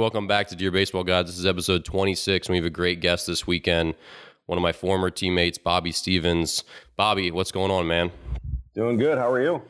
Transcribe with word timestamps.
Welcome 0.00 0.26
back 0.26 0.48
to 0.48 0.56
Dear 0.56 0.70
Baseball 0.70 1.04
Gods. 1.04 1.28
This 1.28 1.38
is 1.38 1.44
episode 1.44 1.84
26, 1.84 2.46
and 2.46 2.54
we 2.54 2.56
have 2.56 2.64
a 2.64 2.70
great 2.70 3.00
guest 3.00 3.26
this 3.26 3.46
weekend. 3.46 3.94
One 4.46 4.56
of 4.56 4.62
my 4.62 4.72
former 4.72 5.10
teammates, 5.10 5.58
Bobby 5.58 5.92
Stevens. 5.92 6.64
Bobby, 6.96 7.30
what's 7.30 7.52
going 7.52 7.70
on, 7.70 7.86
man? 7.86 8.10
Doing 8.74 8.96
good. 8.96 9.18
How 9.18 9.30
are 9.30 9.42
you? 9.42 9.60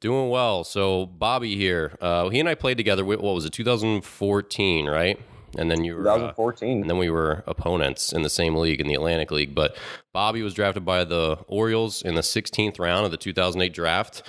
Doing 0.00 0.28
well. 0.28 0.64
So, 0.64 1.06
Bobby 1.06 1.56
here, 1.56 1.96
uh, 2.02 2.28
he 2.28 2.40
and 2.40 2.46
I 2.46 2.56
played 2.56 2.76
together. 2.76 3.06
What 3.06 3.22
was 3.22 3.46
it, 3.46 3.54
2014, 3.54 4.86
right? 4.86 5.18
And 5.56 5.70
then 5.70 5.82
you 5.82 5.94
were 5.96 6.06
uh, 6.06 6.14
2014. 6.14 6.82
and 6.82 6.90
then 6.90 6.98
we 6.98 7.08
were 7.08 7.42
opponents 7.46 8.12
in 8.12 8.20
the 8.20 8.28
same 8.28 8.56
league 8.56 8.82
in 8.82 8.86
the 8.86 8.94
Atlantic 8.94 9.30
League. 9.30 9.54
But 9.54 9.78
Bobby 10.12 10.42
was 10.42 10.52
drafted 10.52 10.84
by 10.84 11.04
the 11.04 11.38
Orioles 11.48 12.02
in 12.02 12.16
the 12.16 12.20
16th 12.20 12.78
round 12.78 13.06
of 13.06 13.12
the 13.12 13.16
2008 13.16 13.72
draft, 13.72 14.24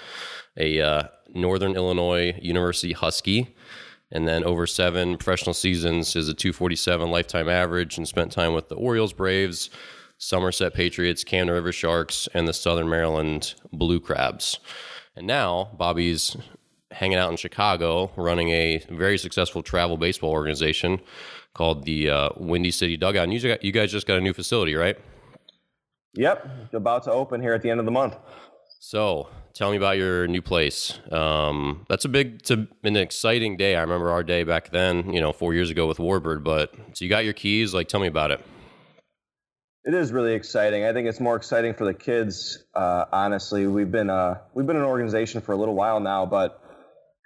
a 0.56 0.80
uh, 0.80 1.04
Northern 1.34 1.76
Illinois 1.76 2.40
University 2.42 2.94
Husky. 2.94 3.54
And 4.12 4.28
then 4.28 4.44
over 4.44 4.68
seven 4.68 5.18
professional 5.18 5.54
seasons 5.54 6.16
is 6.16 6.28
a 6.28 6.34
247 6.34 7.10
lifetime 7.10 7.48
average 7.48 7.98
and 7.98 8.08
spent 8.08 8.32
time 8.32 8.54
with 8.54 8.70
the 8.70 8.76
Orioles, 8.76 9.14
Braves, 9.14 9.70
Somerset 10.18 10.74
Patriots, 10.74 11.24
Camden 11.24 11.56
River 11.56 11.72
Sharks, 11.72 12.28
and 12.34 12.48
the 12.48 12.54
Southern 12.54 12.90
Maryland 12.90 13.56
Blue 13.72 14.00
Crabs. 14.00 14.60
And 15.16 15.26
now 15.26 15.72
Bobby's 15.78 16.36
hanging 16.92 17.18
out 17.18 17.32
in 17.32 17.38
Chicago, 17.38 18.12
running 18.16 18.50
a 18.50 18.84
very 18.90 19.18
successful 19.18 19.64
travel 19.64 19.98
baseball 19.98 20.32
organization 20.32 21.00
called 21.54 21.86
the 21.86 22.10
uh, 22.10 22.30
Windy 22.38 22.72
City 22.72 22.98
Dugout. 22.98 23.24
And 23.24 23.34
you, 23.34 23.40
got, 23.40 23.64
you 23.64 23.72
guys 23.72 23.92
just 23.92 24.08
got 24.08 24.18
a 24.18 24.22
new 24.22 24.34
facility, 24.34 24.76
right? 24.76 24.98
Yep. 26.14 26.74
About 26.74 27.04
to 27.04 27.12
open 27.12 27.42
here 27.42 27.54
at 27.54 27.62
the 27.62 27.70
end 27.70 27.80
of 27.80 27.86
the 27.86 27.92
month. 27.92 28.16
So 28.80 29.30
tell 29.54 29.72
me 29.72 29.78
about 29.78 29.98
your 29.98 30.28
new 30.28 30.42
place. 30.42 31.00
Um, 31.12 31.86
that's 31.90 32.06
a 32.06 32.10
big, 32.10 32.36
it's 32.40 32.52
a, 32.52 32.68
an 32.84 32.96
exciting 32.96 33.58
day. 33.58 33.76
I 33.76 33.82
remember 33.82 34.10
our 34.12 34.24
day 34.24 34.44
back 34.44 34.72
then, 34.72 35.14
you 35.14 35.22
know, 35.22 35.34
four 35.34 35.54
years 35.54 35.70
ago 35.70 35.88
with 35.88 35.98
Warbird. 35.98 36.44
But 36.44 36.74
so 36.94 37.06
you 37.06 37.10
got 37.10 37.24
your 37.24 37.34
keys. 37.34 37.74
Like, 37.74 37.88
tell 37.88 38.00
me 38.00 38.08
about 38.08 38.32
it. 38.32 38.42
It 39.84 39.96
is 39.96 40.12
really 40.12 40.36
exciting. 40.36 40.86
I 40.86 40.94
think 40.94 41.08
it's 41.08 41.20
more 41.20 41.36
exciting 41.36 41.74
for 41.74 41.86
the 41.86 41.94
kids. 41.94 42.64
Uh, 42.76 43.06
honestly, 43.12 43.66
we've 43.66 43.92
been 43.92 44.12
uh, 44.12 44.36
we've 44.54 44.68
been 44.68 44.76
an 44.76 44.84
organization 44.84 45.42
for 45.42 45.54
a 45.54 45.58
little 45.58 45.74
while 45.74 46.00
now, 46.00 46.28
but 46.28 46.62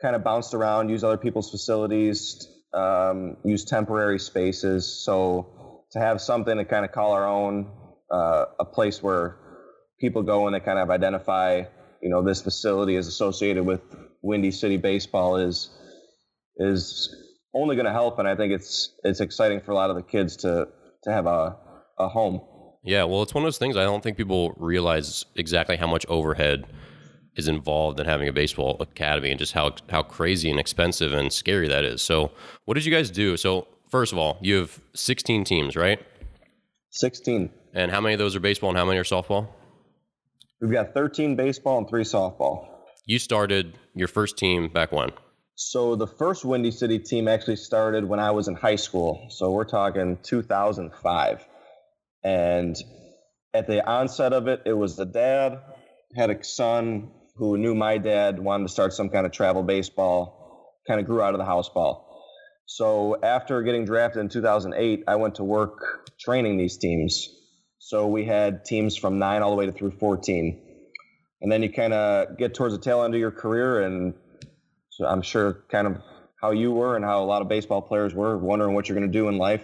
kind 0.02 0.16
of 0.16 0.24
bounced 0.24 0.54
around, 0.54 0.90
use 0.90 1.04
other 1.04 1.18
people's 1.18 1.52
facilities, 1.52 2.48
um, 2.74 3.38
use 3.44 3.66
temporary 3.66 4.20
spaces. 4.20 5.04
So 5.04 5.84
to 5.92 6.00
have 6.00 6.22
something 6.22 6.58
to 6.58 6.66
kind 6.66 6.86
of 6.86 6.92
call 6.92 7.12
our 7.12 7.28
own, 7.28 7.72
uh, 8.12 8.46
a 8.60 8.66
place 8.66 9.04
where 9.04 9.38
people 10.00 10.24
go 10.24 10.46
and 10.48 10.56
they 10.56 10.60
kind 10.60 10.80
of 10.80 10.90
identify, 10.90 11.64
you 12.06 12.12
know, 12.12 12.22
this 12.22 12.44
facility 12.44 12.96
is 12.98 13.08
associated 13.08 13.66
with 13.66 13.82
Windy 14.22 14.52
City 14.52 14.78
baseball 14.78 15.38
is 15.38 15.72
is 16.58 17.14
only 17.56 17.76
going 17.76 17.88
to 17.88 17.92
help, 17.92 18.20
and 18.20 18.28
I 18.28 18.36
think 18.36 18.54
it's 18.54 18.94
it's 19.04 19.22
exciting 19.22 19.60
for 19.60 19.72
a 19.72 19.74
lot 19.74 19.90
of 19.90 19.96
the 19.96 20.04
kids 20.04 20.36
to 20.38 20.68
to 21.04 21.12
have 21.12 21.26
a 21.26 21.58
a 21.98 22.08
home. 22.08 22.42
Yeah, 22.84 23.06
well, 23.06 23.24
it's 23.24 23.34
one 23.34 23.44
of 23.44 23.48
those 23.48 23.58
things 23.58 23.76
I 23.76 23.84
don't 23.84 24.04
think 24.04 24.18
people 24.18 24.54
realize 24.58 25.26
exactly 25.36 25.78
how 25.78 25.88
much 25.88 26.06
overhead 26.08 26.68
is 27.38 27.48
involved 27.48 28.00
in 28.00 28.06
having 28.06 28.28
a 28.28 28.34
baseball 28.34 28.78
academy 28.80 29.32
and 29.32 29.40
just 29.40 29.54
how 29.54 29.72
how 29.90 30.04
crazy 30.04 30.52
and 30.52 30.60
expensive 30.60 31.12
and 31.12 31.34
scary 31.34 31.68
that 31.68 31.86
is. 31.86 32.04
So, 32.04 32.32
what 32.66 32.76
did 32.76 32.86
you 32.86 32.92
guys 32.92 33.10
do? 33.10 33.36
So, 33.36 33.68
first 33.90 34.14
of 34.14 34.20
all, 34.20 34.38
you 34.42 34.58
have 34.58 34.80
16 34.94 35.44
teams, 35.44 35.76
right? 35.76 36.00
16. 36.92 37.50
And 37.74 37.90
how 37.90 38.00
many 38.00 38.14
of 38.14 38.20
those 38.20 38.36
are 38.36 38.40
baseball 38.40 38.70
and 38.70 38.78
how 38.78 38.86
many 38.86 39.00
are 39.00 39.04
softball? 39.04 39.48
We've 40.62 40.72
got 40.72 40.94
13 40.94 41.36
baseball 41.36 41.80
and 41.80 41.90
three 41.90 42.04
softball. 42.04 42.68
You 43.06 43.20
started 43.20 43.78
your 43.94 44.08
first 44.08 44.38
team 44.38 44.70
back 44.70 44.92
when? 44.92 45.12
So 45.56 45.96
the 45.96 46.08
first 46.08 46.44
Windy 46.44 46.72
City 46.72 47.00
team 47.00 47.28
actually 47.28 47.58
started 47.58 48.06
when 48.06 48.20
I 48.20 48.32
was 48.32 48.48
in 48.48 48.56
high 48.56 48.76
school. 48.76 49.28
So 49.30 49.52
we're 49.52 49.66
talking 49.66 50.18
2005. 50.24 51.46
And 52.24 52.76
at 53.54 53.68
the 53.68 53.88
onset 53.88 54.34
of 54.34 54.48
it, 54.48 54.64
it 54.66 54.74
was 54.74 54.96
the 54.96 55.06
dad 55.06 55.60
had 56.16 56.30
a 56.30 56.44
son 56.44 57.12
who 57.36 57.58
knew 57.58 57.76
my 57.76 57.98
dad 57.98 58.40
wanted 58.40 58.68
to 58.68 58.74
start 58.74 58.94
some 58.94 59.10
kind 59.10 59.26
of 59.26 59.32
travel 59.32 59.64
baseball, 59.64 60.74
kind 60.88 61.00
of 61.00 61.06
grew 61.06 61.22
out 61.22 61.34
of 61.34 61.38
the 61.38 61.46
house 61.46 61.70
ball. 61.70 62.06
So 62.66 63.18
after 63.22 63.62
getting 63.62 63.86
drafted 63.86 64.22
in 64.22 64.30
2008, 64.30 65.04
I 65.08 65.16
went 65.16 65.36
to 65.36 65.44
work 65.44 66.10
training 66.20 66.58
these 66.58 66.78
teams. 66.78 67.30
So 67.80 68.08
we 68.08 68.26
had 68.26 68.66
teams 68.66 68.96
from 68.96 69.20
nine 69.20 69.42
all 69.42 69.52
the 69.52 69.58
way 69.58 69.66
to 69.66 69.72
through 69.72 69.92
14. 69.92 70.62
And 71.42 71.52
then 71.52 71.62
you 71.62 71.72
kind 71.72 71.94
of 71.94 72.38
get 72.38 72.54
towards 72.54 72.74
the 72.74 72.82
tail 72.82 73.04
end 73.04 73.14
of 73.14 73.20
your 73.20 73.32
career, 73.32 73.82
and 73.82 74.14
so 74.90 75.06
I'm 75.06 75.22
sure 75.22 75.66
kind 75.70 75.86
of 75.86 76.02
how 76.42 76.52
you 76.52 76.72
were 76.72 76.96
and 76.96 77.06
how 77.06 77.24
a 77.24 77.26
lot 77.26 77.42
of 77.42 77.48
baseball 77.48 77.82
players 77.82 78.14
were, 78.14 78.38
wondering 78.38 78.74
what 78.74 78.88
you're 78.88 78.98
going 78.98 79.12
to 79.12 79.18
do 79.18 79.28
in 79.28 79.38
life. 79.38 79.64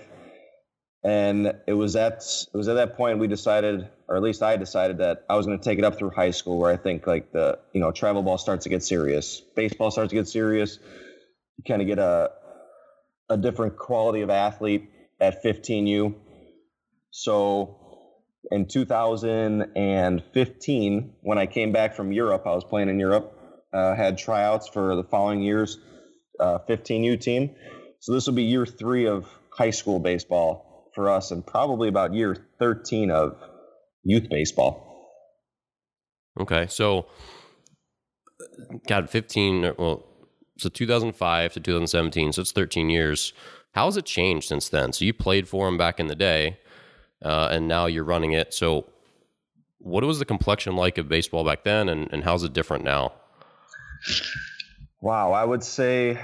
And 1.04 1.54
it 1.66 1.74
was 1.74 1.96
at 1.96 2.24
it 2.54 2.56
was 2.56 2.68
at 2.68 2.76
that 2.76 2.96
point 2.96 3.18
we 3.18 3.28
decided, 3.28 3.90
or 4.08 4.16
at 4.16 4.22
least 4.22 4.44
I 4.44 4.58
decided 4.58 5.00
that 5.00 5.26
I 5.28 5.36
was 5.36 5.48
going 5.48 5.58
to 5.58 5.64
take 5.64 5.80
it 5.80 5.86
up 5.86 5.98
through 5.98 6.12
high 6.12 6.30
school, 6.30 6.60
where 6.60 6.72
I 6.72 6.78
think 6.78 7.08
like 7.08 7.32
the 7.32 7.58
you 7.74 7.82
know 7.82 7.92
travel 7.92 8.22
ball 8.22 8.38
starts 8.38 8.64
to 8.66 8.70
get 8.70 8.84
serious, 8.84 9.42
baseball 9.56 9.90
starts 9.90 10.12
to 10.12 10.16
get 10.16 10.28
serious. 10.28 10.78
You 11.58 11.64
kind 11.68 11.82
of 11.82 11.88
get 11.88 11.98
a 11.98 12.30
a 13.30 13.38
different 13.38 13.78
quality 13.78 14.22
of 14.22 14.30
athlete 14.30 14.90
at 15.20 15.44
15U. 15.44 16.14
So 17.10 17.81
in 18.50 18.68
2015, 18.68 21.14
when 21.22 21.38
I 21.38 21.46
came 21.46 21.72
back 21.72 21.96
from 21.96 22.12
Europe, 22.12 22.48
I 22.48 22.56
was 22.56 22.64
playing 22.64 22.90
in 22.90 22.98
Europe, 23.00 23.38
uh, 23.74 23.96
had 23.96 24.18
tryouts 24.18 24.68
for 24.68 24.96
the 24.96 25.04
following 25.04 25.42
year's 25.42 25.78
uh, 26.40 26.58
15U 26.68 27.22
team. 27.22 27.52
So 28.00 28.14
this 28.14 28.26
will 28.26 28.34
be 28.34 28.42
year 28.44 28.66
three 28.66 29.06
of 29.06 29.28
high 29.52 29.70
school 29.70 30.00
baseball 30.00 30.90
for 30.96 31.10
us, 31.10 31.32
and 31.32 31.46
probably 31.46 31.88
about 31.88 32.14
year 32.14 32.36
13 32.60 33.12
of 33.12 33.38
youth 34.04 34.28
baseball. 34.30 34.88
Okay, 36.40 36.68
so 36.68 37.08
got 38.88 39.10
15. 39.10 39.74
Well, 39.78 40.06
so 40.58 40.70
2005 40.70 41.54
to 41.54 41.60
2017, 41.60 42.34
so 42.34 42.42
it's 42.42 42.52
13 42.52 42.90
years. 42.90 43.34
How 43.74 43.86
has 43.86 43.98
it 43.98 44.06
changed 44.06 44.48
since 44.48 44.70
then? 44.70 44.94
So 44.94 45.06
you 45.06 45.14
played 45.14 45.48
for 45.48 45.68
him 45.68 45.78
back 45.78 46.00
in 46.00 46.08
the 46.08 46.16
day, 46.16 46.58
uh, 47.22 47.50
and 47.52 47.68
now 47.68 47.86
you're 47.86 48.04
running 48.04 48.34
it. 48.34 48.54
So, 48.54 48.88
what 49.80 50.04
was 50.04 50.20
the 50.20 50.26
complexion 50.26 50.76
like 50.76 50.98
of 50.98 51.10
baseball 51.10 51.44
back 51.44 51.64
then, 51.64 51.90
and, 51.90 52.12
and 52.12 52.24
how's 52.24 52.44
it 52.44 52.54
different 52.54 52.84
now? 52.84 53.14
Wow, 55.02 55.32
I 55.32 55.44
would 55.44 55.64
say 55.64 56.20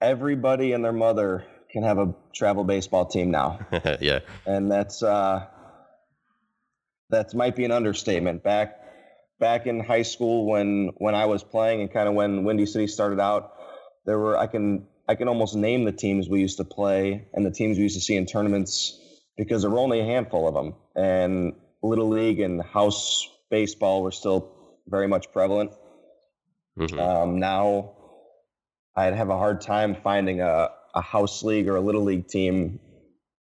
everybody 0.00 0.72
and 0.72 0.84
their 0.84 0.92
mother 0.92 1.44
can 1.70 1.82
have 1.82 1.98
a 1.98 2.14
travel 2.34 2.64
baseball 2.64 3.06
team 3.06 3.30
now, 3.30 3.60
yeah, 4.00 4.20
and 4.44 4.70
that's 4.70 5.02
uh, 5.02 5.46
that 7.10 7.34
might 7.34 7.56
be 7.56 7.64
an 7.64 7.72
understatement. 7.72 8.42
Back 8.42 8.80
back 9.38 9.66
in 9.66 9.80
high 9.80 10.02
school 10.02 10.46
when 10.46 10.92
when 10.96 11.14
I 11.14 11.26
was 11.26 11.42
playing 11.42 11.80
and 11.80 11.92
kind 11.92 12.08
of 12.08 12.14
when 12.14 12.44
Windy 12.44 12.66
City 12.66 12.86
started 12.86 13.20
out, 13.20 13.54
there 14.04 14.18
were 14.18 14.36
I 14.36 14.46
can 14.46 14.86
I 15.08 15.14
can 15.14 15.28
almost 15.28 15.54
name 15.54 15.84
the 15.84 15.92
teams 15.92 16.28
we 16.28 16.40
used 16.40 16.58
to 16.58 16.64
play 16.64 17.28
and 17.32 17.44
the 17.44 17.50
teams 17.50 17.76
we 17.76 17.84
used 17.84 17.96
to 17.96 18.00
see 18.00 18.16
in 18.16 18.26
tournaments 18.26 19.00
because 19.36 19.62
there 19.62 19.70
were 19.70 19.78
only 19.78 20.00
a 20.00 20.04
handful 20.04 20.48
of 20.48 20.54
them, 20.54 20.74
and 20.94 21.54
little 21.82 22.08
league 22.08 22.40
and 22.40 22.62
house 22.62 23.28
baseball 23.50 24.02
were 24.02 24.12
still 24.12 24.52
very 24.88 25.08
much 25.08 25.30
prevalent. 25.32 25.72
Mhm. 26.78 26.98
Um, 26.98 27.38
now, 27.38 27.92
I'd 28.94 29.14
have 29.14 29.28
a 29.28 29.36
hard 29.36 29.60
time 29.60 29.94
finding 29.94 30.40
a, 30.40 30.70
a 30.94 31.00
house 31.00 31.42
league 31.42 31.68
or 31.68 31.76
a 31.76 31.80
little 31.80 32.02
league 32.02 32.28
team 32.28 32.80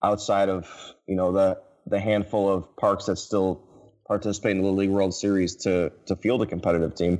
outside 0.04 0.50
of 0.50 0.68
you 1.08 1.16
know 1.16 1.32
the 1.32 1.62
the 1.88 2.00
handful 2.00 2.50
of 2.50 2.76
parks 2.78 3.06
that 3.06 3.18
still 3.18 3.64
participate 4.08 4.52
in 4.52 4.58
the 4.58 4.64
Little 4.64 4.78
League 4.78 4.90
World 4.90 5.14
Series 5.14 5.56
to 5.64 5.92
to 6.08 6.16
field 6.16 6.42
a 6.42 6.46
competitive 6.46 6.96
team. 6.96 7.20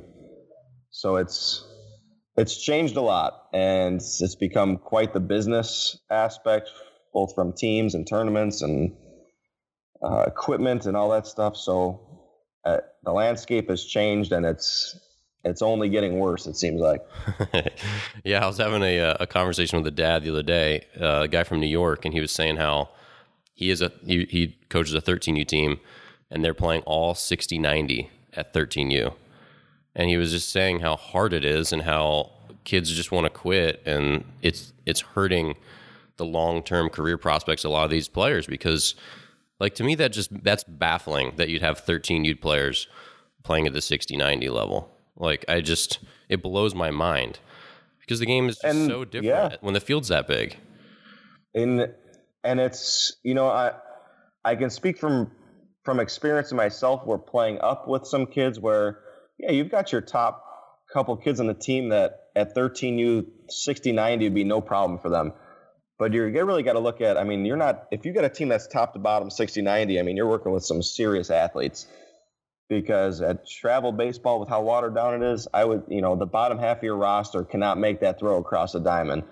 So 0.90 1.16
it's 1.16 1.64
it's 2.36 2.56
changed 2.56 2.96
a 2.96 3.00
lot, 3.00 3.48
and 3.52 3.96
it's 3.96 4.34
become 4.36 4.76
quite 4.76 5.12
the 5.12 5.20
business 5.20 5.98
aspect, 6.10 6.70
both 7.18 7.34
from 7.34 7.52
teams 7.52 7.96
and 7.96 8.06
tournaments 8.06 8.62
and 8.62 8.92
uh, 10.00 10.22
equipment 10.28 10.86
and 10.86 10.96
all 10.96 11.10
that 11.10 11.26
stuff. 11.26 11.56
So 11.56 12.00
uh, 12.64 12.78
the 13.02 13.12
landscape 13.12 13.68
has 13.70 13.84
changed, 13.84 14.30
and 14.30 14.46
it's 14.46 14.96
it's 15.44 15.60
only 15.60 15.88
getting 15.88 16.20
worse. 16.20 16.46
It 16.46 16.56
seems 16.56 16.80
like. 16.80 17.00
yeah, 18.24 18.44
I 18.44 18.46
was 18.46 18.58
having 18.58 18.82
a, 18.82 19.00
uh, 19.00 19.16
a 19.18 19.26
conversation 19.26 19.78
with 19.78 19.86
a 19.88 19.96
dad 19.96 20.22
the 20.22 20.30
other 20.30 20.44
day, 20.44 20.84
uh, 21.00 21.22
a 21.22 21.28
guy 21.28 21.42
from 21.42 21.58
New 21.58 21.66
York, 21.66 22.04
and 22.04 22.14
he 22.14 22.20
was 22.20 22.30
saying 22.30 22.56
how 22.56 22.90
he 23.52 23.70
is 23.70 23.82
a 23.82 23.90
he, 24.06 24.24
he 24.30 24.56
coaches 24.68 24.94
a 24.94 25.00
13U 25.00 25.44
team, 25.44 25.80
and 26.30 26.44
they're 26.44 26.54
playing 26.54 26.82
all 26.82 27.14
60-90 27.14 28.10
at 28.34 28.54
13U, 28.54 29.12
and 29.96 30.08
he 30.08 30.16
was 30.16 30.30
just 30.30 30.52
saying 30.52 30.80
how 30.80 30.94
hard 30.94 31.32
it 31.32 31.44
is 31.44 31.72
and 31.72 31.82
how 31.82 32.30
kids 32.62 32.92
just 32.92 33.10
want 33.10 33.24
to 33.24 33.30
quit, 33.30 33.82
and 33.84 34.24
it's 34.40 34.72
it's 34.86 35.00
hurting 35.00 35.56
the 36.18 36.26
long 36.26 36.62
term 36.62 36.88
career 36.88 37.16
prospects 37.16 37.64
of 37.64 37.70
a 37.70 37.72
lot 37.72 37.84
of 37.84 37.90
these 37.90 38.08
players 38.08 38.46
because, 38.46 38.94
like 39.58 39.74
to 39.76 39.84
me, 39.84 39.94
that 39.94 40.12
just 40.12 40.30
that's 40.44 40.64
baffling 40.64 41.32
that 41.36 41.48
you'd 41.48 41.62
have 41.62 41.84
13U 41.84 42.40
players 42.40 42.86
playing 43.42 43.66
at 43.66 43.72
the 43.72 43.78
60-90 43.78 44.50
level. 44.50 44.90
Like 45.16 45.44
I 45.48 45.60
just 45.60 46.00
it 46.28 46.42
blows 46.42 46.74
my 46.74 46.90
mind 46.90 47.38
because 48.00 48.20
the 48.20 48.26
game 48.26 48.48
is 48.48 48.58
And, 48.62 48.88
so 48.88 49.04
different 49.04 49.52
yeah. 49.52 49.56
when 49.60 49.74
the 49.74 49.80
field's 49.80 50.08
that 50.08 50.26
big. 50.26 50.56
in 51.54 51.92
and 52.44 52.60
it's 52.60 53.16
you 53.22 53.34
know 53.34 53.48
i 53.48 53.72
i 54.44 54.54
can 54.54 54.70
speak 54.70 54.98
from 54.98 55.30
from 55.84 56.00
experience 56.00 56.52
myself 56.52 57.04
where 57.04 57.18
playing 57.18 57.58
up 57.60 57.88
with 57.88 58.06
some 58.06 58.26
kids 58.26 58.60
where 58.60 59.00
yeah 59.38 59.50
you've 59.50 59.70
got 59.70 59.92
your 59.92 60.00
top 60.00 60.44
couple 60.92 61.16
kids 61.16 61.40
on 61.40 61.46
the 61.46 61.54
team 61.54 61.90
that 61.90 62.20
at 62.36 62.54
13u 62.54 63.26
60 63.48 63.92
90 63.92 64.26
would 64.26 64.34
be 64.34 64.44
no 64.44 64.60
problem 64.60 64.98
for 64.98 65.10
them 65.10 65.32
but 65.98 66.12
you're, 66.12 66.30
really 66.46 66.62
got 66.62 66.74
to 66.74 66.78
look 66.80 67.00
at 67.00 67.16
i 67.16 67.24
mean 67.24 67.44
you're 67.44 67.56
not 67.56 67.86
if 67.90 68.04
you 68.06 68.12
got 68.12 68.24
a 68.24 68.28
team 68.28 68.48
that's 68.48 68.66
top 68.66 68.92
to 68.92 68.98
bottom 68.98 69.30
60 69.30 69.62
90 69.62 69.98
i 69.98 70.02
mean 70.02 70.16
you're 70.16 70.28
working 70.28 70.52
with 70.52 70.64
some 70.64 70.82
serious 70.82 71.30
athletes 71.30 71.86
because 72.68 73.20
at 73.20 73.46
travel 73.48 73.92
baseball 73.92 74.38
with 74.40 74.48
how 74.48 74.62
watered 74.62 74.94
down 74.94 75.22
it 75.22 75.26
is 75.26 75.48
i 75.54 75.64
would 75.64 75.82
you 75.88 76.00
know 76.00 76.16
the 76.16 76.26
bottom 76.26 76.58
half 76.58 76.78
of 76.78 76.82
your 76.84 76.96
roster 76.96 77.42
cannot 77.44 77.78
make 77.78 78.00
that 78.00 78.18
throw 78.18 78.36
across 78.38 78.74
a 78.74 78.80
diamond 78.80 79.22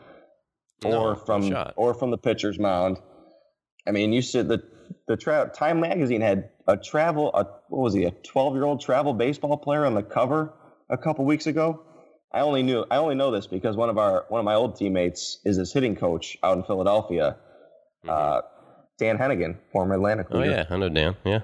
No, 0.85 1.01
or 1.01 1.17
from 1.17 1.49
shot. 1.49 1.75
or 1.77 1.95
from 1.95 2.11
the 2.11 2.19
pitcher's 2.19 2.59
mound. 2.59 2.99
I 3.87 3.93
mean, 3.93 4.13
you 4.13 4.21
said 4.21 4.49
the 4.49 4.63
the 5.09 5.17
tra- 5.17 5.51
Time 5.55 5.81
magazine 5.81 6.21
had 6.21 6.51
a 6.67 6.77
travel 6.77 7.31
a 7.35 7.45
what 7.69 7.81
was 7.83 7.95
he 7.95 8.05
a 8.05 8.11
12 8.11 8.55
year 8.55 8.65
old 8.65 8.81
travel 8.81 9.15
baseball 9.15 9.57
player 9.57 9.87
on 9.87 9.95
the 9.95 10.03
cover 10.03 10.53
a 10.91 10.99
couple 10.99 11.25
weeks 11.25 11.47
ago. 11.47 11.83
I 12.33 12.41
only 12.41 12.63
knew 12.63 12.85
I 12.91 12.97
only 12.97 13.15
know 13.15 13.31
this 13.31 13.47
because 13.47 13.77
one 13.77 13.89
of 13.89 13.99
our 13.99 14.25
one 14.29 14.41
of 14.41 14.45
my 14.45 14.55
old 14.55 14.77
teammates 14.77 15.39
is 15.45 15.57
his 15.57 15.73
hitting 15.73 15.97
coach 15.97 16.37
out 16.43 16.57
in 16.59 16.65
Philadelphia, 16.65 17.37
uh, 18.09 18.43
Dan 18.99 19.19
Hennigan, 19.19 19.57
former 19.73 19.95
Atlantic. 19.95 20.29
Mm-hmm. 20.29 20.37
Oh 20.37 20.45
yeah, 20.45 20.65
I 20.69 20.77
know 20.77 20.89
Dan. 20.89 21.17
Yeah. 21.25 21.41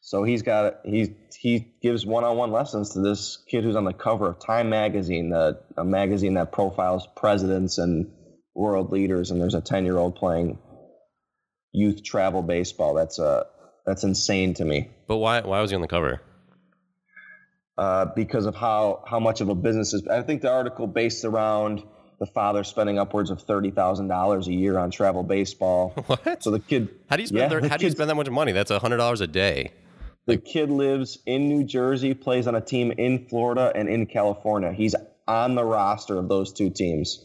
So 0.00 0.24
he's 0.24 0.42
got 0.42 0.80
he 0.84 1.14
he 1.38 1.74
gives 1.82 2.06
one 2.06 2.24
on 2.24 2.36
one 2.36 2.50
lessons 2.50 2.94
to 2.94 3.00
this 3.00 3.44
kid 3.48 3.62
who's 3.64 3.76
on 3.76 3.84
the 3.84 3.92
cover 3.92 4.28
of 4.28 4.40
Time 4.40 4.70
magazine, 4.70 5.30
the 5.30 5.60
a 5.76 5.84
magazine 5.84 6.34
that 6.34 6.50
profiles 6.50 7.06
presidents 7.14 7.78
and 7.78 8.10
world 8.54 8.90
leaders. 8.90 9.30
And 9.30 9.40
there's 9.40 9.54
a 9.54 9.60
ten 9.60 9.84
year 9.84 9.98
old 9.98 10.16
playing 10.16 10.58
youth 11.72 12.02
travel 12.02 12.42
baseball. 12.42 12.94
That's 12.94 13.18
uh 13.18 13.44
that's 13.86 14.04
insane 14.04 14.54
to 14.54 14.64
me 14.64 14.90
But 15.06 15.16
why 15.16 15.40
why 15.40 15.60
was 15.60 15.70
he 15.70 15.74
on 15.74 15.82
the 15.82 15.88
cover? 15.88 16.20
Uh, 17.78 18.06
because 18.16 18.44
of 18.44 18.54
how 18.54 19.02
how 19.08 19.20
much 19.20 19.40
of 19.40 19.48
a 19.48 19.54
business 19.54 19.94
is. 19.94 20.06
I 20.06 20.22
think 20.22 20.42
the 20.42 20.50
article 20.50 20.86
based 20.86 21.24
around 21.24 21.82
the 22.20 22.26
father 22.26 22.64
spending 22.64 22.98
upwards 22.98 23.30
of 23.30 23.40
thirty 23.42 23.70
thousand 23.70 24.08
dollars 24.08 24.48
a 24.48 24.52
year 24.52 24.76
on 24.78 24.90
travel 24.90 25.22
baseball. 25.22 25.90
What? 26.06 26.42
So 26.42 26.50
the 26.50 26.58
kid 26.60 26.88
How 27.08 27.16
do 27.16 27.22
you 27.22 27.28
spend 27.28 27.40
Yeah, 27.40 27.48
thir- 27.48 27.60
the 27.60 27.68
how 27.68 27.76
do 27.76 27.84
you 27.86 27.90
spend 27.92 28.10
that 28.10 28.16
much 28.16 28.28
money? 28.28 28.52
That's 28.52 28.70
hundred 28.70 28.96
dollars 28.98 29.20
a 29.20 29.26
day. 29.26 29.72
The 30.26 30.36
kid 30.36 30.68
lives 30.70 31.18
in 31.24 31.48
New 31.48 31.64
Jersey, 31.64 32.12
plays 32.12 32.46
on 32.46 32.54
a 32.54 32.60
team 32.60 32.92
in 32.92 33.28
Florida 33.28 33.72
and 33.74 33.88
in 33.88 34.04
California. 34.04 34.72
He's 34.72 34.94
on 35.26 35.54
the 35.54 35.64
roster 35.64 36.18
of 36.18 36.28
those 36.28 36.52
two 36.52 36.68
teams. 36.70 37.24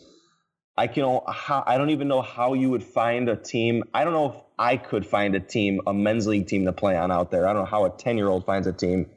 I 0.77 0.87
can 0.87 1.19
I 1.67 1.77
don't 1.77 1.89
even 1.89 2.07
know 2.07 2.21
how 2.21 2.53
you 2.53 2.69
would 2.69 2.83
find 2.83 3.27
a 3.29 3.35
team. 3.35 3.83
I 3.93 4.03
don't 4.05 4.13
know 4.13 4.29
if 4.29 4.35
I 4.57 4.77
could 4.77 5.05
find 5.05 5.35
a 5.35 5.39
team, 5.39 5.81
a 5.87 5.93
men's 5.93 6.27
league 6.27 6.47
team 6.47 6.65
to 6.65 6.71
play 6.73 6.95
on 6.95 7.11
out 7.11 7.29
there. 7.31 7.47
I 7.47 7.53
don't 7.53 7.63
know 7.63 7.69
how 7.69 7.85
a 7.85 7.91
10-year-old 7.91 8.45
finds 8.45 8.67
a 8.67 8.73
team 8.73 9.09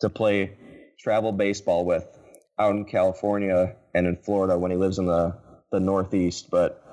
to 0.00 0.08
play 0.10 0.56
travel 1.02 1.32
baseball 1.32 1.84
with 1.84 2.06
out 2.58 2.74
in 2.74 2.84
California 2.84 3.74
and 3.94 4.06
in 4.06 4.16
Florida 4.16 4.58
when 4.58 4.70
he 4.70 4.76
lives 4.76 4.98
in 4.98 5.06
the 5.06 5.36
the 5.72 5.80
Northeast, 5.80 6.50
but 6.50 6.84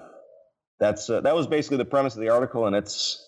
that's 0.80 1.10
uh, 1.10 1.22
that 1.22 1.36
was 1.36 1.48
basically 1.48 1.78
the 1.78 1.86
premise 1.86 2.16
of 2.16 2.22
the 2.22 2.30
article 2.30 2.68
and 2.68 2.76
it's 2.76 3.24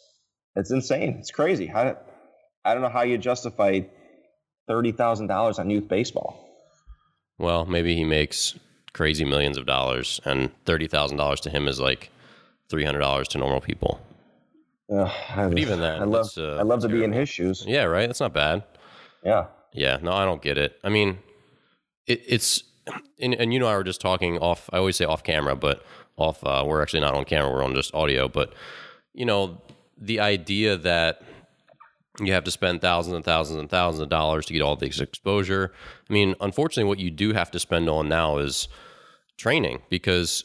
it's 0.55 0.71
insane. 0.71 1.17
It's 1.19 1.31
crazy. 1.31 1.65
How 1.65 1.97
I 2.63 2.73
don't 2.73 2.83
know 2.83 2.89
how 2.89 3.01
you 3.01 3.17
justify 3.17 3.81
thirty 4.67 4.91
thousand 4.91 5.27
dollars 5.27 5.59
on 5.59 5.69
youth 5.69 5.87
baseball. 5.87 6.45
Well, 7.37 7.65
maybe 7.65 7.95
he 7.95 8.03
makes 8.03 8.55
crazy 8.93 9.25
millions 9.25 9.57
of 9.57 9.65
dollars, 9.65 10.19
and 10.25 10.51
thirty 10.65 10.87
thousand 10.87 11.17
dollars 11.17 11.39
to 11.41 11.49
him 11.49 11.67
is 11.67 11.79
like 11.79 12.11
three 12.69 12.85
hundred 12.85 12.99
dollars 12.99 13.27
to 13.29 13.37
normal 13.37 13.61
people. 13.61 13.99
Uh, 14.91 15.09
But 15.35 15.59
even 15.59 15.79
that, 15.81 16.01
I 16.01 16.05
love 16.05 16.29
uh, 16.37 16.55
I 16.55 16.63
love 16.63 16.81
to 16.81 16.89
be 16.89 17.03
in 17.03 17.11
his 17.11 17.29
shoes. 17.29 17.63
Yeah, 17.67 17.83
right. 17.83 18.07
That's 18.07 18.19
not 18.19 18.33
bad. 18.33 18.63
Yeah, 19.23 19.47
Yeah, 19.73 19.97
no, 20.01 20.11
I 20.11 20.25
don't 20.25 20.41
get 20.41 20.57
it. 20.57 20.79
I 20.83 20.89
mean, 20.89 21.19
it, 22.07 22.23
it's 22.27 22.63
and, 23.19 23.33
and 23.35 23.53
you 23.53 23.59
know, 23.59 23.67
I 23.67 23.75
were 23.75 23.83
just 23.83 24.01
talking 24.01 24.37
off. 24.39 24.69
I 24.73 24.77
always 24.77 24.95
say 24.95 25.05
off 25.05 25.23
camera, 25.23 25.55
but 25.55 25.83
off. 26.17 26.43
Uh, 26.43 26.63
we're 26.65 26.81
actually 26.81 27.01
not 27.01 27.13
on 27.13 27.25
camera. 27.25 27.51
We're 27.51 27.63
on 27.63 27.73
just 27.75 27.93
audio. 27.93 28.27
But 28.27 28.53
you 29.13 29.25
know, 29.25 29.61
the 29.97 30.19
idea 30.19 30.77
that 30.77 31.21
you 32.19 32.33
have 32.33 32.43
to 32.43 32.51
spend 32.51 32.81
thousands 32.81 33.15
and 33.15 33.23
thousands 33.23 33.59
and 33.59 33.69
thousands 33.69 34.01
of 34.01 34.09
dollars 34.09 34.45
to 34.47 34.53
get 34.53 34.61
all 34.61 34.75
this 34.75 34.99
exposure. 34.99 35.71
I 36.09 36.13
mean, 36.13 36.35
unfortunately, 36.41 36.89
what 36.89 36.99
you 36.99 37.11
do 37.11 37.33
have 37.33 37.51
to 37.51 37.59
spend 37.59 37.87
on 37.89 38.09
now 38.09 38.37
is 38.37 38.67
training 39.37 39.81
because 39.89 40.43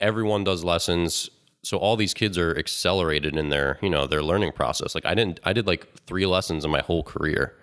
everyone 0.00 0.44
does 0.44 0.62
lessons 0.62 1.28
so 1.64 1.76
all 1.76 1.96
these 1.96 2.14
kids 2.14 2.36
are 2.36 2.56
accelerated 2.58 3.36
in 3.36 3.48
their 3.48 3.78
you 3.82 3.90
know 3.90 4.06
their 4.06 4.22
learning 4.22 4.52
process 4.52 4.94
like 4.94 5.04
i 5.06 5.14
didn't 5.14 5.40
i 5.44 5.52
did 5.52 5.66
like 5.66 5.86
three 6.06 6.26
lessons 6.26 6.64
in 6.64 6.70
my 6.70 6.80
whole 6.80 7.02
career 7.02 7.54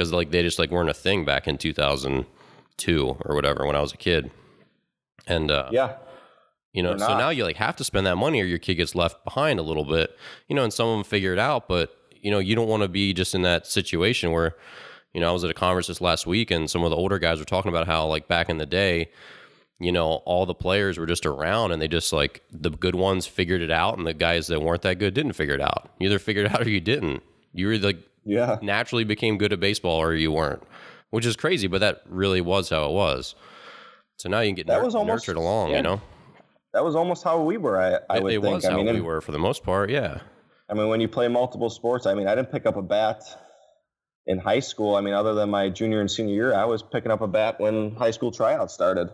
because 0.00 0.14
like 0.14 0.30
they 0.30 0.42
just 0.42 0.58
like 0.58 0.70
weren't 0.70 0.88
a 0.88 0.94
thing 0.94 1.26
back 1.26 1.46
in 1.46 1.58
2002 1.58 3.16
or 3.20 3.34
whatever 3.34 3.66
when 3.66 3.76
i 3.76 3.80
was 3.82 3.92
a 3.92 3.98
kid. 3.98 4.30
And 5.26 5.50
uh 5.50 5.68
yeah, 5.70 5.96
you 6.72 6.82
know 6.82 6.96
so 6.96 7.18
now 7.18 7.28
you 7.28 7.44
like 7.44 7.56
have 7.56 7.76
to 7.76 7.84
spend 7.84 8.06
that 8.06 8.16
money 8.16 8.40
or 8.40 8.46
your 8.46 8.58
kid 8.58 8.76
gets 8.76 8.94
left 8.94 9.22
behind 9.24 9.58
a 9.58 9.62
little 9.62 9.84
bit 9.84 10.16
you 10.48 10.56
know 10.56 10.64
and 10.64 10.72
some 10.72 10.88
of 10.88 10.96
them 10.96 11.04
figure 11.04 11.34
it 11.34 11.38
out 11.38 11.68
but 11.68 11.94
you 12.12 12.30
know 12.30 12.38
you 12.38 12.54
don't 12.54 12.68
want 12.68 12.82
to 12.82 12.88
be 12.88 13.12
just 13.12 13.34
in 13.34 13.42
that 13.42 13.66
situation 13.66 14.32
where 14.32 14.56
you 15.12 15.20
know 15.20 15.28
i 15.28 15.32
was 15.32 15.44
at 15.44 15.50
a 15.50 15.54
conference 15.54 15.88
this 15.88 16.00
last 16.00 16.26
week 16.26 16.50
and 16.50 16.70
some 16.70 16.82
of 16.82 16.90
the 16.90 16.96
older 16.96 17.18
guys 17.18 17.38
were 17.38 17.44
talking 17.44 17.68
about 17.68 17.86
how 17.86 18.06
like 18.06 18.26
back 18.26 18.48
in 18.48 18.56
the 18.56 18.66
day 18.66 19.10
you 19.80 19.92
know 19.92 20.22
all 20.24 20.46
the 20.46 20.54
players 20.54 20.96
were 20.96 21.06
just 21.06 21.26
around 21.26 21.72
and 21.72 21.82
they 21.82 21.88
just 21.88 22.12
like 22.12 22.42
the 22.50 22.70
good 22.70 22.94
ones 22.94 23.26
figured 23.26 23.60
it 23.60 23.70
out 23.70 23.98
and 23.98 24.06
the 24.06 24.14
guys 24.14 24.46
that 24.46 24.62
weren't 24.62 24.82
that 24.82 24.98
good 24.98 25.12
didn't 25.12 25.32
figure 25.32 25.54
it 25.54 25.60
out. 25.60 25.90
You 25.98 26.06
either 26.06 26.18
figured 26.18 26.46
it 26.46 26.52
out 26.52 26.66
or 26.66 26.70
you 26.70 26.80
didn't. 26.80 27.22
You 27.52 27.66
were 27.66 27.78
like 27.78 27.98
yeah. 28.24 28.58
naturally 28.62 29.04
became 29.04 29.38
good 29.38 29.52
at 29.52 29.60
baseball 29.60 29.96
or 30.00 30.14
you 30.14 30.30
weren't 30.32 30.62
which 31.10 31.26
is 31.26 31.36
crazy 31.36 31.66
but 31.66 31.80
that 31.80 32.02
really 32.08 32.40
was 32.40 32.68
how 32.70 32.84
it 32.86 32.92
was 32.92 33.34
so 34.16 34.28
now 34.28 34.40
you 34.40 34.48
can 34.50 34.54
get 34.56 34.66
That 34.66 34.74
nur- 34.76 34.84
was 34.84 34.94
almost- 34.94 35.26
nurtured 35.26 35.36
along 35.36 35.70
yeah. 35.70 35.76
you 35.78 35.82
know 35.82 36.00
That 36.72 36.84
was 36.84 36.94
almost 36.94 37.24
how 37.24 37.42
we 37.42 37.56
were. 37.56 37.80
I, 37.80 37.98
I 38.08 38.18
it, 38.18 38.22
would 38.22 38.32
it 38.32 38.40
think. 38.42 38.54
was 38.54 38.64
I 38.64 38.70
how 38.70 38.76
mean, 38.82 38.94
we 38.94 39.00
were 39.00 39.20
for 39.20 39.32
the 39.32 39.40
most 39.40 39.64
part. 39.64 39.90
Yeah. 39.90 40.20
I 40.68 40.74
mean, 40.74 40.86
when 40.88 41.00
you 41.00 41.08
play 41.08 41.26
multiple 41.26 41.68
sports, 41.68 42.06
I 42.06 42.14
mean, 42.14 42.28
I 42.28 42.36
didn't 42.36 42.52
pick 42.52 42.64
up 42.64 42.76
a 42.76 42.82
bat 42.82 43.22
in 44.28 44.38
high 44.38 44.60
school. 44.60 44.94
I 44.94 45.00
mean, 45.00 45.12
other 45.14 45.34
than 45.34 45.50
my 45.50 45.68
junior 45.68 46.00
and 46.00 46.08
senior 46.08 46.32
year, 46.32 46.54
I 46.54 46.64
was 46.66 46.80
picking 46.80 47.10
up 47.10 47.22
a 47.22 47.26
bat 47.26 47.58
when 47.58 47.96
high 47.96 48.12
school 48.12 48.30
tryouts 48.30 48.72
started, 48.72 49.08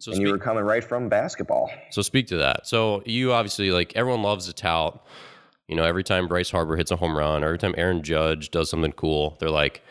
So 0.00 0.10
and 0.10 0.16
speak, 0.16 0.26
you 0.26 0.32
were 0.32 0.38
coming 0.38 0.64
right 0.64 0.82
from 0.82 1.08
basketball. 1.08 1.70
so 1.90 2.02
speak 2.02 2.26
to 2.28 2.38
that. 2.38 2.66
So 2.66 3.02
you 3.06 3.32
obviously 3.32 3.70
like 3.70 3.92
everyone 3.94 4.22
loves 4.24 4.46
to 4.46 4.52
tout. 4.52 4.98
You 5.68 5.76
know, 5.76 5.84
every 5.84 6.02
time 6.02 6.26
Bryce 6.26 6.50
Harper 6.50 6.76
hits 6.76 6.90
a 6.90 6.96
home 6.96 7.16
run, 7.16 7.44
or 7.44 7.48
every 7.48 7.58
time 7.58 7.74
Aaron 7.76 8.02
Judge 8.02 8.50
does 8.50 8.70
something 8.70 8.92
cool, 8.92 9.36
they're 9.38 9.50
like, 9.50 9.82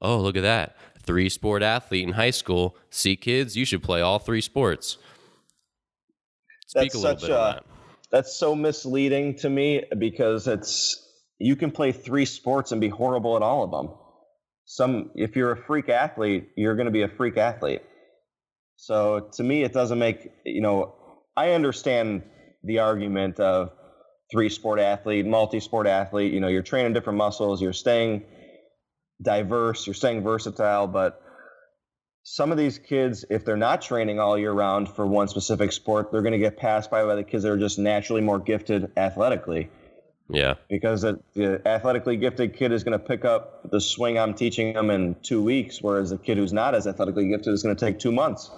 "Oh, 0.00 0.18
look 0.18 0.36
at 0.36 0.42
that! 0.42 0.76
Three 1.02 1.28
sport 1.28 1.62
athlete 1.62 2.06
in 2.06 2.14
high 2.14 2.30
school. 2.30 2.76
See, 2.90 3.16
kids, 3.16 3.56
you 3.56 3.64
should 3.64 3.82
play 3.82 4.00
all 4.00 4.18
three 4.18 4.40
sports." 4.40 4.96
Speak 6.66 6.92
That's 6.92 6.94
a 6.94 6.98
little 6.98 7.18
such 7.18 7.28
a- 7.28 7.32
that. 7.32 7.64
That's 8.10 8.34
so 8.34 8.54
misleading 8.54 9.34
to 9.36 9.50
me 9.50 9.84
because 9.98 10.46
it's 10.46 11.02
you 11.38 11.54
can 11.54 11.70
play 11.70 11.92
three 11.92 12.24
sports 12.24 12.72
and 12.72 12.80
be 12.80 12.88
horrible 12.88 13.36
at 13.36 13.42
all 13.42 13.62
of 13.64 13.70
them. 13.70 13.94
Some 14.64 15.10
if 15.14 15.36
you're 15.36 15.52
a 15.52 15.56
freak 15.56 15.88
athlete, 15.88 16.48
you're 16.56 16.76
going 16.76 16.86
to 16.86 16.92
be 16.92 17.02
a 17.02 17.08
freak 17.08 17.36
athlete. 17.36 17.82
So 18.76 19.28
to 19.34 19.42
me, 19.42 19.64
it 19.64 19.72
doesn't 19.72 19.98
make 19.98 20.30
you 20.44 20.60
know. 20.60 20.94
I 21.36 21.50
understand 21.50 22.22
the 22.64 22.78
argument 22.78 23.38
of 23.38 23.70
three 24.30 24.48
sport 24.48 24.80
athlete, 24.80 25.26
multi 25.26 25.60
sport 25.60 25.86
athlete. 25.86 26.32
You 26.32 26.40
know, 26.40 26.48
you're 26.48 26.62
training 26.62 26.92
different 26.92 27.18
muscles, 27.18 27.62
you're 27.62 27.72
staying 27.72 28.24
diverse, 29.22 29.86
you're 29.86 29.94
staying 29.94 30.22
versatile, 30.22 30.86
but 30.86 31.22
some 32.28 32.50
of 32.50 32.58
these 32.58 32.78
kids, 32.78 33.24
if 33.30 33.44
they're 33.44 33.56
not 33.56 33.82
training 33.82 34.18
all 34.18 34.36
year 34.36 34.50
round 34.50 34.88
for 34.88 35.06
one 35.06 35.28
specific 35.28 35.70
sport, 35.70 36.10
they're 36.10 36.22
going 36.22 36.32
to 36.32 36.38
get 36.38 36.56
passed 36.56 36.90
by 36.90 37.04
by 37.04 37.14
the 37.14 37.22
kids 37.22 37.44
that 37.44 37.52
are 37.52 37.56
just 37.56 37.78
naturally 37.78 38.20
more 38.20 38.40
gifted 38.40 38.90
athletically. 38.96 39.70
Yeah. 40.28 40.54
Because 40.68 41.02
the, 41.02 41.20
the 41.34 41.62
athletically 41.64 42.16
gifted 42.16 42.56
kid 42.56 42.72
is 42.72 42.82
going 42.82 42.98
to 42.98 43.04
pick 43.04 43.24
up 43.24 43.70
the 43.70 43.80
swing 43.80 44.18
I'm 44.18 44.34
teaching 44.34 44.74
them 44.74 44.90
in 44.90 45.14
two 45.22 45.40
weeks, 45.40 45.80
whereas 45.80 46.10
the 46.10 46.18
kid 46.18 46.36
who's 46.36 46.52
not 46.52 46.74
as 46.74 46.88
athletically 46.88 47.28
gifted 47.28 47.54
is 47.54 47.62
going 47.62 47.76
to 47.76 47.86
take 47.86 48.00
two 48.00 48.10
months. 48.10 48.50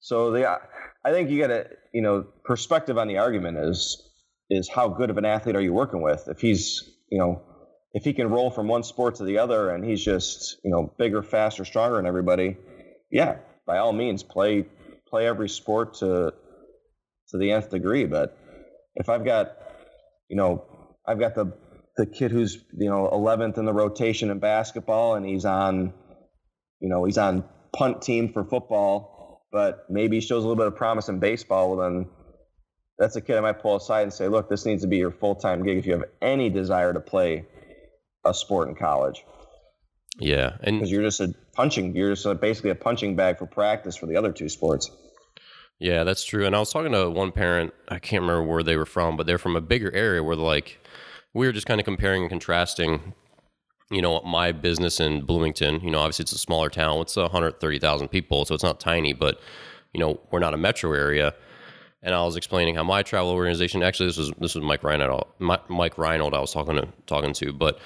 So 0.00 0.32
the, 0.32 0.60
I 1.02 1.12
think 1.12 1.30
you 1.30 1.40
got 1.40 1.46
to, 1.46 1.66
you 1.92 2.02
know, 2.02 2.26
perspective 2.44 2.98
on 2.98 3.08
the 3.08 3.18
argument 3.18 3.58
is 3.58 4.02
is 4.50 4.68
how 4.68 4.88
good 4.88 5.10
of 5.10 5.16
an 5.16 5.24
athlete 5.24 5.56
are 5.56 5.60
you 5.60 5.72
working 5.72 6.02
with? 6.02 6.28
If 6.28 6.40
he's, 6.40 6.82
you 7.10 7.18
know, 7.18 7.42
if 7.92 8.04
he 8.04 8.12
can 8.12 8.28
roll 8.28 8.50
from 8.50 8.68
one 8.68 8.82
sport 8.82 9.16
to 9.16 9.24
the 9.24 9.38
other 9.38 9.70
and 9.70 9.84
he's 9.84 10.04
just, 10.04 10.58
you 10.64 10.70
know, 10.70 10.92
bigger, 10.98 11.22
faster, 11.22 11.64
stronger 11.64 11.96
than 11.96 12.06
everybody, 12.06 12.56
yeah, 13.10 13.36
by 13.66 13.78
all 13.78 13.92
means, 13.92 14.22
play 14.22 14.66
play 15.08 15.26
every 15.26 15.48
sport 15.48 15.94
to 15.94 16.32
to 17.28 17.38
the 17.38 17.52
nth 17.52 17.70
degree. 17.70 18.04
But 18.06 18.36
if 18.94 19.08
I've 19.08 19.24
got, 19.24 19.52
you 20.28 20.36
know, 20.36 20.64
I've 21.06 21.18
got 21.18 21.34
the 21.34 21.52
the 21.96 22.06
kid 22.06 22.30
who's 22.30 22.56
you 22.78 22.88
know 22.88 23.08
11th 23.12 23.58
in 23.58 23.66
the 23.66 23.72
rotation 23.72 24.30
in 24.30 24.38
basketball 24.38 25.14
and 25.14 25.26
he's 25.26 25.44
on, 25.44 25.92
you 26.80 26.88
know, 26.88 27.04
he's 27.04 27.18
on 27.18 27.44
punt 27.74 28.02
team 28.02 28.32
for 28.32 28.44
football, 28.44 29.21
but 29.52 29.84
maybe 29.88 30.20
shows 30.20 30.42
a 30.44 30.48
little 30.48 30.56
bit 30.56 30.66
of 30.66 30.74
promise 30.74 31.08
in 31.08 31.18
baseball, 31.18 31.76
well, 31.76 31.88
then 31.88 32.08
that's 32.98 33.14
a 33.16 33.20
kid 33.20 33.36
I 33.36 33.40
might 33.40 33.60
pull 33.60 33.76
aside 33.76 34.02
and 34.02 34.12
say, 34.12 34.26
look, 34.26 34.48
this 34.48 34.64
needs 34.64 34.82
to 34.82 34.88
be 34.88 34.96
your 34.96 35.10
full 35.10 35.34
time 35.36 35.62
gig 35.62 35.78
if 35.78 35.86
you 35.86 35.92
have 35.92 36.04
any 36.20 36.50
desire 36.50 36.92
to 36.92 37.00
play 37.00 37.44
a 38.24 38.32
sport 38.32 38.68
in 38.68 38.74
college. 38.74 39.24
Yeah, 40.18 40.56
and 40.62 40.78
because 40.78 40.90
you're 40.90 41.02
just 41.02 41.20
a 41.20 41.34
punching, 41.54 41.94
you're 41.94 42.10
just 42.10 42.26
a, 42.26 42.34
basically 42.34 42.70
a 42.70 42.74
punching 42.74 43.14
bag 43.14 43.38
for 43.38 43.46
practice 43.46 43.96
for 43.96 44.06
the 44.06 44.16
other 44.16 44.32
two 44.32 44.48
sports. 44.48 44.90
Yeah, 45.78 46.04
that's 46.04 46.24
true. 46.24 46.46
And 46.46 46.54
I 46.54 46.58
was 46.58 46.72
talking 46.72 46.92
to 46.92 47.10
one 47.10 47.32
parent, 47.32 47.74
I 47.88 47.98
can't 47.98 48.22
remember 48.22 48.44
where 48.44 48.62
they 48.62 48.76
were 48.76 48.86
from, 48.86 49.16
but 49.16 49.26
they're 49.26 49.38
from 49.38 49.56
a 49.56 49.60
bigger 49.60 49.90
area 49.92 50.22
where 50.22 50.36
like 50.36 50.78
we 51.34 51.46
were 51.46 51.52
just 51.52 51.66
kind 51.66 51.80
of 51.80 51.84
comparing 51.84 52.22
and 52.22 52.30
contrasting 52.30 53.14
you 53.92 54.02
know, 54.02 54.20
my 54.22 54.52
business 54.52 55.00
in 55.00 55.22
Bloomington, 55.22 55.80
you 55.80 55.90
know, 55.90 55.98
obviously 55.98 56.24
it's 56.24 56.32
a 56.32 56.38
smaller 56.38 56.70
town. 56.70 57.00
It's 57.00 57.16
130,000 57.16 58.08
people, 58.08 58.44
so 58.44 58.54
it's 58.54 58.64
not 58.64 58.80
tiny, 58.80 59.12
but 59.12 59.40
you 59.92 60.00
know, 60.00 60.20
we're 60.30 60.38
not 60.38 60.54
a 60.54 60.56
metro 60.56 60.92
area. 60.92 61.34
And 62.02 62.14
I 62.14 62.24
was 62.24 62.34
explaining 62.34 62.74
how 62.74 62.82
my 62.82 63.02
travel 63.02 63.30
organization, 63.30 63.82
actually, 63.82 64.06
this 64.06 64.16
was 64.16 64.32
this 64.38 64.54
was 64.54 64.64
Mike 64.64 64.82
Reinold, 64.82 65.26
Mike 65.38 65.98
Reinold 65.98 66.34
I 66.34 66.40
was 66.40 66.52
talking 66.52 66.74
to 66.76 66.88
talking 67.06 67.32
to, 67.34 67.52
but 67.52 67.78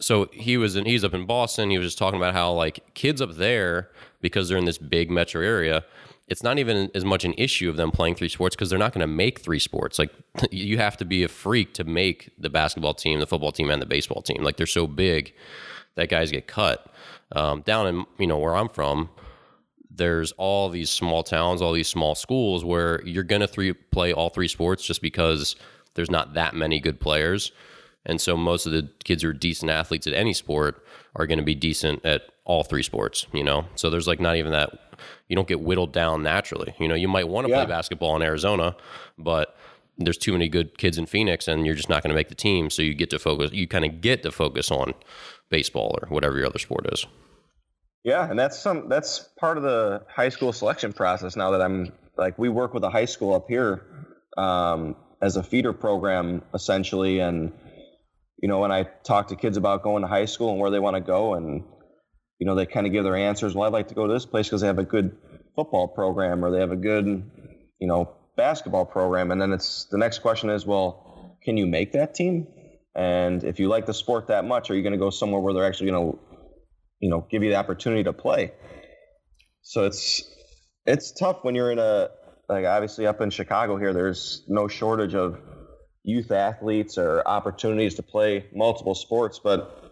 so 0.00 0.28
he 0.32 0.56
was 0.56 0.76
in, 0.76 0.86
he's 0.86 1.04
up 1.04 1.14
in 1.14 1.26
Boston. 1.26 1.70
He 1.70 1.78
was 1.78 1.86
just 1.86 1.98
talking 1.98 2.18
about 2.18 2.34
how 2.34 2.52
like 2.52 2.94
kids 2.94 3.20
up 3.20 3.34
there 3.34 3.90
because 4.20 4.48
they're 4.48 4.58
in 4.58 4.64
this 4.64 4.78
big 4.78 5.10
metro 5.10 5.42
area 5.42 5.84
it's 6.26 6.42
not 6.42 6.58
even 6.58 6.90
as 6.94 7.04
much 7.04 7.24
an 7.24 7.34
issue 7.36 7.68
of 7.68 7.76
them 7.76 7.90
playing 7.90 8.14
three 8.14 8.28
sports 8.28 8.56
because 8.56 8.70
they're 8.70 8.78
not 8.78 8.92
going 8.92 9.00
to 9.00 9.06
make 9.06 9.40
three 9.40 9.58
sports. 9.58 9.98
Like 9.98 10.10
you 10.50 10.78
have 10.78 10.96
to 10.98 11.04
be 11.04 11.22
a 11.22 11.28
freak 11.28 11.74
to 11.74 11.84
make 11.84 12.30
the 12.38 12.50
basketball 12.50 12.94
team, 12.94 13.20
the 13.20 13.26
football 13.26 13.52
team, 13.52 13.70
and 13.70 13.80
the 13.80 13.86
baseball 13.86 14.22
team. 14.22 14.42
Like 14.42 14.56
they're 14.56 14.66
so 14.66 14.86
big 14.86 15.34
that 15.96 16.08
guys 16.08 16.30
get 16.30 16.46
cut. 16.46 16.86
Um, 17.32 17.62
down 17.62 17.86
in 17.86 18.04
you 18.18 18.26
know 18.26 18.38
where 18.38 18.54
I'm 18.54 18.68
from, 18.68 19.10
there's 19.90 20.32
all 20.32 20.68
these 20.68 20.90
small 20.90 21.22
towns, 21.22 21.60
all 21.62 21.72
these 21.72 21.88
small 21.88 22.14
schools 22.14 22.64
where 22.64 23.02
you're 23.04 23.22
going 23.22 23.40
to 23.40 23.46
three 23.46 23.72
play 23.72 24.12
all 24.12 24.30
three 24.30 24.48
sports 24.48 24.84
just 24.84 25.02
because 25.02 25.56
there's 25.94 26.10
not 26.10 26.34
that 26.34 26.54
many 26.54 26.80
good 26.80 27.00
players. 27.00 27.52
And 28.06 28.20
so 28.20 28.36
most 28.36 28.66
of 28.66 28.72
the 28.72 28.90
kids 29.04 29.22
who 29.22 29.30
are 29.30 29.34
decent 29.34 29.70
athletes 29.70 30.06
at 30.06 30.12
any 30.12 30.34
sport 30.34 30.84
are 31.16 31.26
going 31.26 31.38
to 31.38 31.44
be 31.44 31.54
decent 31.54 32.04
at 32.04 32.22
all 32.44 32.62
three 32.62 32.82
sports, 32.82 33.26
you 33.32 33.42
know? 33.42 33.66
So 33.76 33.88
there's 33.88 34.06
like 34.06 34.20
not 34.20 34.36
even 34.36 34.52
that, 34.52 34.83
you 35.28 35.36
don't 35.36 35.48
get 35.48 35.60
whittled 35.60 35.92
down 35.92 36.22
naturally. 36.22 36.74
You 36.78 36.88
know, 36.88 36.94
you 36.94 37.08
might 37.08 37.28
want 37.28 37.46
to 37.46 37.50
yeah. 37.50 37.64
play 37.64 37.66
basketball 37.66 38.16
in 38.16 38.22
Arizona, 38.22 38.76
but 39.18 39.56
there's 39.98 40.18
too 40.18 40.32
many 40.32 40.48
good 40.48 40.76
kids 40.78 40.98
in 40.98 41.06
Phoenix 41.06 41.46
and 41.46 41.64
you're 41.64 41.74
just 41.74 41.88
not 41.88 42.02
going 42.02 42.10
to 42.10 42.14
make 42.14 42.28
the 42.28 42.34
team. 42.34 42.70
So 42.70 42.82
you 42.82 42.94
get 42.94 43.10
to 43.10 43.18
focus, 43.18 43.52
you 43.52 43.68
kind 43.68 43.84
of 43.84 44.00
get 44.00 44.22
to 44.24 44.32
focus 44.32 44.70
on 44.70 44.94
baseball 45.50 45.96
or 46.02 46.08
whatever 46.08 46.36
your 46.36 46.46
other 46.46 46.58
sport 46.58 46.86
is. 46.92 47.06
Yeah. 48.02 48.28
And 48.28 48.38
that's 48.38 48.58
some, 48.58 48.88
that's 48.88 49.20
part 49.38 49.56
of 49.56 49.62
the 49.62 50.02
high 50.08 50.28
school 50.28 50.52
selection 50.52 50.92
process 50.92 51.36
now 51.36 51.52
that 51.52 51.62
I'm 51.62 51.92
like, 52.16 52.38
we 52.38 52.48
work 52.48 52.74
with 52.74 52.84
a 52.84 52.90
high 52.90 53.04
school 53.04 53.34
up 53.34 53.46
here 53.48 53.86
um, 54.36 54.96
as 55.22 55.36
a 55.36 55.42
feeder 55.42 55.72
program 55.72 56.42
essentially. 56.52 57.20
And, 57.20 57.52
you 58.42 58.48
know, 58.48 58.58
when 58.58 58.72
I 58.72 58.82
talk 59.04 59.28
to 59.28 59.36
kids 59.36 59.56
about 59.56 59.82
going 59.82 60.02
to 60.02 60.08
high 60.08 60.26
school 60.26 60.50
and 60.50 60.60
where 60.60 60.70
they 60.70 60.80
want 60.80 60.96
to 60.96 61.00
go, 61.00 61.34
and 61.34 61.64
you 62.38 62.46
know, 62.46 62.54
they 62.54 62.66
kind 62.66 62.86
of 62.86 62.92
give 62.92 63.04
their 63.04 63.16
answers. 63.16 63.54
Well, 63.54 63.66
I'd 63.66 63.72
like 63.72 63.88
to 63.88 63.94
go 63.94 64.06
to 64.06 64.12
this 64.12 64.26
place 64.26 64.46
because 64.46 64.60
they 64.60 64.66
have 64.66 64.78
a 64.78 64.84
good 64.84 65.16
football 65.54 65.88
program 65.88 66.44
or 66.44 66.50
they 66.50 66.60
have 66.60 66.72
a 66.72 66.76
good, 66.76 67.30
you 67.78 67.86
know, 67.86 68.16
basketball 68.36 68.84
program. 68.84 69.30
And 69.30 69.40
then 69.40 69.52
it's 69.52 69.86
the 69.90 69.98
next 69.98 70.18
question 70.18 70.50
is, 70.50 70.66
well, 70.66 71.38
can 71.42 71.56
you 71.56 71.66
make 71.66 71.92
that 71.92 72.14
team? 72.14 72.46
And 72.94 73.42
if 73.44 73.58
you 73.58 73.68
like 73.68 73.86
the 73.86 73.94
sport 73.94 74.28
that 74.28 74.44
much, 74.44 74.70
are 74.70 74.74
you 74.74 74.82
going 74.82 74.92
to 74.92 74.98
go 74.98 75.10
somewhere 75.10 75.40
where 75.40 75.54
they're 75.54 75.64
actually 75.64 75.90
going 75.90 76.12
to, 76.12 76.18
you 77.00 77.10
know, 77.10 77.26
give 77.30 77.42
you 77.42 77.50
the 77.50 77.56
opportunity 77.56 78.04
to 78.04 78.12
play? 78.12 78.52
So 79.62 79.84
it's 79.84 80.22
it's 80.86 81.12
tough 81.12 81.38
when 81.42 81.54
you're 81.54 81.72
in 81.72 81.78
a 81.78 82.10
like 82.48 82.66
obviously 82.66 83.06
up 83.06 83.20
in 83.20 83.30
Chicago 83.30 83.78
here. 83.78 83.92
There's 83.92 84.44
no 84.48 84.68
shortage 84.68 85.14
of 85.14 85.38
youth 86.02 86.30
athletes 86.30 86.98
or 86.98 87.26
opportunities 87.26 87.94
to 87.94 88.02
play 88.02 88.46
multiple 88.54 88.94
sports. 88.94 89.40
But 89.42 89.83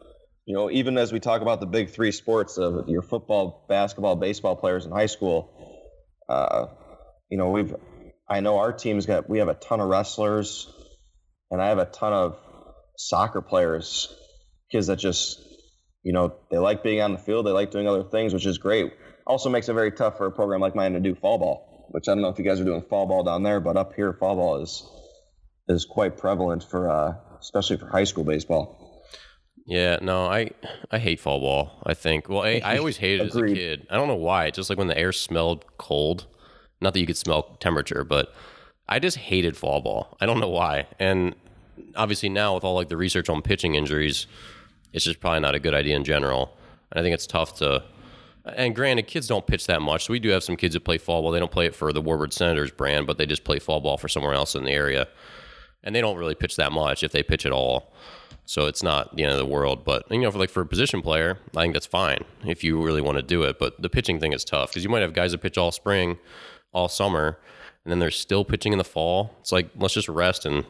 you 0.45 0.55
know, 0.55 0.71
even 0.71 0.99
as 0.99 1.13
we 1.13 1.21
talk 1.21 1.41
about 1.43 1.61
the 1.61 1.67
big 1.67 1.91
three 1.91 2.13
sports 2.13 2.59
of 2.59 2.89
your 2.89 3.03
football, 3.03 3.65
basketball, 3.69 4.17
baseball 4.17 4.57
players 4.57 4.85
in 4.85 4.93
high 4.93 5.07
school, 5.07 5.53
uh, 6.29 6.67
you 7.31 7.39
know, 7.39 7.51
we've 7.51 7.75
I 8.29 8.41
know 8.41 8.59
our 8.59 8.73
team's 8.73 9.07
got 9.07 9.29
we 9.29 9.39
have 9.39 9.49
a 9.49 9.55
ton 9.55 9.81
of 9.81 9.89
wrestlers, 9.89 10.69
and 11.51 11.61
I 11.61 11.69
have 11.69 11.79
a 11.79 11.85
ton 11.85 12.13
of 12.13 12.39
soccer 12.97 13.41
players, 13.41 14.13
kids 14.71 14.89
that 14.89 14.97
just 14.99 15.41
you 16.03 16.13
know 16.13 16.35
they 16.51 16.59
like 16.59 16.83
being 16.83 17.01
on 17.01 17.13
the 17.13 17.19
field, 17.19 17.47
they 17.47 17.51
like 17.51 17.71
doing 17.71 17.87
other 17.87 18.05
things, 18.05 18.35
which 18.35 18.47
is 18.47 18.59
great. 18.59 18.93
Also 19.27 19.49
makes 19.49 19.69
it 19.69 19.75
very 19.75 19.93
tough 19.93 20.19
for 20.19 20.27
a 20.27 20.33
program 20.33 20.61
like 20.61 20.75
mine 20.75 20.95
to 20.95 21.01
do 21.01 21.15
fall 21.15 21.39
ball, 21.39 21.87
which 21.91 22.09
I 22.09 22.15
don't 22.15 22.23
know 22.23 22.31
if 22.31 22.39
you 22.39 22.45
guys 22.45 22.61
are 22.61 22.65
doing 22.65 22.83
fall 22.83 23.07
ball 23.07 23.23
down 23.23 23.45
there, 23.45 23.61
but 23.61 23.77
up 23.77 23.95
here 23.95 24.13
fall 24.13 24.35
ball 24.35 24.63
is 24.63 24.85
is 25.69 25.85
quite 25.85 26.19
prevalent 26.19 26.65
for 26.65 26.91
uh, 26.91 27.15
especially 27.39 27.77
for 27.77 27.87
high 27.87 28.05
school 28.05 28.25
baseball. 28.25 28.82
Yeah, 29.67 29.99
no, 30.03 30.27
I 30.27 30.51
I 30.91 30.99
hate 30.99 31.21
fall 31.21 31.41
ball. 31.41 31.81
I 31.85 31.95
think. 31.95 32.29
Well, 32.29 32.43
I, 32.43 32.61
I 32.65 32.79
always 32.79 32.97
hated 32.97 33.23
it 33.23 33.27
as 33.29 33.37
a 33.37 33.47
kid. 33.47 33.87
I 33.91 33.97
don't 33.97 34.09
know 34.09 34.17
why. 34.17 34.51
Just 34.51 34.71
like 34.71 34.79
when 34.79 34.89
the 34.89 34.99
air 34.99 35.13
smelled 35.13 35.65
cold. 35.79 36.27
Not 36.81 36.95
that 36.95 37.01
you 37.01 37.07
could 37.07 37.17
smell 37.17 37.45
temperature, 37.61 38.03
but 38.03 38.35
I 38.89 38.99
just 38.99 39.17
hated 39.17 39.57
fall 39.57 39.81
ball. 39.81 40.17
I 40.21 40.27
don't 40.27 40.41
know 40.41 40.49
why. 40.49 40.89
And 40.99 41.37
obviously 41.97 42.29
now 42.29 42.55
with 42.55 42.65
all 42.65 42.75
like 42.75 42.89
the 42.89 42.97
research 42.97 43.29
on 43.29 43.43
pitching 43.43 43.75
injuries, 43.75 44.27
it's 44.93 45.05
just 45.05 45.21
probably 45.21 45.41
not 45.41 45.55
a 45.55 45.61
good 45.61 45.75
idea 45.75 45.97
in 45.97 46.05
general. 46.05 46.57
And 46.91 47.01
I 47.01 47.03
think 47.03 47.15
it's 47.15 47.27
tough 47.27 47.57
to. 47.59 47.85
And 48.45 48.75
granted, 48.75 49.07
kids 49.07 49.29
don't 49.29 49.47
pitch 49.47 49.69
that 49.69 49.81
much. 49.81 50.07
So 50.07 50.13
we 50.13 50.19
do 50.19 50.31
have 50.31 50.43
some 50.43 50.57
kids 50.57 50.75
that 50.75 50.81
play 50.81 50.99
fall 50.99 51.23
ball. 51.23 51.31
They 51.31 51.39
don't 51.39 51.53
play 51.53 51.67
it 51.67 51.77
for 51.77 51.93
the 51.93 52.01
Warburg 52.01 52.33
Senators 52.33 52.73
brand, 52.73 53.07
but 53.07 53.17
they 53.17 53.25
just 53.25 53.45
play 53.45 53.61
fall 53.61 53.81
ball 53.81 53.97
for 53.97 54.09
somewhere 54.09 54.35
else 54.35 54.57
in 54.57 54.65
the 54.65 54.73
area. 54.73 55.07
And 55.85 55.95
they 55.95 56.01
don't 56.01 56.17
really 56.17 56.35
pitch 56.35 56.57
that 56.57 56.73
much 56.73 57.05
if 57.05 57.13
they 57.13 57.23
pitch 57.23 57.47
at 57.47 57.53
all. 57.53 57.95
So 58.45 58.67
it's 58.67 58.83
not 58.83 59.17
the 59.17 59.23
end 59.23 59.33
of 59.33 59.39
the 59.39 59.47
world. 59.47 59.85
But 59.85 60.11
you 60.11 60.21
know, 60.21 60.31
for 60.31 60.39
like 60.39 60.51
for 60.51 60.63
a 60.63 60.67
position 60.67 61.03
player, 61.03 61.39
I 61.57 61.63
think 61.63 61.75
that's 61.75 61.87
fine 61.87 62.25
if 62.45 62.65
you 62.65 62.83
really 62.83 63.01
want 63.01 63.17
to 63.17 63.23
do 63.23 63.43
it. 63.45 63.59
But 63.59 63.81
the 63.81 63.89
pitching 63.89 64.21
thing 64.21 64.33
is 64.33 64.45
tough 64.45 64.71
because 64.71 64.85
you 64.85 64.91
might 64.91 65.03
have 65.03 65.13
guys 65.13 65.33
that 65.33 65.39
pitch 65.39 65.59
all 65.59 65.73
spring, 65.73 66.19
all 66.73 66.89
summer, 66.89 67.39
and 67.85 67.93
then 67.93 67.99
they're 67.99 68.11
still 68.11 68.45
pitching 68.45 68.73
in 68.73 68.79
the 68.79 68.85
fall. 68.85 69.35
It's 69.41 69.53
like 69.53 69.71
let's 69.77 69.95
just 69.95 70.09
rest 70.09 70.45
and 70.45 70.65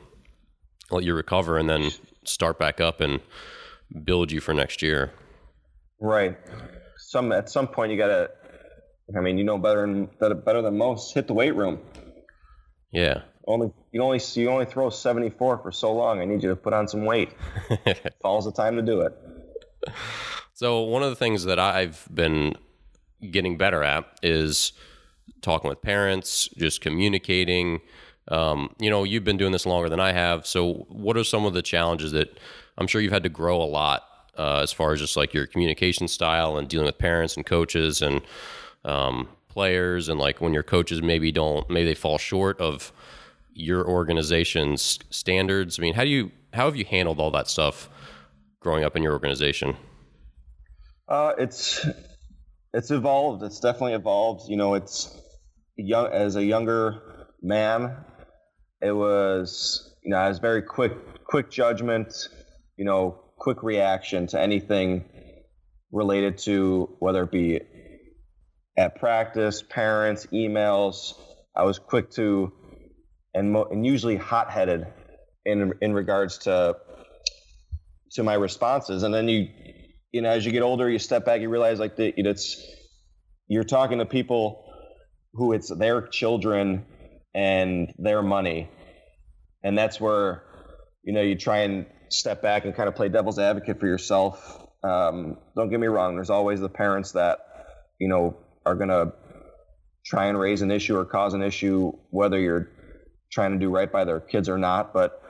let 0.90 1.04
you 1.04 1.14
recover, 1.14 1.58
and 1.58 1.68
then 1.68 1.90
start 2.24 2.58
back 2.58 2.80
up 2.80 3.00
and 3.00 3.20
build 4.04 4.30
you 4.30 4.40
for 4.40 4.52
next 4.52 4.82
year. 4.82 5.12
Right. 6.00 6.36
Some 6.98 7.32
at 7.32 7.50
some 7.50 7.68
point 7.68 7.92
you 7.92 7.98
gotta. 7.98 8.30
I 9.16 9.20
mean, 9.20 9.36
you 9.36 9.44
know 9.44 9.58
better 9.58 9.80
than 9.80 10.08
better 10.20 10.62
than 10.62 10.76
most. 10.76 11.14
Hit 11.14 11.26
the 11.26 11.34
weight 11.34 11.54
room. 11.56 11.80
Yeah 12.92 13.22
only 13.46 13.72
you 13.90 14.02
only 14.02 14.20
you 14.34 14.48
only 14.48 14.64
throw 14.64 14.90
74 14.90 15.58
for 15.58 15.72
so 15.72 15.92
long. 15.92 16.20
I 16.20 16.24
need 16.24 16.42
you 16.42 16.48
to 16.50 16.56
put 16.56 16.72
on 16.72 16.88
some 16.88 17.04
weight. 17.04 17.32
Fall's 18.22 18.44
the 18.44 18.52
time 18.52 18.76
to 18.76 18.82
do 18.82 19.00
it. 19.00 19.18
So 20.54 20.80
one 20.80 21.02
of 21.02 21.10
the 21.10 21.16
things 21.16 21.44
that 21.44 21.58
I've 21.58 22.06
been 22.12 22.54
getting 23.30 23.56
better 23.56 23.82
at 23.82 24.04
is 24.22 24.72
talking 25.40 25.68
with 25.68 25.82
parents, 25.82 26.48
just 26.56 26.80
communicating. 26.80 27.80
Um, 28.28 28.74
you 28.78 28.88
know, 28.88 29.02
you've 29.02 29.24
been 29.24 29.36
doing 29.36 29.52
this 29.52 29.66
longer 29.66 29.88
than 29.88 29.98
I 29.98 30.12
have. 30.12 30.46
So 30.46 30.86
what 30.88 31.16
are 31.16 31.24
some 31.24 31.44
of 31.44 31.54
the 31.54 31.62
challenges 31.62 32.12
that 32.12 32.38
I'm 32.78 32.86
sure 32.86 33.00
you've 33.00 33.12
had 33.12 33.24
to 33.24 33.28
grow 33.28 33.60
a 33.60 33.66
lot 33.66 34.04
uh, 34.38 34.60
as 34.62 34.72
far 34.72 34.92
as 34.92 35.00
just 35.00 35.16
like 35.16 35.34
your 35.34 35.46
communication 35.46 36.08
style 36.08 36.56
and 36.56 36.68
dealing 36.68 36.86
with 36.86 36.98
parents 36.98 37.36
and 37.36 37.44
coaches 37.44 38.00
and 38.00 38.22
um, 38.84 39.28
players 39.48 40.08
and 40.08 40.18
like 40.18 40.40
when 40.40 40.54
your 40.54 40.62
coaches 40.62 41.02
maybe 41.02 41.30
don't 41.30 41.68
maybe 41.68 41.86
they 41.86 41.94
fall 41.94 42.18
short 42.18 42.58
of 42.60 42.92
your 43.54 43.86
organization's 43.86 44.98
standards? 45.10 45.78
I 45.78 45.82
mean, 45.82 45.94
how 45.94 46.04
do 46.04 46.10
you 46.10 46.30
how 46.52 46.66
have 46.66 46.76
you 46.76 46.84
handled 46.84 47.18
all 47.18 47.30
that 47.32 47.48
stuff 47.48 47.88
growing 48.60 48.84
up 48.84 48.96
in 48.96 49.02
your 49.02 49.12
organization? 49.12 49.76
Uh, 51.08 51.32
it's 51.38 51.86
it's 52.72 52.90
evolved. 52.90 53.42
It's 53.42 53.60
definitely 53.60 53.94
evolved. 53.94 54.48
You 54.48 54.56
know, 54.56 54.74
it's 54.74 55.16
young 55.76 56.12
as 56.12 56.36
a 56.36 56.44
younger 56.44 57.28
man. 57.42 57.96
It 58.80 58.92
was 58.92 59.94
you 60.02 60.10
know 60.10 60.16
I 60.16 60.28
was 60.28 60.38
very 60.38 60.62
quick 60.62 61.24
quick 61.24 61.50
judgment. 61.50 62.28
You 62.76 62.84
know, 62.84 63.20
quick 63.36 63.62
reaction 63.62 64.26
to 64.28 64.40
anything 64.40 65.04
related 65.92 66.38
to 66.38 66.96
whether 66.98 67.24
it 67.24 67.30
be 67.30 67.60
at 68.76 68.96
practice, 68.96 69.62
parents, 69.62 70.26
emails. 70.32 71.14
I 71.54 71.64
was 71.64 71.78
quick 71.78 72.10
to 72.12 72.52
and 73.34 73.52
mo- 73.52 73.68
and 73.70 73.86
usually 73.86 74.16
hot 74.16 74.50
headed 74.50 74.86
in 75.44 75.72
in 75.80 75.92
regards 75.92 76.38
to 76.38 76.76
to 78.12 78.22
my 78.22 78.34
responses. 78.34 79.02
And 79.02 79.12
then 79.12 79.28
you 79.28 79.48
you 80.12 80.22
know 80.22 80.30
as 80.30 80.44
you 80.44 80.52
get 80.52 80.62
older, 80.62 80.88
you 80.88 80.98
step 80.98 81.24
back, 81.24 81.40
you 81.40 81.48
realize 81.48 81.78
like 81.78 81.96
that 81.96 82.14
it's 82.16 82.64
you're 83.48 83.64
talking 83.64 83.98
to 83.98 84.06
people 84.06 84.64
who 85.34 85.52
it's 85.52 85.68
their 85.74 86.06
children 86.06 86.84
and 87.34 87.92
their 87.98 88.22
money, 88.22 88.68
and 89.62 89.76
that's 89.76 90.00
where 90.00 90.42
you 91.02 91.12
know 91.12 91.22
you 91.22 91.36
try 91.36 91.60
and 91.60 91.86
step 92.10 92.42
back 92.42 92.64
and 92.64 92.74
kind 92.74 92.88
of 92.88 92.94
play 92.94 93.08
devil's 93.08 93.38
advocate 93.38 93.80
for 93.80 93.86
yourself. 93.86 94.58
Um, 94.84 95.38
don't 95.56 95.70
get 95.70 95.80
me 95.80 95.86
wrong. 95.86 96.16
There's 96.16 96.30
always 96.30 96.60
the 96.60 96.68
parents 96.68 97.12
that 97.12 97.38
you 98.02 98.08
know, 98.08 98.36
are 98.66 98.74
going 98.74 98.88
to 98.88 99.12
try 100.04 100.26
and 100.26 100.36
raise 100.36 100.60
an 100.60 100.72
issue 100.72 100.96
or 100.96 101.04
cause 101.04 101.34
an 101.34 101.42
issue, 101.42 101.92
whether 102.10 102.36
you're 102.36 102.68
trying 103.32 103.52
to 103.52 103.58
do 103.58 103.70
right 103.70 103.90
by 103.90 104.04
their 104.04 104.20
kids 104.20 104.48
or 104.48 104.58
not. 104.58 104.92
But 104.92 105.20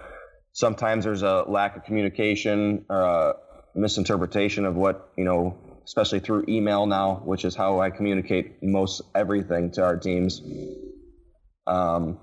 sometimes 0.52 1.04
there's 1.04 1.22
a 1.22 1.44
lack 1.46 1.76
of 1.76 1.84
communication 1.84 2.84
or 2.88 3.00
a 3.00 3.34
misinterpretation 3.74 4.66
of 4.66 4.74
what, 4.74 5.10
you 5.16 5.24
know, 5.24 5.56
especially 5.84 6.20
through 6.20 6.44
email 6.48 6.86
now, 6.86 7.22
which 7.24 7.44
is 7.44 7.54
how 7.54 7.80
I 7.80 7.90
communicate 7.90 8.62
most 8.62 9.02
everything 9.14 9.70
to 9.72 9.84
our 9.84 9.96
teams. 9.96 10.42
Um, 11.66 12.18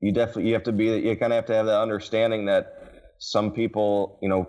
you 0.00 0.12
definitely 0.12 0.48
you 0.48 0.54
have 0.54 0.64
to 0.64 0.72
be 0.72 0.86
you 0.86 1.16
kind 1.16 1.32
of 1.32 1.36
have 1.36 1.46
to 1.46 1.54
have 1.54 1.66
that 1.66 1.80
understanding 1.80 2.46
that 2.46 2.74
some 3.18 3.52
people 3.52 4.18
you 4.22 4.28
know 4.28 4.48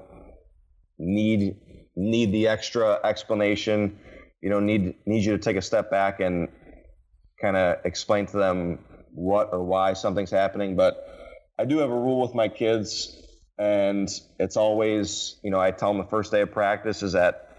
need 0.98 1.58
need 1.96 2.32
the 2.32 2.48
extra 2.48 3.00
explanation 3.04 4.00
you 4.42 4.50
know 4.50 4.60
need 4.60 4.96
need 5.06 5.24
you 5.24 5.34
to 5.34 5.38
take 5.38 5.58
a 5.58 5.62
step 5.62 5.92
back 5.92 6.20
and 6.20 6.48
kind 7.42 7.58
of 7.58 7.78
explain 7.86 8.26
to 8.26 8.38
them 8.38 8.80
what 9.14 9.50
or 9.52 9.64
why 9.64 9.94
something's 9.94 10.32
happening 10.32 10.76
but 10.76 11.08
i 11.60 11.66
do 11.66 11.80
have 11.80 11.90
a 11.90 11.96
rule 11.96 12.22
with 12.22 12.34
my 12.34 12.48
kids 12.48 13.18
and 13.58 14.10
it's 14.40 14.58
always 14.58 15.40
you 15.44 15.52
know 15.52 15.60
i 15.60 15.72
tell 15.72 15.90
them 15.90 16.02
the 16.02 16.10
first 16.10 16.32
day 16.32 16.42
of 16.42 16.52
practice 16.52 17.04
is 17.04 17.14
that 17.14 17.50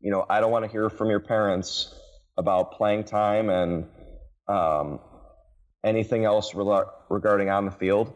you 0.00 0.10
know 0.10 0.24
i 0.30 0.40
don't 0.40 0.50
want 0.50 0.64
to 0.64 0.70
hear 0.70 0.88
from 0.88 1.10
your 1.10 1.20
parents 1.20 1.94
about 2.36 2.72
playing 2.72 3.04
time 3.04 3.48
and 3.48 3.86
um, 4.48 5.00
anything 5.84 6.24
else 6.24 6.54
regarding 6.54 7.50
on 7.50 7.66
the 7.66 7.70
field. 7.70 8.12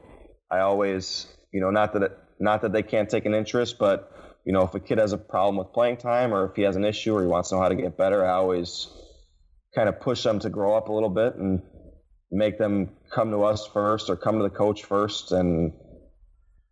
I 0.51 0.61
always, 0.61 1.27
you 1.53 1.61
know, 1.61 1.71
not 1.71 1.93
that 1.93 2.03
it, 2.03 2.19
not 2.41 2.63
that 2.63 2.73
they 2.73 2.83
can't 2.83 3.09
take 3.09 3.27
an 3.27 3.35
interest, 3.35 3.79
but 3.79 4.13
you 4.45 4.53
know, 4.53 4.63
if 4.63 4.75
a 4.75 4.81
kid 4.81 4.99
has 4.99 5.13
a 5.13 5.19
problem 5.19 5.57
with 5.57 5.73
playing 5.73 5.99
time 5.99 6.33
or 6.33 6.47
if 6.47 6.57
he 6.57 6.63
has 6.63 6.77
an 6.77 6.85
issue 6.85 7.15
or 7.15 7.21
he 7.21 7.27
wants 7.27 7.51
to 7.51 7.57
know 7.57 7.61
how 7.61 7.69
to 7.69 7.75
get 7.75 7.97
better, 7.97 8.25
I 8.25 8.31
always 8.31 8.89
kind 9.75 9.89
of 9.89 10.01
push 10.01 10.23
them 10.23 10.39
to 10.41 10.49
grow 10.49 10.77
up 10.77 10.89
a 10.89 10.93
little 10.93 11.11
bit 11.11 11.35
and 11.35 11.63
make 12.31 12.59
them 12.59 12.91
come 13.11 13.31
to 13.31 13.45
us 13.45 13.67
first 13.67 14.11
or 14.11 14.17
come 14.17 14.37
to 14.39 14.43
the 14.43 14.51
coach 14.51 14.85
first. 14.85 15.33
And 15.33 15.73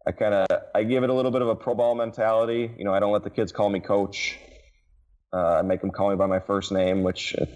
I 0.06 0.12
kind 0.12 0.34
of 0.34 0.46
I 0.74 0.84
give 0.84 1.02
it 1.02 1.10
a 1.10 1.12
little 1.12 1.30
bit 1.30 1.42
of 1.42 1.48
a 1.48 1.56
pro 1.56 1.74
ball 1.74 1.94
mentality. 1.94 2.70
You 2.76 2.84
know, 2.84 2.92
I 2.92 3.00
don't 3.00 3.12
let 3.12 3.24
the 3.24 3.30
kids 3.30 3.52
call 3.52 3.68
me 3.68 3.80
coach. 3.80 4.38
Uh, 5.32 5.58
I 5.58 5.62
make 5.62 5.80
them 5.80 5.90
call 5.90 6.10
me 6.10 6.16
by 6.16 6.26
my 6.26 6.40
first 6.40 6.72
name, 6.72 7.02
which 7.02 7.34
is 7.34 7.48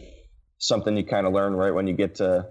something 0.58 0.96
you 0.96 1.04
kind 1.04 1.26
of 1.26 1.32
learn 1.32 1.54
right 1.54 1.72
when 1.72 1.86
you 1.86 1.94
get 1.94 2.16
to 2.16 2.46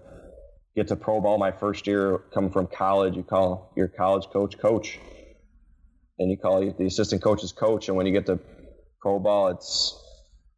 get 0.75 0.87
to 0.89 0.95
pro 0.95 1.19
ball. 1.21 1.37
My 1.37 1.51
first 1.51 1.87
year 1.87 2.19
coming 2.33 2.51
from 2.51 2.67
college 2.67 3.15
you 3.15 3.23
call 3.23 3.73
your 3.75 3.87
college 3.87 4.27
coach 4.31 4.57
coach. 4.57 4.99
And 6.17 6.29
you 6.29 6.37
call 6.37 6.59
the 6.59 6.85
assistant 6.85 7.21
coach's 7.21 7.53
coach. 7.53 7.87
And 7.87 7.95
when 7.95 8.05
you 8.05 8.11
get 8.11 8.25
to 8.25 8.39
pro 9.01 9.19
ball 9.19 9.47
it's 9.47 9.97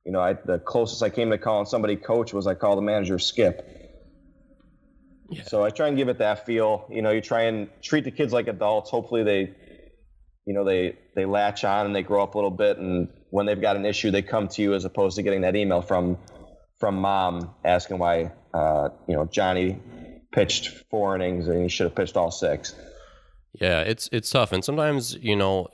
you 0.06 0.12
know 0.12 0.20
I, 0.20 0.34
the 0.34 0.58
closest 0.58 1.04
i 1.04 1.10
came 1.10 1.30
to 1.30 1.38
calling 1.38 1.66
somebody 1.66 1.96
coach 1.96 2.34
was 2.34 2.48
i 2.48 2.56
call 2.56 2.76
the 2.76 2.82
manager 2.82 3.20
skip 3.20 3.81
yeah. 5.32 5.44
so 5.44 5.64
i 5.64 5.70
try 5.70 5.88
and 5.88 5.98
give 5.98 6.10
it 6.10 6.18
that 6.20 6.46
feel 6.46 6.86
you 6.90 7.02
know 7.02 7.12
you 7.12 7.22
try 7.22 7.44
and 7.44 7.70
treat 7.82 8.04
the 8.04 8.12
kids 8.12 8.32
like 8.32 8.48
adults 8.48 8.90
hopefully 8.90 9.24
they 9.24 9.54
you 10.46 10.54
know 10.54 10.64
they 10.64 10.98
they 11.16 11.26
latch 11.26 11.64
on 11.64 11.86
and 11.86 11.96
they 11.96 12.04
grow 12.04 12.22
up 12.22 12.36
a 12.36 12.38
little 12.38 12.52
bit 12.52 12.78
and 12.78 13.08
when 13.30 13.46
they've 13.46 13.62
got 13.62 13.76
an 13.76 13.86
issue 13.86 14.12
they 14.12 14.22
come 14.22 14.48
to 14.48 14.62
you 14.62 14.74
as 14.74 14.86
opposed 14.86 15.16
to 15.16 15.24
getting 15.24 15.42
that 15.42 15.56
email 15.56 15.82
from 15.82 16.18
from 16.80 16.96
mom 16.96 17.54
asking 17.64 17.98
why 17.98 18.32
uh, 18.54 18.90
you 19.08 19.16
know 19.16 19.26
Johnny 19.26 19.80
pitched 20.32 20.70
four 20.90 21.16
innings 21.16 21.48
and 21.48 21.62
he 21.62 21.70
should 21.70 21.86
have 21.86 21.96
pitched 21.96 22.18
all 22.18 22.32
six. 22.32 22.76
Yeah, 23.54 23.82
it's 23.82 24.10
it's 24.12 24.30
tough, 24.30 24.52
and 24.52 24.64
sometimes 24.64 25.16
you 25.16 25.36
know 25.36 25.68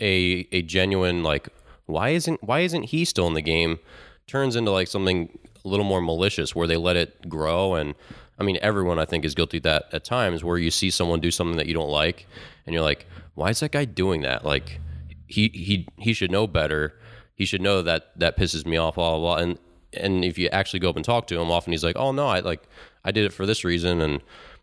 a 0.00 0.46
a 0.52 0.62
genuine 0.62 1.22
like 1.22 1.48
why 1.86 2.10
isn't 2.10 2.42
why 2.42 2.60
isn't 2.60 2.84
he 2.84 3.04
still 3.04 3.26
in 3.26 3.34
the 3.34 3.42
game 3.42 3.78
turns 4.26 4.56
into 4.56 4.70
like 4.70 4.88
something 4.88 5.38
a 5.64 5.68
little 5.68 5.84
more 5.84 6.00
malicious 6.00 6.54
where 6.54 6.66
they 6.66 6.76
let 6.76 6.96
it 6.96 7.28
grow 7.28 7.74
and 7.74 7.94
I 8.38 8.44
mean 8.44 8.58
everyone 8.62 8.98
I 8.98 9.04
think 9.04 9.24
is 9.24 9.34
guilty 9.34 9.58
of 9.58 9.62
that 9.64 9.84
at 9.92 10.04
times 10.04 10.44
where 10.44 10.58
you 10.58 10.70
see 10.70 10.90
someone 10.90 11.20
do 11.20 11.30
something 11.30 11.56
that 11.56 11.66
you 11.66 11.74
don't 11.74 11.90
like 11.90 12.26
and 12.66 12.74
you're 12.74 12.84
like 12.84 13.06
why 13.34 13.50
is 13.50 13.60
that 13.60 13.72
guy 13.72 13.84
doing 13.84 14.22
that 14.22 14.44
like 14.44 14.80
he 15.26 15.48
he 15.48 15.88
he 15.98 16.12
should 16.12 16.30
know 16.30 16.46
better 16.46 16.98
he 17.34 17.44
should 17.44 17.60
know 17.60 17.82
that 17.82 18.10
that 18.16 18.36
pisses 18.36 18.66
me 18.66 18.76
off 18.76 18.96
blah 18.96 19.18
blah, 19.18 19.18
blah. 19.18 19.42
and 19.42 19.58
and 19.92 20.24
if 20.24 20.36
you 20.36 20.48
actually 20.48 20.80
go 20.80 20.90
up 20.90 20.96
and 20.96 21.04
talk 21.04 21.26
to 21.26 21.40
him 21.40 21.50
often 21.50 21.72
he's 21.72 21.84
like 21.84 21.96
oh 21.96 22.12
no 22.12 22.26
I 22.26 22.40
like 22.40 22.68
I 23.06 23.12
did 23.12 23.24
it 23.24 23.32
for 23.32 23.46
this 23.46 23.64
reason, 23.64 24.00
and 24.00 24.20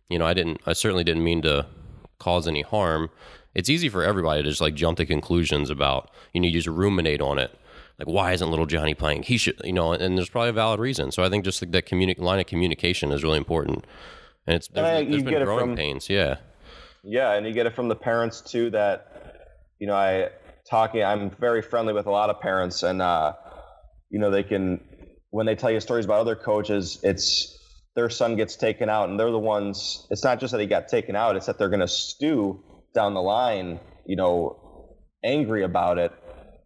you 0.09 0.19
know, 0.19 0.25
I 0.25 0.33
didn't. 0.33 0.59
I 0.67 0.73
certainly 0.73 1.05
didn't 1.05 1.23
mean 1.23 1.41
to 1.43 1.65
cause 2.19 2.45
any 2.45 2.61
harm. 2.61 3.09
It's 3.55 3.69
easy 3.69 3.87
for 3.87 4.03
everybody 4.03 4.43
to 4.43 4.49
just 4.49 4.61
like 4.61 4.75
jump 4.75 4.97
to 4.97 5.05
conclusions 5.05 5.69
about. 5.69 6.11
You 6.33 6.41
know, 6.41 6.47
you 6.47 6.53
just 6.53 6.67
ruminate 6.67 7.21
on 7.21 7.39
it. 7.39 7.57
Like, 8.05 8.13
why 8.13 8.33
isn't 8.33 8.49
little 8.49 8.65
Johnny 8.65 8.93
playing? 8.93 9.23
He 9.23 9.37
should, 9.37 9.59
you 9.63 9.71
know, 9.71 9.93
and 9.93 10.17
there's 10.17 10.29
probably 10.29 10.49
a 10.49 10.53
valid 10.53 10.79
reason. 10.79 11.11
So 11.11 11.23
I 11.23 11.29
think 11.29 11.45
just 11.45 11.61
like 11.61 11.71
that 11.71 11.87
communi- 11.87 12.19
line 12.19 12.39
of 12.39 12.47
communication 12.47 13.11
is 13.11 13.23
really 13.23 13.37
important. 13.37 13.85
And 14.45 14.57
it's 14.57 14.67
there's, 14.67 15.01
and 15.01 15.13
there's 15.13 15.23
been 15.23 15.43
growing 15.43 15.67
from, 15.67 15.75
pains, 15.75 16.09
yeah. 16.09 16.37
Yeah, 17.03 17.31
and 17.33 17.47
you 17.47 17.53
get 17.53 17.65
it 17.65 17.75
from 17.75 17.87
the 17.87 17.95
parents 17.95 18.41
too. 18.41 18.69
That 18.71 19.07
you 19.79 19.87
know, 19.87 19.95
I 19.95 20.29
talking. 20.69 21.03
I'm 21.03 21.29
very 21.29 21.61
friendly 21.61 21.93
with 21.93 22.07
a 22.07 22.11
lot 22.11 22.29
of 22.29 22.41
parents, 22.41 22.83
and 22.83 23.01
uh, 23.01 23.33
you 24.09 24.19
know, 24.19 24.31
they 24.31 24.43
can 24.43 24.81
when 25.29 25.45
they 25.45 25.55
tell 25.55 25.71
you 25.71 25.79
stories 25.79 26.03
about 26.03 26.19
other 26.19 26.35
coaches, 26.35 26.99
it's 27.03 27.57
their 27.95 28.09
son 28.09 28.35
gets 28.35 28.57
taken 28.57 28.89
out, 28.89 29.07
and 29.07 29.17
they're 29.17 29.31
the 29.31 29.39
ones. 29.39 30.05
It's 30.09 30.25
not 30.25 30.41
just 30.41 30.51
that 30.51 30.59
he 30.59 30.67
got 30.67 30.89
taken 30.89 31.15
out; 31.15 31.37
it's 31.37 31.45
that 31.45 31.57
they're 31.57 31.69
going 31.69 31.79
to 31.79 31.87
stew 31.87 32.61
down 32.93 33.13
the 33.13 33.21
line, 33.21 33.79
you 34.05 34.17
know, 34.17 34.97
angry 35.23 35.63
about 35.63 35.97
it 35.97 36.11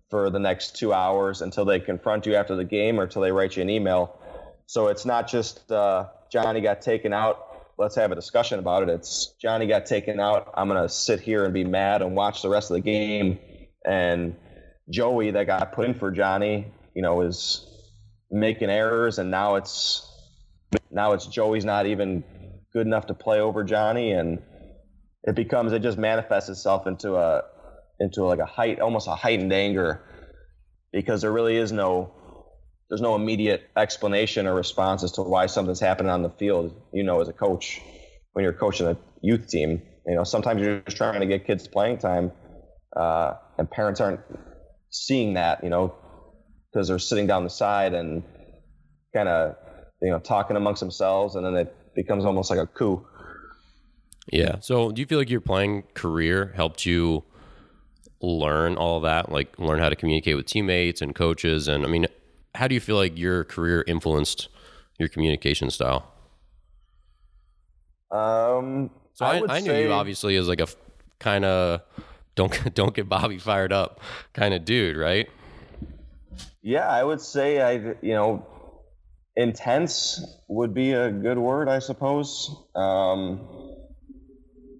for 0.09 0.29
the 0.29 0.39
next 0.39 0.75
two 0.77 0.93
hours 0.93 1.41
until 1.41 1.65
they 1.65 1.79
confront 1.79 2.25
you 2.25 2.35
after 2.35 2.55
the 2.55 2.63
game 2.63 2.99
or 2.99 3.03
until 3.03 3.21
they 3.21 3.31
write 3.31 3.55
you 3.55 3.61
an 3.61 3.69
email. 3.69 4.19
So 4.65 4.87
it's 4.87 5.05
not 5.05 5.27
just 5.27 5.71
uh, 5.71 6.07
Johnny 6.31 6.61
got 6.61 6.81
taken 6.81 7.13
out. 7.13 7.43
Let's 7.77 7.95
have 7.95 8.11
a 8.11 8.15
discussion 8.15 8.59
about 8.59 8.83
it. 8.83 8.89
It's 8.89 9.33
Johnny 9.41 9.67
got 9.67 9.85
taken 9.85 10.19
out. 10.19 10.51
I'm 10.55 10.67
going 10.67 10.81
to 10.81 10.89
sit 10.89 11.19
here 11.19 11.45
and 11.45 11.53
be 11.53 11.63
mad 11.63 12.01
and 12.01 12.15
watch 12.15 12.41
the 12.41 12.49
rest 12.49 12.71
of 12.71 12.75
the 12.75 12.81
game. 12.81 13.39
And 13.85 14.35
Joey, 14.89 15.31
that 15.31 15.45
got 15.45 15.73
put 15.73 15.85
in 15.85 15.93
for 15.93 16.11
Johnny, 16.11 16.71
you 16.95 17.01
know, 17.01 17.21
is 17.21 17.65
making 18.31 18.69
errors, 18.69 19.19
and 19.19 19.31
now 19.31 19.55
it's 19.55 20.03
now 20.91 21.13
it's 21.13 21.27
Joey's 21.27 21.65
not 21.65 21.85
even 21.85 22.23
good 22.73 22.85
enough 22.85 23.07
to 23.07 23.13
play 23.13 23.39
over 23.39 23.63
Johnny, 23.63 24.11
and 24.11 24.39
it 25.23 25.35
becomes 25.35 25.73
it 25.73 25.81
just 25.81 25.97
manifests 25.97 26.49
itself 26.49 26.87
into 26.87 27.15
a 27.15 27.43
into 27.99 28.23
like 28.23 28.39
a 28.39 28.45
height 28.45 28.79
almost 28.79 29.07
a 29.07 29.15
heightened 29.15 29.51
anger 29.51 30.01
because 30.91 31.21
there 31.21 31.31
really 31.31 31.57
is 31.57 31.71
no 31.71 32.11
there's 32.89 33.01
no 33.01 33.15
immediate 33.15 33.69
explanation 33.75 34.47
or 34.47 34.55
response 34.55 35.03
as 35.03 35.11
to 35.13 35.21
why 35.21 35.45
something's 35.47 35.79
happening 35.79 36.09
on 36.09 36.21
the 36.21 36.29
field. 36.29 36.73
You 36.93 37.03
know, 37.03 37.19
as 37.19 37.27
a 37.27 37.33
coach, 37.33 37.81
when 38.33 38.43
you're 38.43 38.53
coaching 38.53 38.87
a 38.87 38.97
youth 39.21 39.47
team, 39.47 39.81
you 40.05 40.15
know 40.15 40.23
sometimes 40.23 40.61
you're 40.61 40.79
just 40.81 40.97
trying 40.97 41.19
to 41.19 41.25
get 41.25 41.45
kids 41.45 41.67
playing 41.67 41.97
time, 41.97 42.31
uh, 42.95 43.33
and 43.57 43.69
parents 43.69 43.99
aren't 43.99 44.21
seeing 44.89 45.33
that. 45.33 45.63
You 45.63 45.69
know, 45.69 45.95
because 46.71 46.87
they're 46.87 46.99
sitting 46.99 47.27
down 47.27 47.43
the 47.43 47.49
side 47.49 47.93
and 47.93 48.23
kind 49.13 49.27
of 49.27 49.55
you 50.01 50.09
know 50.09 50.19
talking 50.19 50.55
amongst 50.55 50.79
themselves, 50.79 51.35
and 51.35 51.45
then 51.45 51.55
it 51.55 51.75
becomes 51.95 52.25
almost 52.25 52.49
like 52.49 52.59
a 52.59 52.67
coup. 52.67 53.05
Yeah. 54.31 54.57
So, 54.59 54.91
do 54.91 55.01
you 55.01 55.05
feel 55.05 55.19
like 55.19 55.29
your 55.29 55.41
playing 55.41 55.83
career 55.93 56.53
helped 56.55 56.85
you 56.85 57.23
learn 58.21 58.75
all 58.75 58.99
that, 59.01 59.31
like 59.31 59.57
learn 59.59 59.79
how 59.79 59.89
to 59.89 59.95
communicate 59.95 60.35
with 60.35 60.45
teammates 60.45 61.01
and 61.01 61.13
coaches? 61.13 61.67
And 61.67 61.85
I 61.85 61.87
mean, 61.87 62.07
how 62.55 62.67
do 62.67 62.75
you 62.75 62.81
feel 62.81 62.95
like 62.95 63.17
your 63.17 63.43
career 63.43 63.83
influenced 63.87 64.49
your 64.97 65.09
communication 65.09 65.69
style? 65.69 66.11
Um, 68.11 68.89
so 69.13 69.25
I, 69.25 69.37
I, 69.37 69.43
I 69.49 69.59
knew 69.59 69.67
say... 69.67 69.83
you 69.83 69.91
obviously 69.91 70.35
as 70.37 70.47
like 70.47 70.61
a 70.61 70.67
kind 71.19 71.45
of 71.45 71.81
don't 72.35 72.73
don't 72.73 72.93
get 72.93 73.09
Bobby 73.09 73.37
fired 73.37 73.73
up 73.73 73.99
kind 74.33 74.53
of 74.53 74.65
dude, 74.65 74.97
right? 74.97 75.29
Yeah, 76.61 76.87
I 76.87 77.03
would 77.03 77.21
say 77.21 77.61
I 77.61 77.95
you 78.01 78.13
know 78.13 78.45
intense 79.37 80.25
would 80.47 80.73
be 80.73 80.93
a 80.93 81.11
good 81.11 81.37
word, 81.37 81.69
I 81.69 81.79
suppose, 81.79 82.53
um, 82.75 83.47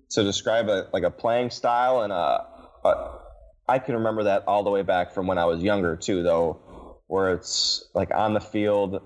to 0.10 0.24
describe 0.24 0.68
a 0.68 0.88
like 0.92 1.04
a 1.04 1.12
playing 1.12 1.52
style 1.52 2.02
and 2.02 2.12
a, 2.12 2.46
a. 2.84 3.20
I 3.68 3.80
can 3.80 3.96
remember 3.96 4.24
that 4.24 4.46
all 4.48 4.64
the 4.64 4.70
way 4.70 4.82
back 4.82 5.14
from 5.14 5.28
when 5.28 5.38
I 5.38 5.46
was 5.46 5.62
younger 5.62 5.96
too, 5.96 6.24
though, 6.24 7.02
where 7.08 7.34
it's 7.34 7.86
like 7.94 8.12
on 8.14 8.34
the 8.34 8.40
field, 8.40 9.02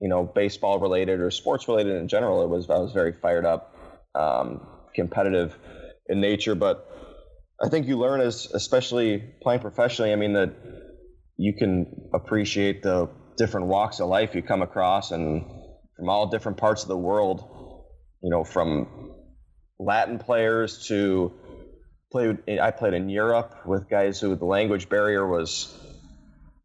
you 0.00 0.08
know, 0.08 0.24
baseball 0.24 0.78
related 0.78 1.20
or 1.20 1.30
sports 1.30 1.66
related 1.68 1.96
in 1.96 2.08
general. 2.08 2.42
It 2.42 2.48
was 2.48 2.68
I 2.68 2.78
was 2.78 2.92
very 2.92 3.12
fired 3.12 3.46
up, 3.46 3.74
um, 4.14 4.66
competitive 4.94 5.56
in 6.08 6.20
nature, 6.20 6.54
but 6.54 6.86
I 7.62 7.68
think 7.68 7.86
you 7.86 7.98
learn 7.98 8.20
as 8.20 8.46
especially 8.52 9.18
playing 9.42 9.60
professionally. 9.60 10.12
I 10.12 10.16
mean 10.16 10.34
that 10.34 10.52
you 11.38 11.54
can 11.54 11.86
appreciate 12.12 12.82
the 12.82 13.08
different 13.38 13.68
walks 13.68 14.00
of 14.00 14.08
life 14.08 14.34
you 14.34 14.42
come 14.42 14.62
across 14.62 15.10
and 15.10 15.44
from 15.96 16.08
all 16.08 16.26
different 16.26 16.58
parts 16.58 16.82
of 16.82 16.88
the 16.88 16.96
world, 16.96 17.40
you 18.22 18.30
know, 18.30 18.44
from 18.44 19.14
Latin 19.78 20.18
players 20.18 20.86
to 20.88 21.32
play. 22.12 22.60
I 22.60 22.70
played 22.70 22.94
in 22.94 23.08
Europe 23.08 23.66
with 23.66 23.88
guys 23.88 24.20
who 24.20 24.36
the 24.36 24.44
language 24.44 24.88
barrier 24.88 25.26
was 25.26 25.76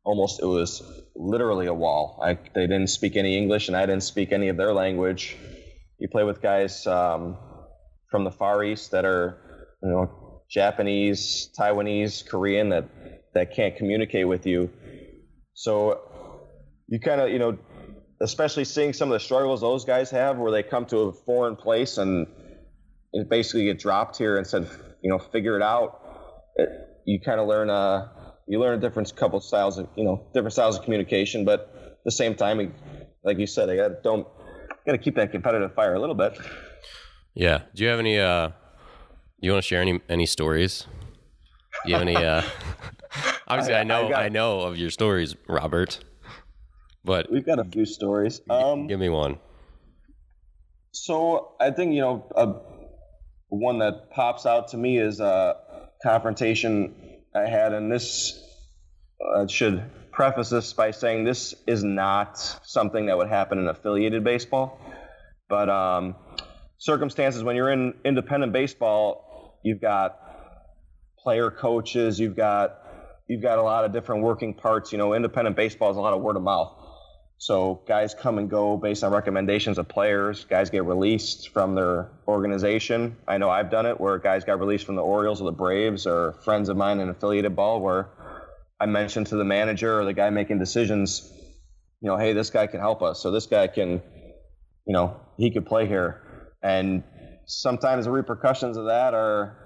almost 0.04 0.42
it 0.42 0.46
was 0.46 0.84
literally 1.16 1.68
a 1.68 1.74
wall. 1.74 2.20
I, 2.24 2.34
they 2.54 2.68
didn't 2.68 2.88
speak 2.88 3.16
any 3.16 3.38
English, 3.38 3.68
and 3.68 3.76
I 3.76 3.86
didn't 3.86 4.04
speak 4.04 4.32
any 4.32 4.50
of 4.50 4.58
their 4.58 4.74
language. 4.74 5.36
You 6.00 6.08
play 6.08 6.24
with 6.24 6.42
guys 6.42 6.86
um, 6.86 7.38
from 8.12 8.24
the 8.24 8.32
Far 8.32 8.64
East 8.64 8.92
that 8.92 9.06
are, 9.06 9.38
you 9.82 9.90
know, 9.90 10.44
Japanese, 10.50 11.50
Taiwanese, 11.60 12.28
Korean 12.28 12.70
that 12.70 12.86
that 13.34 13.56
can't 13.56 13.76
communicate 13.76 14.28
with 14.28 14.46
you. 14.46 14.70
So 15.54 16.00
you 16.88 17.00
kind 17.00 17.20
of, 17.20 17.30
you 17.30 17.40
know, 17.40 17.58
especially 18.22 18.64
seeing 18.64 18.94
some 18.94 19.10
of 19.10 19.14
the 19.14 19.20
struggles 19.20 19.62
those 19.62 19.86
guys 19.86 20.10
have, 20.12 20.38
where 20.38 20.52
they 20.52 20.64
come 20.64 20.86
to 20.86 20.98
a 21.00 21.12
foreign 21.14 21.56
place 21.56 21.98
and 21.98 22.28
basically 23.30 23.66
get 23.66 23.80
dropped 23.80 24.18
here 24.18 24.38
and 24.38 24.48
said, 24.48 24.70
you 25.02 25.10
know, 25.10 25.20
figure 25.20 25.56
it 25.56 25.62
out. 25.62 26.02
It, 26.56 26.70
you 27.06 27.20
kind 27.20 27.40
of 27.40 27.48
learn 27.48 27.70
uh, 27.70 28.10
you 28.48 28.60
learn 28.60 28.78
a 28.78 28.82
different 28.82 29.14
couple 29.16 29.40
styles 29.40 29.78
of 29.78 29.88
you 29.96 30.04
know 30.04 30.28
different 30.34 30.54
styles 30.54 30.78
of 30.78 30.84
communication, 30.84 31.46
but 31.46 31.72
at 31.84 32.04
the 32.06 32.12
same 32.12 32.36
time, 32.36 32.74
like 33.24 33.38
you 33.38 33.48
said, 33.48 33.70
I 33.70 33.76
got 33.76 34.04
don't 34.04 34.28
got 34.86 34.94
to 34.94 34.98
keep 34.98 35.16
that 35.16 35.32
competitive 35.32 35.74
fire 35.74 35.94
a 35.94 36.00
little 36.00 36.16
bit. 36.16 36.38
Yeah. 37.34 37.62
Do 37.76 37.84
you 37.84 37.90
have 37.90 38.00
any? 38.00 38.20
uh 38.20 38.50
You 39.40 39.52
want 39.52 39.64
to 39.64 39.68
share 39.68 39.82
any 39.82 40.00
any 40.10 40.26
stories? 40.26 40.88
Do 41.86 41.92
you 41.92 41.96
have 41.96 42.02
any? 42.02 42.16
uh 42.16 42.42
Obviously, 43.48 43.76
I, 43.76 43.82
I 43.82 43.84
know 43.84 44.08
I, 44.08 44.10
got, 44.10 44.24
I, 44.24 44.30
know 44.30 44.60
of 44.62 44.78
your 44.78 44.90
stories, 44.90 45.36
Robert. 45.48 46.00
But 47.06 47.32
we've 47.32 47.46
got 47.46 47.60
a 47.60 47.64
few 47.64 47.86
stories. 47.86 48.42
Um, 48.50 48.88
give 48.88 49.00
me 49.00 49.08
one. 49.08 49.38
So 50.92 51.54
I 51.62 51.72
think 51.72 51.94
you 51.94 52.02
know 52.02 52.28
a, 52.36 52.56
one 53.50 53.80
that 53.80 54.12
pops 54.12 54.46
out 54.46 54.70
to 54.70 54.78
me 54.78 54.98
is 54.98 55.20
a 55.20 55.56
confrontation 56.04 56.96
I 57.36 57.48
had, 57.48 57.74
and 57.74 57.92
this 57.92 58.44
uh, 59.36 59.48
should 59.48 59.84
preface 60.12 60.50
this 60.50 60.74
by 60.74 60.92
saying 60.92 61.24
this 61.24 61.54
is 61.68 61.84
not 61.84 62.38
something 62.64 63.06
that 63.06 63.18
would 63.18 63.30
happen 63.30 63.60
in 63.60 63.68
affiliated 63.68 64.24
baseball, 64.24 64.80
but 65.48 65.70
um, 65.70 66.16
circumstances 66.78 67.44
when 67.44 67.56
you're 67.56 67.72
in 67.72 67.94
independent 68.04 68.52
baseball, 68.52 69.60
you've 69.64 69.82
got 69.82 70.20
player 71.20 71.52
coaches, 71.52 72.20
you've 72.20 72.36
got 72.36 72.80
you've 73.28 73.42
got 73.42 73.60
a 73.60 73.62
lot 73.62 73.86
of 73.86 73.94
different 73.94 74.24
working 74.24 74.54
parts. 74.54 74.92
You 74.92 74.98
know, 74.98 75.14
independent 75.14 75.56
baseball 75.56 75.92
is 75.92 75.98
a 75.98 76.02
lot 76.02 76.14
of 76.14 76.22
word 76.22 76.36
of 76.36 76.44
mouth. 76.44 76.74
So 77.40 77.82
guys 77.88 78.16
come 78.16 78.40
and 78.40 78.50
go 78.50 78.78
based 78.78 79.04
on 79.04 79.12
recommendations 79.12 79.78
of 79.78 79.88
players. 79.88 80.46
Guys 80.46 80.70
get 80.72 80.86
released 80.86 81.50
from 81.50 81.76
their 81.76 82.10
organization. 82.28 83.16
I 83.28 83.38
know 83.38 83.50
I've 83.50 83.70
done 83.70 83.86
it 83.86 84.00
where 84.00 84.18
guys 84.18 84.44
got 84.44 84.60
released 84.60 84.86
from 84.86 84.96
the 84.96 85.04
Orioles 85.04 85.40
or 85.40 85.46
the 85.46 85.52
Braves 85.52 86.08
or 86.08 86.34
friends 86.44 86.68
of 86.70 86.78
mine 86.78 87.00
in 87.00 87.10
affiliated 87.10 87.56
ball 87.56 87.80
where 87.80 88.10
I 88.80 88.88
mentioned 88.88 89.28
to 89.28 89.36
the 89.36 89.46
manager 89.46 90.00
or 90.00 90.06
the 90.06 90.14
guy 90.14 90.30
making 90.32 90.58
decisions, 90.58 91.32
you 92.02 92.10
know, 92.10 92.18
hey, 92.18 92.34
this 92.34 92.50
guy 92.50 92.66
can 92.68 92.80
help 92.80 93.04
us. 93.04 93.22
So 93.22 93.30
this 93.32 93.46
guy 93.46 93.68
can, 93.68 94.02
you 94.86 94.94
know, 94.94 95.20
he 95.38 95.52
could 95.52 95.66
play 95.68 95.88
here. 95.88 96.24
And 96.64 97.04
sometimes 97.46 98.06
the 98.06 98.12
repercussions 98.12 98.78
of 98.78 98.86
that 98.86 99.14
are 99.14 99.58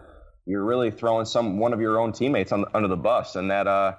you're 0.45 0.63
really 0.63 0.91
throwing 0.91 1.25
some 1.25 1.57
one 1.59 1.71
of 1.71 1.79
your 1.79 1.99
own 1.99 2.11
teammates 2.11 2.51
on, 2.51 2.65
under 2.73 2.87
the 2.87 2.97
bus, 2.97 3.35
and 3.35 3.51
that 3.51 3.67
uh, 3.67 3.95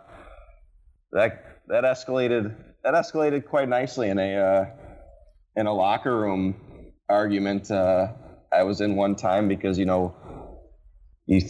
that 1.12 1.44
that 1.68 1.84
escalated 1.84 2.54
that 2.84 2.94
escalated 2.94 3.46
quite 3.46 3.68
nicely 3.68 4.08
in 4.08 4.18
a 4.18 4.36
uh, 4.36 4.64
in 5.56 5.66
a 5.66 5.72
locker 5.72 6.16
room 6.16 6.54
argument 7.08 7.70
uh, 7.70 8.08
I 8.52 8.64
was 8.64 8.80
in 8.80 8.96
one 8.96 9.16
time 9.16 9.48
because 9.48 9.78
you 9.78 9.86
know 9.86 10.14
you 11.26 11.40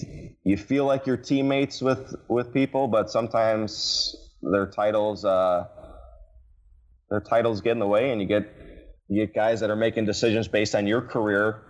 you 0.44 0.56
feel 0.56 0.84
like 0.84 1.06
you're 1.06 1.16
teammates 1.16 1.80
with 1.80 2.14
with 2.28 2.52
people, 2.52 2.88
but 2.88 3.10
sometimes 3.10 4.14
their 4.42 4.66
titles 4.66 5.24
uh, 5.24 5.66
their 7.10 7.20
titles 7.20 7.60
get 7.60 7.72
in 7.72 7.78
the 7.78 7.86
way, 7.86 8.10
and 8.10 8.20
you 8.20 8.26
get 8.26 8.52
you 9.08 9.26
get 9.26 9.34
guys 9.34 9.60
that 9.60 9.70
are 9.70 9.76
making 9.76 10.04
decisions 10.04 10.48
based 10.48 10.74
on 10.74 10.86
your 10.86 11.02
career. 11.02 11.62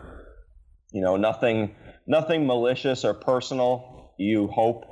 You 0.92 1.00
know, 1.00 1.16
nothing 1.16 1.74
nothing 2.06 2.46
malicious 2.46 3.04
or 3.04 3.14
personal. 3.14 4.14
You 4.18 4.48
hope, 4.48 4.84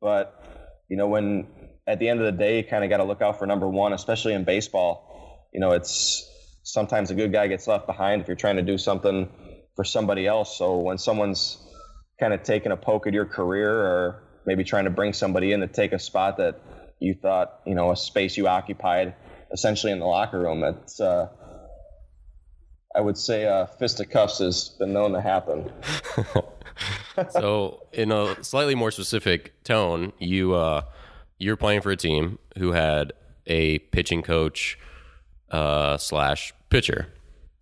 but 0.00 0.44
you 0.88 0.96
know 0.96 1.08
when 1.08 1.46
at 1.86 1.98
the 1.98 2.08
end 2.08 2.20
of 2.20 2.26
the 2.26 2.32
day, 2.32 2.58
you 2.58 2.64
kind 2.64 2.84
of 2.84 2.90
got 2.90 2.98
to 2.98 3.04
look 3.04 3.22
out 3.22 3.38
for 3.38 3.46
number 3.46 3.68
one, 3.68 3.92
especially 3.92 4.32
in 4.32 4.44
baseball. 4.44 5.48
You 5.52 5.60
know, 5.60 5.72
it's 5.72 6.28
sometimes 6.62 7.10
a 7.10 7.14
good 7.14 7.32
guy 7.32 7.46
gets 7.46 7.66
left 7.66 7.86
behind 7.86 8.22
if 8.22 8.28
you're 8.28 8.36
trying 8.36 8.56
to 8.56 8.62
do 8.62 8.78
something 8.78 9.28
for 9.76 9.84
somebody 9.84 10.26
else. 10.26 10.56
So 10.56 10.78
when 10.78 10.98
someone's 10.98 11.58
kind 12.18 12.32
of 12.32 12.42
taking 12.42 12.72
a 12.72 12.76
poke 12.76 13.06
at 13.06 13.12
your 13.12 13.26
career 13.26 13.70
or 13.70 14.22
maybe 14.46 14.64
trying 14.64 14.84
to 14.84 14.90
bring 14.90 15.12
somebody 15.12 15.52
in 15.52 15.60
to 15.60 15.66
take 15.66 15.92
a 15.92 15.98
spot 15.98 16.38
that 16.38 16.60
you 17.00 17.14
thought, 17.14 17.60
you 17.66 17.74
know, 17.74 17.90
a 17.90 17.96
space 17.96 18.36
you 18.36 18.48
occupied 18.48 19.14
essentially 19.52 19.92
in 19.92 19.98
the 19.98 20.06
locker 20.06 20.38
room, 20.38 20.64
it's, 20.64 21.00
uh, 21.00 21.28
I 22.94 23.00
would 23.00 23.18
say 23.18 23.46
uh, 23.46 23.66
fisticuffs 23.66 24.38
has 24.38 24.70
been 24.78 24.92
known 24.92 25.12
to 25.12 25.20
happen. 25.20 25.72
so, 27.30 27.86
in 27.92 28.12
a 28.12 28.42
slightly 28.42 28.74
more 28.74 28.90
specific 28.90 29.52
tone, 29.64 30.12
you 30.18 30.54
uh, 30.54 30.82
you're 31.44 31.56
playing 31.56 31.82
for 31.82 31.90
a 31.90 31.96
team 31.96 32.38
who 32.56 32.72
had 32.72 33.12
a 33.46 33.78
pitching 33.78 34.22
coach 34.22 34.78
uh, 35.50 35.98
slash 35.98 36.54
pitcher, 36.70 37.08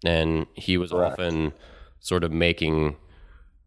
and 0.04 0.46
he 0.54 0.78
was 0.78 0.92
Correct. 0.92 1.14
often 1.14 1.52
sort 1.98 2.22
of 2.22 2.30
making 2.30 2.96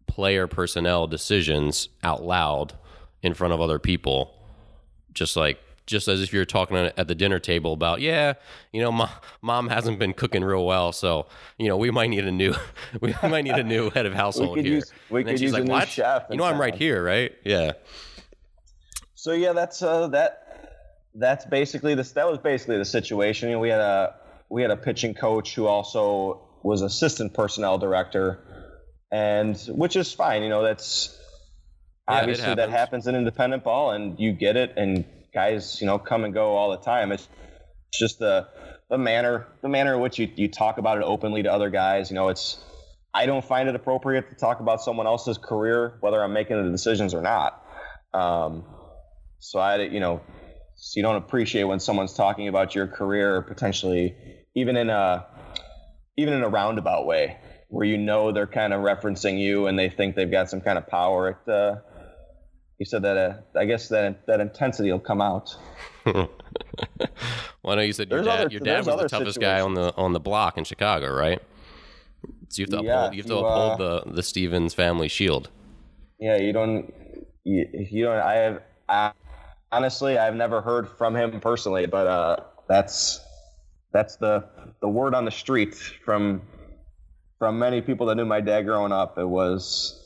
player 0.08 0.48
personnel 0.48 1.06
decisions 1.08 1.90
out 2.02 2.24
loud 2.24 2.74
in 3.22 3.34
front 3.34 3.54
of 3.54 3.60
other 3.60 3.78
people, 3.78 4.34
just 5.14 5.36
like 5.36 5.60
just 5.86 6.08
as 6.08 6.22
if 6.22 6.34
you're 6.34 6.46
talking 6.46 6.78
at 6.78 7.08
the 7.08 7.14
dinner 7.14 7.38
table 7.38 7.74
about, 7.74 8.02
yeah, 8.02 8.34
you 8.72 8.82
know, 8.82 8.92
mom, 8.92 9.10
mom 9.42 9.68
hasn't 9.68 10.00
been 10.00 10.14
cooking 10.14 10.44
real 10.44 10.66
well, 10.66 10.92
so 10.92 11.28
you 11.58 11.68
know, 11.68 11.76
we 11.78 11.92
might 11.92 12.10
need 12.10 12.26
a 12.26 12.32
new, 12.32 12.56
we 13.02 13.14
might 13.22 13.44
need 13.44 13.56
a 13.56 13.64
new 13.64 13.90
head 13.90 14.06
of 14.06 14.14
household 14.14 14.58
we 14.58 14.64
here. 14.64 14.74
Use, 14.76 14.94
we 15.10 15.22
and 15.22 15.30
could 15.32 15.42
use 15.42 15.52
like, 15.52 15.64
a 15.64 15.66
new 15.66 15.74
what? 15.74 15.90
chef. 15.90 16.24
You 16.30 16.38
know, 16.38 16.46
I'm 16.46 16.60
right 16.60 16.74
here, 16.74 17.04
right? 17.04 17.34
Yeah. 17.44 17.74
So 19.26 19.32
yeah, 19.32 19.54
that's 19.54 19.82
uh, 19.82 20.10
that. 20.10 20.44
That's 21.16 21.46
basically 21.46 21.96
this. 21.96 22.12
That 22.12 22.30
was 22.30 22.38
basically 22.38 22.78
the 22.78 22.86
situation. 22.86 23.50
You 23.50 23.56
know, 23.56 23.60
we 23.60 23.70
had 23.70 23.82
a 23.82 24.14
we 24.52 24.62
had 24.62 24.70
a 24.70 24.78
pitching 24.78 25.16
coach 25.16 25.56
who 25.56 25.66
also 25.66 26.48
was 26.62 26.84
assistant 26.84 27.34
personnel 27.34 27.80
director, 27.80 28.38
and 29.12 29.58
which 29.70 29.96
is 29.96 30.14
fine. 30.14 30.44
You 30.44 30.50
know, 30.50 30.62
that's 30.62 31.20
yeah, 32.08 32.20
obviously 32.20 32.44
happens. 32.44 32.58
that 32.58 32.70
happens 32.70 33.08
in 33.08 33.16
independent 33.16 33.64
ball, 33.64 33.94
and 33.94 34.20
you 34.20 34.32
get 34.32 34.58
it. 34.58 34.74
And 34.78 35.06
guys, 35.34 35.82
you 35.82 35.88
know, 35.88 35.98
come 35.98 36.24
and 36.24 36.32
go 36.32 36.56
all 36.56 36.70
the 36.70 36.78
time. 36.78 37.12
It's, 37.12 37.28
it's 37.90 38.00
just 38.00 38.20
the 38.20 38.48
the 38.92 39.00
manner 39.00 39.48
the 39.64 39.70
manner 39.70 39.96
in 39.96 40.02
which 40.02 40.20
you, 40.20 40.30
you 40.36 40.50
talk 40.50 40.78
about 40.78 41.00
it 41.00 41.04
openly 41.04 41.42
to 41.42 41.52
other 41.52 41.72
guys. 41.72 42.12
You 42.12 42.16
know, 42.16 42.30
it's 42.30 42.64
I 43.12 43.26
don't 43.26 43.44
find 43.44 43.68
it 43.70 43.74
appropriate 43.74 44.30
to 44.30 44.36
talk 44.36 44.60
about 44.60 44.84
someone 44.84 45.08
else's 45.08 45.40
career, 45.40 45.98
whether 46.02 46.24
I'm 46.24 46.34
making 46.34 46.64
the 46.64 46.70
decisions 46.70 47.16
or 47.16 47.24
not. 47.24 47.64
Um, 48.14 48.64
so 49.40 49.60
I, 49.60 49.84
you 49.84 50.00
know, 50.00 50.22
so 50.76 50.98
you 50.98 51.04
don't 51.04 51.16
appreciate 51.16 51.64
when 51.64 51.80
someone's 51.80 52.14
talking 52.14 52.48
about 52.48 52.76
your 52.76 52.88
career, 52.88 53.42
potentially 53.42 54.16
even 54.56 54.78
in 54.78 54.90
a 54.90 55.26
even 56.18 56.34
in 56.34 56.44
a 56.44 56.50
roundabout 56.50 57.06
way, 57.06 57.38
where 57.70 57.86
you 57.86 57.98
know 57.98 58.32
they're 58.32 58.48
kind 58.48 58.74
of 58.74 58.82
referencing 58.82 59.40
you 59.40 59.68
and 59.68 59.78
they 59.78 59.90
think 59.90 60.16
they've 60.16 60.32
got 60.32 60.50
some 60.50 60.62
kind 60.62 60.78
of 60.78 60.88
power. 60.88 61.30
It, 61.30 61.50
uh, 61.52 61.76
you 62.78 62.86
said 62.86 63.04
that 63.04 63.18
uh, 63.18 63.60
I 63.60 63.66
guess 63.66 63.90
that 63.90 64.28
that 64.28 64.40
intensity 64.40 64.92
will 64.92 65.00
come 65.00 65.22
out. 65.22 65.56
well, 66.06 66.30
I 67.66 67.76
know 67.76 67.82
you 67.82 67.94
said 67.94 68.10
your 68.10 68.24
dad, 68.24 68.40
other, 68.42 68.50
your 68.50 68.60
dad 68.60 68.86
was 68.86 69.02
the 69.02 69.08
toughest 69.08 69.40
guy 69.40 69.62
on 69.62 69.74
the 69.74 69.96
on 69.96 70.14
the 70.14 70.20
block 70.20 70.58
in 70.58 70.64
Chicago, 70.64 71.14
right? 71.14 71.42
So 72.50 72.62
you 72.62 72.68
have 72.70 72.80
to 72.80 72.86
yeah, 72.86 72.94
uphold, 72.94 73.14
you 73.16 73.22
have 73.22 73.28
to 73.28 73.34
you, 73.34 73.40
uphold 73.40 73.72
uh, 73.72 74.04
the 74.06 74.12
the 74.12 74.24
Stevens 74.24 74.74
family 74.74 75.08
shield. 75.08 75.50
Yeah, 76.20 76.38
you 76.38 76.54
don't. 76.54 76.94
You, 77.44 77.68
you 77.92 78.06
don't. 78.06 78.18
I 78.18 78.34
have. 78.36 78.62
I, 78.88 79.12
honestly, 79.76 80.18
I've 80.18 80.36
never 80.36 80.62
heard 80.62 80.88
from 80.98 81.16
him 81.16 81.40
personally, 81.42 81.86
but 81.86 82.08
uh, 82.08 82.38
that's 82.68 83.20
that's 83.92 84.16
the 84.16 84.46
the 84.82 84.88
word 84.88 85.14
on 85.14 85.26
the 85.26 85.32
street 85.32 85.76
from 85.76 86.42
from 87.40 87.60
many 87.60 87.82
people 87.82 88.08
that 88.08 88.16
knew 88.16 88.26
my 88.26 88.42
dad 88.42 88.64
growing 88.64 88.94
up. 88.94 89.18
It 89.18 89.28
was, 89.28 90.02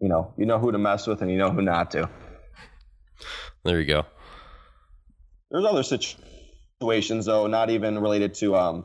you 0.00 0.08
know, 0.08 0.34
you 0.36 0.44
know 0.44 0.58
who 0.58 0.70
to 0.70 0.78
mess 0.78 1.06
with 1.06 1.22
and 1.22 1.30
you 1.30 1.38
know 1.38 1.50
who 1.50 1.62
not 1.62 1.90
to. 1.92 2.10
There 3.64 3.80
you 3.80 3.86
go. 3.86 4.04
There's 5.50 5.64
other 5.64 5.82
situations 5.82 7.24
though, 7.24 7.46
not 7.46 7.70
even 7.70 7.98
related 7.98 8.34
to 8.34 8.54
um, 8.56 8.84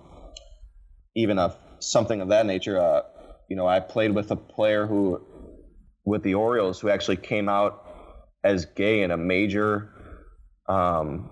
even 1.16 1.38
a 1.38 1.56
something 1.80 2.22
of 2.22 2.30
that 2.30 2.46
nature. 2.46 2.80
Uh, 2.80 3.02
you 3.50 3.58
know, 3.58 3.68
I 3.68 3.82
played 3.82 4.16
with 4.16 4.32
a 4.32 4.36
player 4.38 4.86
who, 4.88 5.22
with 6.06 6.24
the 6.24 6.36
Orioles, 6.36 6.80
who 6.80 6.88
actually 6.90 7.18
came 7.18 7.50
out 7.50 7.89
as 8.44 8.66
gay 8.66 9.02
in 9.02 9.12
a 9.12 9.18
major 9.18 9.90
um, 10.68 11.30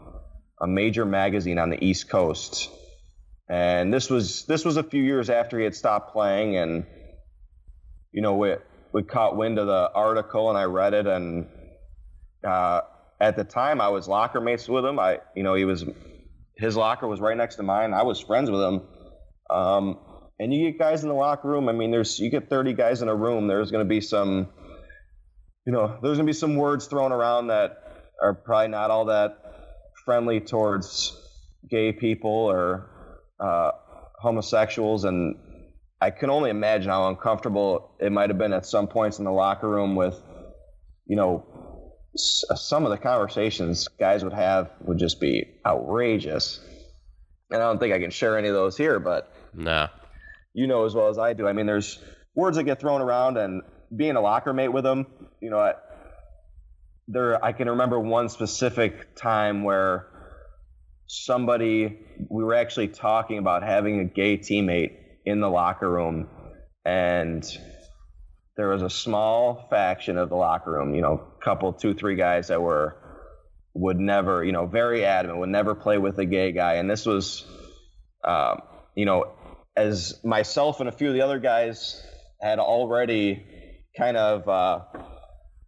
a 0.59 0.67
major 0.67 1.05
magazine 1.05 1.59
on 1.59 1.69
the 1.69 1.83
East 1.83 2.09
Coast. 2.09 2.69
And 3.49 3.93
this 3.93 4.09
was 4.09 4.45
this 4.45 4.65
was 4.65 4.77
a 4.77 4.83
few 4.83 5.03
years 5.03 5.29
after 5.29 5.57
he 5.57 5.63
had 5.63 5.75
stopped 5.75 6.11
playing, 6.11 6.57
and 6.57 6.85
you 8.11 8.21
know 8.21 8.35
we 8.35 8.55
we 8.91 9.03
caught 9.03 9.37
wind 9.37 9.57
of 9.57 9.67
the 9.67 9.91
article, 9.93 10.49
and 10.49 10.57
I 10.57 10.63
read 10.63 10.93
it, 10.93 11.07
and 11.07 11.47
uh, 12.45 12.81
at 13.21 13.35
the 13.35 13.43
time 13.43 13.79
I 13.79 13.89
was 13.89 14.07
locker 14.07 14.41
mates 14.41 14.67
with 14.67 14.83
him. 14.83 14.99
I 14.99 15.19
you 15.35 15.43
know 15.43 15.53
he 15.53 15.63
was 15.63 15.85
his 16.57 16.75
locker 16.75 17.07
was 17.07 17.21
right 17.21 17.37
next 17.37 17.55
to 17.55 17.63
mine. 17.63 17.93
I 17.93 18.03
was 18.03 18.19
friends 18.19 18.49
with 18.49 18.61
him. 18.61 18.81
Um, 19.49 19.99
and 20.39 20.53
you 20.53 20.71
get 20.71 20.79
guys 20.79 21.03
in 21.03 21.09
the 21.09 21.15
locker 21.15 21.47
room. 21.47 21.69
I 21.69 21.71
mean, 21.71 21.91
there's 21.91 22.19
you 22.19 22.29
get 22.29 22.49
30 22.49 22.73
guys 22.73 23.01
in 23.01 23.07
a 23.07 23.15
room. 23.15 23.47
There's 23.47 23.71
going 23.71 23.85
to 23.85 23.89
be 23.89 24.01
some, 24.01 24.49
you 25.67 25.73
know, 25.73 25.99
there's 26.01 26.15
going 26.17 26.25
to 26.25 26.31
be 26.31 26.33
some 26.33 26.55
words 26.55 26.87
thrown 26.87 27.11
around 27.11 27.47
that 27.47 27.83
are 28.23 28.33
probably 28.33 28.69
not 28.69 28.89
all 28.89 29.03
that 29.05 29.37
friendly 30.05 30.39
towards 30.39 31.13
gay 31.69 31.91
people 31.91 32.31
or 32.31 32.89
uh, 33.41 33.71
homosexuals. 34.17 35.03
And 35.03 35.35
I 35.99 36.11
can 36.11 36.29
only 36.29 36.51
imagine 36.51 36.89
how 36.89 37.09
uncomfortable 37.09 37.91
it 37.99 38.13
might 38.13 38.29
have 38.29 38.37
been 38.37 38.53
at 38.53 38.65
some 38.65 38.87
points 38.87 39.19
in 39.19 39.25
the 39.25 39.31
locker 39.31 39.67
room 39.67 39.97
with, 39.97 40.17
you 41.05 41.17
know, 41.17 41.45
some 42.15 42.85
of 42.85 42.89
the 42.89 42.97
conversations 42.97 43.89
guys 43.99 44.23
would 44.23 44.33
have 44.33 44.71
would 44.85 44.97
just 44.97 45.19
be 45.19 45.45
outrageous. 45.65 46.61
And 47.51 47.61
I 47.61 47.65
don't 47.65 47.77
think 47.77 47.93
I 47.93 47.99
can 47.99 48.09
share 48.09 48.37
any 48.37 48.47
of 48.47 48.53
those 48.53 48.77
here, 48.77 49.01
but 49.01 49.33
nah, 49.53 49.89
you 50.53 50.65
know 50.65 50.85
as 50.85 50.95
well 50.95 51.09
as 51.09 51.17
I 51.17 51.33
do. 51.33 51.45
I 51.45 51.51
mean, 51.51 51.65
there's 51.65 51.99
words 52.35 52.55
that 52.55 52.63
get 52.63 52.79
thrown 52.79 53.01
around, 53.01 53.37
and 53.37 53.61
being 53.95 54.15
a 54.15 54.21
locker 54.21 54.53
mate 54.53 54.69
with 54.69 54.83
them, 54.83 55.07
you 55.41 55.49
know, 55.49 55.59
I, 55.59 55.73
there 57.07 57.43
I 57.43 57.53
can 57.53 57.69
remember 57.69 57.99
one 57.99 58.29
specific 58.29 59.15
time 59.15 59.63
where 59.63 60.07
somebody 61.07 61.99
we 62.29 62.43
were 62.43 62.55
actually 62.55 62.89
talking 62.89 63.37
about 63.37 63.63
having 63.63 63.99
a 63.99 64.05
gay 64.05 64.37
teammate 64.37 64.93
in 65.25 65.39
the 65.39 65.49
locker 65.49 65.89
room, 65.89 66.27
and 66.85 67.45
there 68.57 68.69
was 68.69 68.81
a 68.81 68.89
small 68.89 69.67
faction 69.69 70.17
of 70.17 70.29
the 70.29 70.35
locker 70.35 70.71
room, 70.71 70.95
you 70.95 71.01
know, 71.01 71.21
a 71.39 71.43
couple, 71.43 71.73
two, 71.73 71.93
three 71.93 72.15
guys 72.15 72.47
that 72.47 72.61
were 72.61 72.97
would 73.73 73.99
never, 73.99 74.43
you 74.43 74.51
know, 74.51 74.65
very 74.65 75.05
adamant, 75.05 75.39
would 75.39 75.49
never 75.49 75.75
play 75.75 75.97
with 75.97 76.17
a 76.17 76.25
gay 76.25 76.51
guy. 76.51 76.75
And 76.75 76.89
this 76.89 77.05
was, 77.05 77.45
um, 78.23 78.61
you 78.95 79.05
know, 79.05 79.31
as 79.75 80.19
myself 80.23 80.79
and 80.79 80.89
a 80.89 80.91
few 80.91 81.09
of 81.09 81.13
the 81.13 81.21
other 81.21 81.39
guys 81.39 82.03
had 82.41 82.57
already 82.57 83.45
kind 83.97 84.17
of 84.17 84.47
uh, 84.47 84.81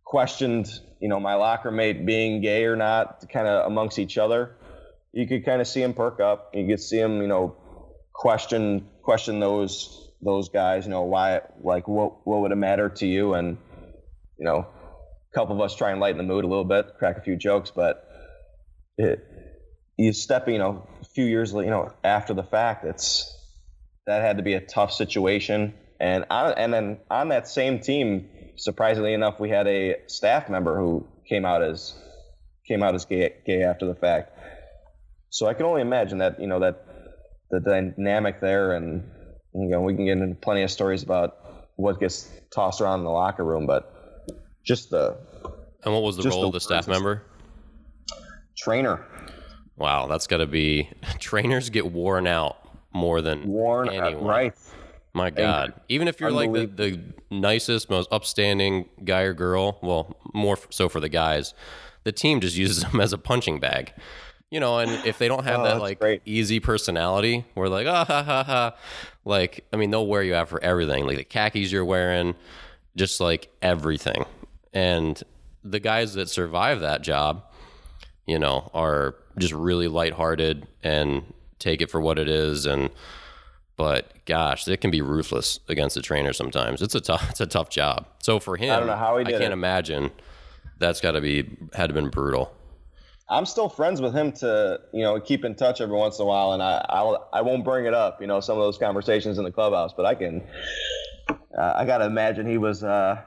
questioned, 0.06 0.70
you 1.02 1.10
know, 1.10 1.20
my 1.20 1.36
locker 1.36 1.72
mate 1.72 2.06
being 2.06 2.42
gay 2.42 2.66
or 2.66 2.76
not, 2.76 3.30
kind 3.32 3.48
of 3.48 3.66
amongst 3.66 4.00
each 4.00 4.18
other. 4.18 4.56
You 5.12 5.28
could 5.28 5.46
kind 5.46 5.62
of 5.62 5.68
see 5.68 5.82
him 5.82 5.94
perk 5.94 6.20
up. 6.20 6.52
You 6.54 6.68
could 6.68 6.80
see 6.80 7.00
him, 7.00 7.22
you 7.22 7.28
know, 7.28 7.56
question 8.14 8.88
question 9.02 9.40
those 9.40 10.10
those 10.22 10.50
guys, 10.50 10.86
you 10.86 10.92
know, 10.92 11.04
why, 11.04 11.42
like, 11.62 11.88
what, 11.88 12.28
what 12.28 12.42
would 12.42 12.52
it 12.52 12.58
matter 12.58 12.90
to 12.90 13.08
you? 13.08 13.34
And, 13.34 13.58
you 14.38 14.46
know, 14.46 14.68
a 14.68 15.34
couple 15.34 15.56
of 15.56 15.62
us 15.62 15.76
try 15.76 15.92
and 15.92 16.00
lighten 16.00 16.18
the 16.18 16.24
mood 16.24 16.44
a 16.44 16.48
little 16.48 16.66
bit, 16.66 16.88
crack 16.98 17.18
a 17.18 17.22
few 17.22 17.38
jokes, 17.38 17.72
but 17.72 18.06
it, 18.98 19.26
you 19.98 20.12
step, 20.12 20.48
you 20.48 20.58
know, 20.58 20.88
a 21.02 21.06
few 21.06 21.26
years, 21.26 21.54
you 21.54 21.66
know, 21.68 21.94
after 22.04 22.34
the 22.34 22.44
fact, 22.44 22.84
it's, 22.86 23.34
that 24.08 24.22
had 24.22 24.38
to 24.38 24.44
be 24.44 24.56
a 24.56 24.62
tough 24.62 24.92
situation. 24.92 25.74
And 26.00 26.26
on, 26.30 26.54
and 26.54 26.74
then 26.74 26.98
on 27.10 27.30
that 27.30 27.48
same 27.48 27.80
team, 27.80 28.30
surprisingly 28.56 29.14
enough, 29.14 29.40
we 29.40 29.50
had 29.50 29.68
a 29.68 29.98
staff 30.08 30.50
member 30.50 30.78
who 30.78 31.06
came 31.28 31.46
out 31.46 31.62
as, 31.62 31.94
came 32.68 32.84
out 32.84 32.96
as 32.96 33.06
gay, 33.06 33.34
gay 33.46 33.64
after 33.64 33.86
the 33.86 33.96
fact. 33.96 34.38
So 35.30 35.48
I 35.48 35.54
can 35.54 35.66
only 35.66 35.82
imagine 35.82 36.20
that, 36.20 36.40
you 36.40 36.48
know, 36.48 36.60
that 36.60 36.86
the 37.52 37.60
dynamic 37.60 38.40
there 38.42 38.74
and 38.74 39.04
you 39.54 39.68
know, 39.68 39.82
we 39.82 39.96
can 39.96 40.06
get 40.06 40.18
into 40.18 40.36
plenty 40.36 40.64
of 40.64 40.72
stories 40.72 41.04
about 41.04 41.38
what 41.76 42.00
gets 42.00 42.30
tossed 42.54 42.82
around 42.82 43.00
in 43.00 43.06
the 43.06 43.12
locker 43.12 43.44
room, 43.44 43.66
but 43.66 44.30
just 44.64 44.90
the. 44.90 45.18
And 45.84 45.94
what 45.94 46.04
was 46.04 46.18
the 46.18 46.30
role 46.30 46.42
the 46.42 46.48
of 46.48 46.54
the 46.54 46.60
staff 46.60 46.88
member? 46.88 47.24
Trainer. 48.58 49.06
Wow, 49.78 50.08
that's 50.08 50.28
got 50.28 50.38
to 50.38 50.46
be. 50.46 50.90
Trainers 51.20 51.70
get 51.70 51.92
worn 51.92 52.28
out 52.28 52.58
more 52.94 53.22
than 53.22 53.48
worn 53.48 53.90
anyone. 53.90 54.24
right. 54.24 54.54
My 55.14 55.32
God, 55.32 55.72
and 55.74 55.82
even 55.90 56.08
if 56.08 56.20
you're 56.20 56.32
like 56.32 56.52
the, 56.54 56.66
the 56.68 57.00
nicest, 57.32 57.90
most 57.90 58.08
upstanding 58.12 58.90
guy 59.04 59.22
or 59.22 59.34
girl, 59.34 59.80
well, 59.82 60.16
more 60.34 60.58
so 60.70 60.88
for 60.88 61.00
the 61.00 61.10
guys, 61.10 61.54
the 62.04 62.12
team 62.12 62.40
just 62.40 62.56
uses 62.56 62.84
them 62.92 63.02
as 63.02 63.12
a 63.12 63.18
punching 63.18 63.60
bag 63.60 63.94
you 64.50 64.60
know, 64.60 64.80
and 64.80 65.06
if 65.06 65.18
they 65.18 65.28
don't 65.28 65.44
have 65.44 65.60
oh, 65.60 65.64
that 65.64 65.80
like 65.80 66.00
great. 66.00 66.22
easy 66.26 66.60
personality, 66.60 67.46
we're 67.56 67.68
like, 67.68 67.86
ah, 67.86 68.06
ha, 68.06 68.24
ha, 68.24 68.44
ha. 68.44 68.76
Like, 69.24 69.66
I 69.72 69.78
mean, 69.78 69.92
they'll 69.92 70.08
wear 70.08 70.24
you 70.24 70.34
out 70.34 70.50
for 70.50 70.62
everything, 70.64 71.06
like 71.06 71.18
the 71.18 71.24
khakis 71.24 71.72
you're 71.72 71.86
wearing, 71.86 72.36
just 72.96 73.20
like 73.20 73.50
everything. 73.62 74.26
And 74.74 75.22
the 75.64 75.80
guys 75.80 76.16
that 76.16 76.30
survive 76.30 76.80
that 76.80 77.04
job, 77.04 77.44
you 78.26 78.40
know, 78.40 78.72
are 78.74 79.16
just 79.38 79.54
really 79.54 79.88
lighthearted 79.88 80.68
and 80.84 81.32
take 81.60 81.82
it 81.82 81.92
for 81.92 82.02
what 82.02 82.18
it 82.18 82.28
is. 82.28 82.66
And, 82.66 82.90
but 83.80 84.12
gosh, 84.26 84.68
it 84.68 84.82
can 84.82 84.92
be 84.92 85.02
ruthless 85.02 85.62
against 85.70 85.96
the 85.96 86.02
trainer 86.02 86.34
sometimes. 86.34 86.82
It's 86.82 86.96
a 86.96 87.00
tough, 87.00 87.30
it's 87.30 87.40
a 87.40 87.46
tough 87.46 87.70
job. 87.70 88.06
So 88.22 88.38
for 88.38 88.58
him, 88.58 88.72
I 88.72 88.78
don't 88.78 88.88
know 88.88 88.98
how 88.98 89.18
he 89.18 89.24
did 89.24 89.36
I 89.36 89.40
can't 89.40 89.52
it. 89.52 89.54
imagine 89.54 90.12
that's 90.80 91.00
got 91.00 91.12
to 91.14 91.22
be 91.22 91.50
had 91.74 91.88
to 91.88 91.94
been 91.94 92.10
brutal. 92.10 92.54
I'm 93.30 93.46
still 93.46 93.70
friends 93.70 94.02
with 94.02 94.14
him 94.14 94.34
to 94.34 94.82
you 94.92 95.02
know 95.02 95.18
keep 95.22 95.46
in 95.46 95.56
touch 95.56 95.80
every 95.80 95.96
once 95.96 96.20
in 96.20 96.24
a 96.24 96.26
while, 96.26 96.52
and 96.52 96.62
I 96.62 96.86
I'll, 96.90 97.30
I 97.32 97.42
won't 97.42 97.64
bring 97.64 97.86
it 97.86 97.94
up, 97.94 98.20
you 98.20 98.28
know, 98.28 98.42
some 98.42 98.58
of 98.58 98.64
those 98.64 98.78
conversations 98.78 99.38
in 99.38 99.46
the 99.46 99.52
clubhouse, 99.52 99.94
but 99.96 100.06
I 100.06 100.14
can. 100.14 100.44
Uh, 101.30 101.74
I 101.78 101.86
gotta 101.86 102.06
imagine 102.06 102.48
he 102.48 102.58
was 102.58 102.84
uh, 102.84 103.22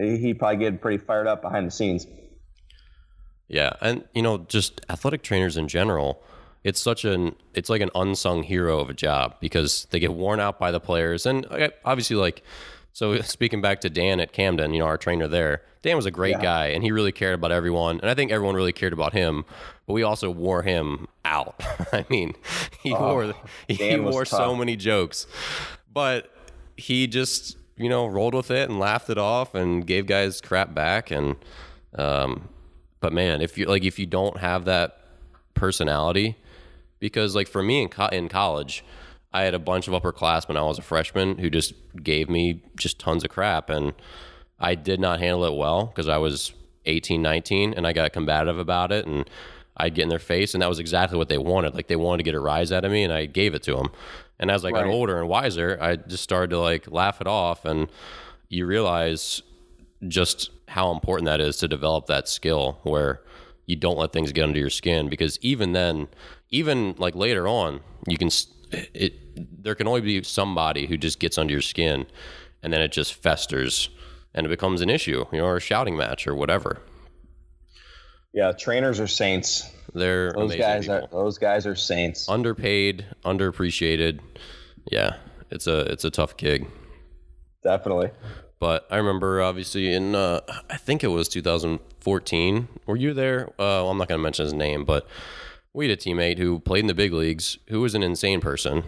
he 0.00 0.32
probably 0.32 0.56
get 0.56 0.80
pretty 0.80 1.04
fired 1.04 1.26
up 1.26 1.42
behind 1.42 1.66
the 1.66 1.70
scenes. 1.70 2.06
Yeah, 3.46 3.74
and 3.82 4.04
you 4.14 4.22
know, 4.22 4.38
just 4.38 4.80
athletic 4.88 5.22
trainers 5.22 5.58
in 5.58 5.68
general, 5.68 6.22
it's 6.64 6.80
such 6.80 7.04
an 7.04 7.34
it's 7.54 7.70
like 7.70 7.80
an 7.80 7.90
unsung 7.94 8.42
hero 8.42 8.80
of 8.80 8.90
a 8.90 8.94
job 8.94 9.36
because 9.40 9.86
they 9.90 9.98
get 9.98 10.12
worn 10.12 10.40
out 10.40 10.58
by 10.58 10.70
the 10.70 10.80
players, 10.80 11.26
and 11.26 11.46
obviously 11.84 12.16
like 12.16 12.42
so 12.98 13.20
speaking 13.20 13.60
back 13.60 13.80
to 13.82 13.90
Dan 13.90 14.18
at 14.18 14.32
Camden, 14.32 14.74
you 14.74 14.80
know, 14.80 14.86
our 14.86 14.98
trainer 14.98 15.28
there, 15.28 15.62
Dan 15.82 15.94
was 15.94 16.06
a 16.06 16.10
great 16.10 16.32
yeah. 16.32 16.42
guy 16.42 16.66
and 16.66 16.82
he 16.82 16.90
really 16.90 17.12
cared 17.12 17.34
about 17.34 17.52
everyone. 17.52 18.00
And 18.00 18.10
I 18.10 18.14
think 18.14 18.32
everyone 18.32 18.56
really 18.56 18.72
cared 18.72 18.92
about 18.92 19.12
him, 19.12 19.44
but 19.86 19.92
we 19.92 20.02
also 20.02 20.30
wore 20.30 20.62
him 20.62 21.06
out. 21.24 21.62
I 21.92 22.04
mean, 22.08 22.34
he 22.82 22.92
oh, 22.92 23.00
wore 23.00 23.34
he 23.68 24.00
wore 24.00 24.24
tough. 24.24 24.38
so 24.38 24.54
many 24.56 24.74
jokes. 24.74 25.28
But 25.92 26.32
he 26.76 27.06
just, 27.06 27.56
you 27.76 27.88
know, 27.88 28.06
rolled 28.06 28.34
with 28.34 28.50
it 28.50 28.68
and 28.68 28.80
laughed 28.80 29.10
it 29.10 29.18
off 29.18 29.54
and 29.54 29.86
gave 29.86 30.06
guys 30.06 30.40
crap 30.40 30.74
back 30.74 31.12
and 31.12 31.36
um 31.94 32.48
but 33.00 33.12
man, 33.12 33.42
if 33.42 33.56
you 33.56 33.66
like 33.66 33.84
if 33.84 34.00
you 34.00 34.06
don't 34.06 34.38
have 34.38 34.64
that 34.64 34.98
personality 35.54 36.36
because 36.98 37.34
like 37.34 37.48
for 37.48 37.62
me 37.62 37.82
in 37.82 37.88
co- 37.88 38.06
in 38.06 38.28
college, 38.28 38.84
I 39.32 39.42
had 39.42 39.54
a 39.54 39.58
bunch 39.58 39.88
of 39.88 39.94
upperclassmen 39.94 40.56
I 40.56 40.62
was 40.62 40.78
a 40.78 40.82
freshman 40.82 41.38
who 41.38 41.50
just 41.50 41.74
gave 42.02 42.28
me 42.28 42.62
just 42.76 42.98
tons 42.98 43.24
of 43.24 43.30
crap. 43.30 43.68
And 43.70 43.92
I 44.58 44.74
did 44.74 45.00
not 45.00 45.20
handle 45.20 45.44
it 45.44 45.54
well 45.54 45.86
because 45.86 46.08
I 46.08 46.16
was 46.16 46.52
18, 46.86 47.20
19 47.20 47.74
and 47.74 47.86
I 47.86 47.92
got 47.92 48.12
combative 48.12 48.58
about 48.58 48.90
it. 48.90 49.06
And 49.06 49.28
I'd 49.76 49.94
get 49.94 50.04
in 50.04 50.08
their 50.08 50.18
face. 50.18 50.54
And 50.54 50.62
that 50.62 50.68
was 50.68 50.78
exactly 50.78 51.18
what 51.18 51.28
they 51.28 51.38
wanted. 51.38 51.74
Like 51.74 51.88
they 51.88 51.96
wanted 51.96 52.18
to 52.18 52.22
get 52.24 52.34
a 52.34 52.40
rise 52.40 52.72
out 52.72 52.84
of 52.84 52.90
me 52.90 53.04
and 53.04 53.12
I 53.12 53.26
gave 53.26 53.54
it 53.54 53.62
to 53.64 53.76
them. 53.76 53.90
And 54.40 54.50
as 54.50 54.64
I 54.64 54.70
got 54.70 54.86
older 54.86 55.18
and 55.18 55.28
wiser, 55.28 55.76
I 55.80 55.96
just 55.96 56.22
started 56.22 56.50
to 56.50 56.58
like 56.58 56.90
laugh 56.90 57.20
it 57.20 57.26
off. 57.26 57.64
And 57.64 57.88
you 58.48 58.66
realize 58.66 59.42
just 60.06 60.50
how 60.68 60.90
important 60.90 61.26
that 61.26 61.40
is 61.40 61.56
to 61.58 61.68
develop 61.68 62.06
that 62.06 62.28
skill 62.28 62.78
where 62.82 63.20
you 63.66 63.76
don't 63.76 63.98
let 63.98 64.12
things 64.12 64.32
get 64.32 64.44
under 64.44 64.58
your 64.58 64.70
skin 64.70 65.08
because 65.08 65.38
even 65.42 65.72
then, 65.72 66.08
even 66.50 66.94
like 66.98 67.14
later 67.14 67.46
on, 67.46 67.80
you 68.06 68.18
can 68.18 68.30
it 68.72 69.62
there 69.62 69.74
can 69.74 69.86
only 69.86 70.00
be 70.00 70.22
somebody 70.22 70.86
who 70.86 70.96
just 70.96 71.20
gets 71.20 71.38
under 71.38 71.52
your 71.52 71.62
skin 71.62 72.06
and 72.62 72.72
then 72.72 72.80
it 72.80 72.92
just 72.92 73.14
festers 73.14 73.88
and 74.34 74.46
it 74.46 74.50
becomes 74.50 74.80
an 74.80 74.90
issue, 74.90 75.24
you 75.32 75.38
know, 75.38 75.44
or 75.44 75.56
a 75.56 75.60
shouting 75.60 75.96
match 75.96 76.26
or 76.26 76.34
whatever. 76.34 76.80
Yeah, 78.32 78.52
trainers 78.52 79.00
are 79.00 79.06
saints. 79.06 79.70
They're 79.94 80.32
those 80.32 80.54
guys 80.54 80.84
people. 80.84 80.96
are 80.96 81.06
those 81.10 81.38
guys 81.38 81.66
are 81.66 81.74
saints. 81.74 82.28
Underpaid, 82.28 83.06
underappreciated. 83.24 84.20
Yeah, 84.90 85.16
it's 85.50 85.66
a 85.66 85.80
it's 85.80 86.04
a 86.04 86.10
tough 86.10 86.36
gig. 86.36 86.68
Definitely. 87.64 88.10
But 88.60 88.86
I 88.90 88.96
remember 88.96 89.40
obviously 89.42 89.92
in 89.92 90.14
uh, 90.14 90.40
I 90.68 90.76
think 90.76 91.02
it 91.02 91.08
was 91.08 91.28
2014. 91.28 92.68
Were 92.86 92.96
you 92.96 93.14
there? 93.14 93.48
Uh, 93.50 93.54
well, 93.58 93.90
I'm 93.90 93.98
not 93.98 94.08
going 94.08 94.18
to 94.18 94.22
mention 94.22 94.44
his 94.44 94.54
name, 94.54 94.84
but 94.84 95.06
we 95.78 95.88
had 95.88 95.96
a 95.96 96.00
teammate 96.00 96.38
who 96.38 96.58
played 96.58 96.80
in 96.80 96.86
the 96.88 96.94
big 96.94 97.12
leagues 97.12 97.56
who 97.68 97.80
was 97.80 97.94
an 97.94 98.02
insane 98.02 98.40
person. 98.40 98.82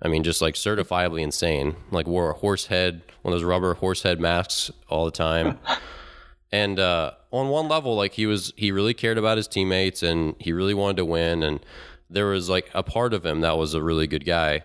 I 0.00 0.06
mean, 0.06 0.22
just 0.22 0.40
like 0.40 0.54
certifiably 0.54 1.22
insane. 1.22 1.74
Like 1.90 2.06
wore 2.06 2.30
a 2.30 2.34
horse 2.34 2.66
head, 2.66 3.02
one 3.22 3.34
of 3.34 3.40
those 3.40 3.44
rubber 3.44 3.74
horse 3.74 4.04
head 4.04 4.20
masks 4.20 4.70
all 4.88 5.04
the 5.04 5.10
time. 5.10 5.58
and 6.52 6.78
uh, 6.78 7.14
on 7.32 7.48
one 7.48 7.66
level, 7.66 7.96
like 7.96 8.12
he 8.12 8.26
was, 8.26 8.52
he 8.56 8.70
really 8.70 8.94
cared 8.94 9.18
about 9.18 9.38
his 9.38 9.48
teammates 9.48 10.04
and 10.04 10.36
he 10.38 10.52
really 10.52 10.72
wanted 10.72 10.98
to 10.98 11.04
win. 11.04 11.42
And 11.42 11.66
there 12.08 12.26
was 12.26 12.48
like 12.48 12.70
a 12.74 12.84
part 12.84 13.12
of 13.12 13.26
him 13.26 13.40
that 13.40 13.58
was 13.58 13.74
a 13.74 13.82
really 13.82 14.06
good 14.06 14.24
guy, 14.24 14.62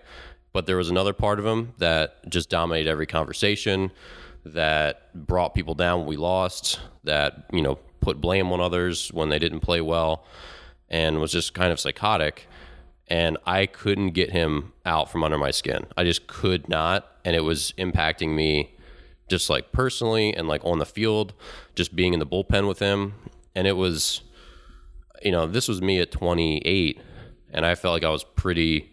but 0.54 0.67
there 0.67 0.78
was 0.78 0.91
another 0.91 1.13
part 1.13 1.39
of 1.39 1.47
him 1.47 1.73
that 1.80 2.30
just 2.30 2.51
dominated 2.51 2.91
every 2.91 3.08
conversation, 3.08 3.91
that 4.45 5.12
brought 5.15 5.56
people 5.56 5.73
down 5.73 6.01
when 6.01 6.10
we 6.10 6.17
lost, 6.17 6.80
that 7.06 7.45
you 7.51 7.63
know 7.63 7.80
put 8.01 8.21
blame 8.21 8.51
on 8.51 8.62
others 8.62 9.12
when 9.12 9.30
they 9.30 9.39
didn't 9.39 9.62
play 9.62 9.82
well 9.82 10.28
and 10.89 11.19
was 11.19 11.32
just 11.32 11.54
kind 11.54 11.71
of 11.71 11.80
psychotic. 11.80 12.48
and 13.08 13.38
I 13.45 13.67
couldn't 13.67 14.12
get 14.12 14.32
him 14.32 14.74
out 14.86 15.12
from 15.12 15.24
under 15.24 15.38
my 15.38 15.52
skin. 15.52 15.86
I 15.95 16.04
just 16.04 16.26
could 16.28 16.67
not, 16.67 17.06
and 17.24 17.36
it 17.36 17.41
was 17.41 17.71
impacting 17.78 18.34
me 18.36 18.74
just 19.30 19.50
like 19.50 19.71
personally 19.71 20.34
and 20.36 20.48
like 20.48 20.63
on 20.65 20.80
the 20.80 20.86
field, 20.86 21.34
just 21.76 21.95
being 21.95 22.13
in 22.13 22.19
the 22.19 22.26
bullpen 22.26 22.67
with 22.67 22.80
him. 22.80 23.13
And 23.56 23.67
it 23.67 23.74
was, 23.78 24.21
you 25.21 25.32
know, 25.32 25.45
this 25.48 25.67
was 25.67 25.82
me 25.82 26.00
at 26.00 26.12
28, 26.12 27.00
and 27.52 27.65
I 27.65 27.76
felt 27.76 27.93
like 27.93 28.04
I 28.04 28.10
was 28.10 28.24
pretty, 28.24 28.91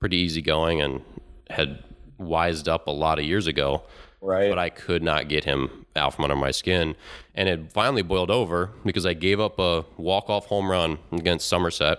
pretty 0.00 0.16
easygoing 0.18 0.80
and 0.80 1.02
had 1.50 1.82
wised 2.18 2.68
up 2.68 2.86
a 2.86 2.92
lot 2.92 3.18
of 3.18 3.24
years 3.24 3.46
ago. 3.46 3.84
Right. 4.20 4.48
But 4.48 4.58
I 4.58 4.70
could 4.70 5.02
not 5.02 5.28
get 5.28 5.44
him 5.44 5.86
out 5.96 6.14
from 6.14 6.24
under 6.24 6.36
my 6.36 6.50
skin. 6.52 6.94
And 7.34 7.48
it 7.48 7.72
finally 7.72 8.02
boiled 8.02 8.30
over 8.30 8.70
because 8.84 9.06
I 9.06 9.14
gave 9.14 9.40
up 9.40 9.58
a 9.58 9.84
walk 9.96 10.28
off 10.28 10.46
home 10.46 10.70
run 10.70 10.98
against 11.12 11.48
Somerset, 11.48 11.98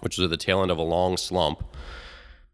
which 0.00 0.18
was 0.18 0.24
at 0.24 0.30
the 0.30 0.36
tail 0.36 0.62
end 0.62 0.70
of 0.70 0.78
a 0.78 0.82
long 0.82 1.16
slump. 1.16 1.64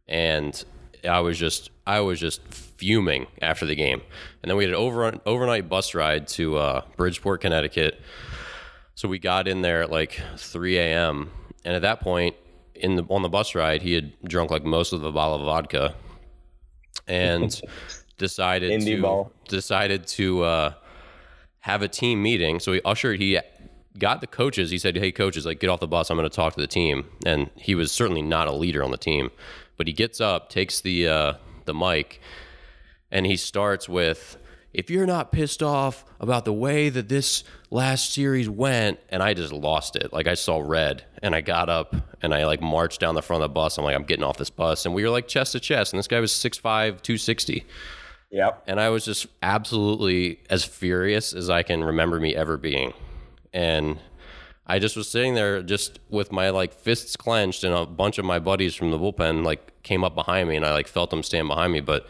And 0.06 0.64
I 1.08 1.20
was 1.20 1.38
just 1.38 1.70
I 1.86 2.00
was 2.00 2.20
just 2.20 2.42
fuming 2.78 3.26
after 3.42 3.66
the 3.66 3.74
game. 3.74 4.00
And 4.42 4.50
then 4.50 4.56
we 4.56 4.64
had 4.64 4.70
an 4.70 4.76
over, 4.76 5.18
overnight 5.26 5.68
bus 5.68 5.94
ride 5.94 6.28
to 6.28 6.56
uh, 6.58 6.82
Bridgeport, 6.96 7.40
Connecticut. 7.40 8.00
So 8.94 9.08
we 9.08 9.18
got 9.18 9.48
in 9.48 9.62
there 9.62 9.82
at 9.82 9.90
like 9.90 10.20
3 10.36 10.78
a.m. 10.78 11.30
And 11.64 11.74
at 11.74 11.82
that 11.82 12.00
point, 12.00 12.36
in 12.74 12.96
the 12.96 13.04
on 13.08 13.22
the 13.22 13.28
bus 13.28 13.54
ride, 13.54 13.82
he 13.82 13.94
had 13.94 14.12
drunk 14.22 14.50
like 14.50 14.64
most 14.64 14.92
of 14.92 15.00
the 15.00 15.10
bottle 15.10 15.36
of 15.36 15.42
vodka, 15.42 15.94
and 17.06 17.60
decided 18.18 18.70
Indie 18.70 18.96
to 18.96 19.02
ball. 19.02 19.32
decided 19.48 20.06
to 20.08 20.42
uh, 20.42 20.72
have 21.60 21.82
a 21.82 21.88
team 21.88 22.22
meeting. 22.22 22.60
So 22.60 22.72
he 22.72 22.80
ushered 22.84 23.20
he 23.20 23.38
got 23.98 24.20
the 24.20 24.26
coaches. 24.26 24.70
He 24.70 24.78
said, 24.78 24.96
"Hey 24.96 25.12
coaches, 25.12 25.44
like 25.46 25.60
get 25.60 25.70
off 25.70 25.80
the 25.80 25.88
bus. 25.88 26.10
I'm 26.10 26.16
going 26.16 26.28
to 26.28 26.34
talk 26.34 26.54
to 26.54 26.60
the 26.60 26.66
team." 26.66 27.06
And 27.26 27.50
he 27.56 27.74
was 27.74 27.92
certainly 27.92 28.22
not 28.22 28.48
a 28.48 28.52
leader 28.52 28.82
on 28.82 28.90
the 28.90 28.98
team, 28.98 29.30
but 29.76 29.86
he 29.86 29.92
gets 29.92 30.20
up, 30.20 30.48
takes 30.50 30.80
the 30.80 31.08
uh, 31.08 31.32
the 31.64 31.74
mic, 31.74 32.20
and 33.10 33.26
he 33.26 33.36
starts 33.36 33.88
with. 33.88 34.36
If 34.74 34.90
you're 34.90 35.06
not 35.06 35.32
pissed 35.32 35.62
off 35.62 36.04
about 36.20 36.44
the 36.44 36.52
way 36.52 36.90
that 36.90 37.08
this 37.08 37.42
last 37.70 38.12
series 38.12 38.50
went, 38.50 39.00
and 39.08 39.22
I 39.22 39.32
just 39.32 39.50
lost 39.50 39.96
it. 39.96 40.12
Like 40.12 40.28
I 40.28 40.34
saw 40.34 40.62
red, 40.64 41.04
and 41.22 41.34
I 41.34 41.40
got 41.40 41.70
up 41.70 41.96
and 42.22 42.34
I 42.34 42.44
like 42.44 42.60
marched 42.60 43.00
down 43.00 43.14
the 43.14 43.22
front 43.22 43.42
of 43.42 43.48
the 43.48 43.54
bus. 43.54 43.78
I'm 43.78 43.84
like, 43.84 43.96
I'm 43.96 44.04
getting 44.04 44.24
off 44.24 44.36
this 44.36 44.50
bus, 44.50 44.84
and 44.84 44.94
we 44.94 45.02
were 45.02 45.10
like 45.10 45.26
chest 45.26 45.52
to 45.52 45.60
chest, 45.60 45.92
and 45.92 45.98
this 45.98 46.06
guy 46.06 46.20
was 46.20 46.32
6'5", 46.32 46.60
260. 46.62 47.64
Yep. 48.30 48.64
And 48.66 48.80
I 48.80 48.90
was 48.90 49.04
just 49.04 49.26
absolutely 49.42 50.40
as 50.50 50.64
furious 50.64 51.32
as 51.32 51.48
I 51.48 51.62
can 51.62 51.82
remember 51.82 52.20
me 52.20 52.34
ever 52.34 52.56
being. 52.56 52.92
And 53.52 53.98
I 54.66 54.78
just 54.78 54.96
was 54.96 55.08
sitting 55.08 55.34
there 55.34 55.62
just 55.62 55.98
with 56.10 56.30
my 56.30 56.50
like 56.50 56.74
fists 56.74 57.16
clenched 57.16 57.64
and 57.64 57.74
a 57.74 57.86
bunch 57.86 58.18
of 58.18 58.26
my 58.26 58.38
buddies 58.38 58.74
from 58.74 58.90
the 58.90 58.98
bullpen 58.98 59.44
like 59.44 59.82
came 59.82 60.04
up 60.04 60.14
behind 60.14 60.48
me 60.48 60.56
and 60.56 60.64
I 60.66 60.72
like 60.72 60.88
felt 60.88 61.08
them 61.10 61.22
stand 61.22 61.48
behind 61.48 61.72
me. 61.72 61.80
But 61.80 62.06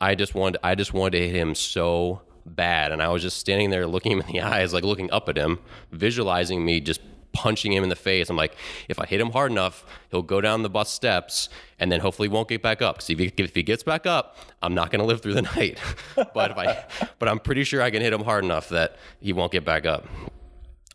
I 0.00 0.14
just 0.14 0.34
wanted 0.34 0.60
I 0.62 0.74
just 0.74 0.92
wanted 0.92 1.18
to 1.18 1.26
hit 1.26 1.34
him 1.34 1.54
so 1.54 2.20
bad. 2.44 2.92
And 2.92 3.02
I 3.02 3.08
was 3.08 3.22
just 3.22 3.38
standing 3.38 3.70
there 3.70 3.86
looking 3.86 4.12
him 4.12 4.20
in 4.20 4.26
the 4.26 4.40
eyes, 4.42 4.74
like 4.74 4.84
looking 4.84 5.10
up 5.10 5.30
at 5.30 5.38
him, 5.38 5.58
visualizing 5.90 6.64
me 6.64 6.80
just 6.80 7.00
punching 7.36 7.72
him 7.72 7.82
in 7.82 7.88
the 7.90 7.96
face. 7.96 8.30
I'm 8.30 8.36
like, 8.36 8.56
if 8.88 8.98
I 8.98 9.06
hit 9.06 9.20
him 9.20 9.30
hard 9.30 9.52
enough, 9.52 9.84
he'll 10.10 10.22
go 10.22 10.40
down 10.40 10.62
the 10.62 10.70
bus 10.70 10.90
steps 10.90 11.48
and 11.78 11.92
then 11.92 12.00
hopefully 12.00 12.28
won't 12.28 12.48
get 12.48 12.62
back 12.62 12.80
up. 12.80 12.96
Because 12.96 13.10
if 13.10 13.18
he, 13.18 13.32
if 13.36 13.54
he 13.54 13.62
gets 13.62 13.82
back 13.82 14.06
up, 14.06 14.38
I'm 14.62 14.74
not 14.74 14.90
going 14.90 15.00
to 15.00 15.06
live 15.06 15.20
through 15.20 15.34
the 15.34 15.42
night. 15.56 15.78
but 16.16 16.50
if 16.52 16.56
I, 16.58 16.84
but 17.18 17.28
I'm 17.28 17.38
pretty 17.38 17.64
sure 17.64 17.82
I 17.82 17.90
can 17.90 18.00
hit 18.00 18.12
him 18.12 18.24
hard 18.24 18.44
enough 18.44 18.70
that 18.70 18.96
he 19.20 19.32
won't 19.32 19.52
get 19.52 19.64
back 19.64 19.84
up. 19.84 20.06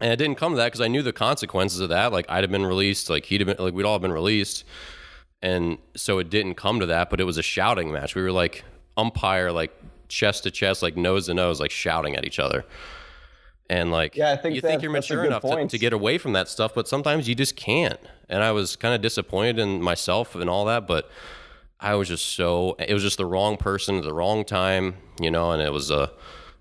And 0.02 0.12
it 0.12 0.16
didn't 0.16 0.38
come 0.38 0.54
to 0.54 0.58
that 0.58 0.66
because 0.66 0.82
I 0.82 0.88
knew 0.88 1.04
the 1.04 1.14
consequences 1.14 1.80
of 1.80 1.90
that. 1.90 2.12
Like 2.12 2.26
I'd 2.28 2.44
have 2.44 2.52
been 2.52 2.66
released, 2.66 3.10
like 3.10 3.26
he'd 3.26 3.42
have 3.42 3.48
been, 3.48 3.64
like 3.64 3.74
we'd 3.76 3.86
all 3.86 3.94
have 3.94 4.02
been 4.02 4.12
released. 4.12 4.64
And 5.44 5.78
so 5.96 6.18
it 6.18 6.30
didn't 6.30 6.56
come 6.56 6.80
to 6.80 6.88
that, 6.88 7.10
but 7.10 7.20
it 7.20 7.24
was 7.24 7.38
a 7.38 7.44
shouting 7.44 7.92
match. 7.92 8.16
We 8.16 8.24
were 8.24 8.32
like 8.32 8.64
umpire, 8.98 9.52
like 9.52 9.72
chest 10.08 10.44
to 10.44 10.52
chest, 10.52 10.82
like 10.82 10.98
nose 10.98 11.28
to 11.28 11.34
nose, 11.34 11.60
like 11.60 11.72
shouting 11.72 12.16
at 12.16 12.26
each 12.26 12.40
other. 12.40 12.66
And 13.72 13.90
like, 13.90 14.18
Yeah, 14.18 14.34
I 14.34 14.36
think 14.36 14.54
you 14.54 14.60
think 14.60 14.82
you're 14.82 14.92
mature 14.92 15.24
enough 15.24 15.44
to, 15.44 15.66
to 15.66 15.78
get 15.78 15.94
away 15.94 16.18
from 16.18 16.34
that 16.34 16.50
stuff, 16.50 16.74
but 16.76 16.90
sometimes 16.90 17.30
you 17.30 17.36
just 17.36 17.56
can't. 17.56 18.02
And 18.28 18.44
I 18.44 18.52
was 18.52 18.76
kind 18.76 18.94
of 18.94 19.00
disappointed 19.02 19.60
in 19.60 19.82
myself 19.82 20.36
and 20.36 20.50
all 20.50 20.66
that, 20.66 20.88
but 20.88 21.10
I 21.80 21.96
was 21.96 22.10
just 22.10 22.36
so 22.36 22.76
it 22.80 22.94
was 22.94 23.02
just 23.02 23.18
the 23.18 23.26
wrong 23.26 23.56
person 23.56 23.96
at 23.96 24.04
the 24.04 24.14
wrong 24.14 24.44
time, 24.44 24.96
you 25.22 25.32
know, 25.32 25.52
and 25.52 25.62
it 25.62 25.72
was 25.72 25.90
a 25.90 26.12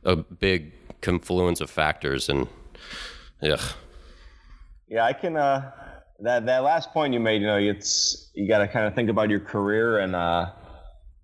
a 0.05 0.15
big 0.15 0.73
confluence 1.01 1.61
of 1.61 1.69
factors 1.69 2.29
and 2.29 2.47
ugh. 3.43 3.61
Yeah, 4.87 5.05
I 5.05 5.13
can. 5.13 5.37
Uh, 5.37 5.73
that 6.21 6.47
that 6.47 6.63
last 6.63 6.93
point 6.93 7.13
you 7.13 7.19
made, 7.19 7.41
you 7.41 7.49
know, 7.49 7.59
it's 7.59 8.31
you 8.35 8.47
got 8.47 8.59
to 8.59 8.69
kind 8.69 8.87
of 8.87 8.95
think 8.95 9.11
about 9.11 9.31
your 9.31 9.41
career 9.41 9.99
and 9.99 10.15
uh, 10.15 10.53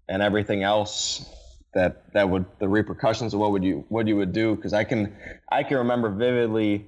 and 0.09 0.21
everything 0.21 0.65
else 0.65 1.31
that 1.77 2.13
that 2.13 2.29
would 2.29 2.47
the 2.59 2.69
repercussions 2.69 3.33
of 3.33 3.41
what 3.41 3.53
would 3.53 3.63
you 3.63 3.85
what 3.89 4.07
you 4.07 4.17
would 4.17 4.33
do 4.33 4.57
because 4.57 4.73
I 4.73 4.85
can 4.85 5.17
I 5.51 5.63
can 5.63 5.79
remember 5.79 6.11
vividly 6.11 6.87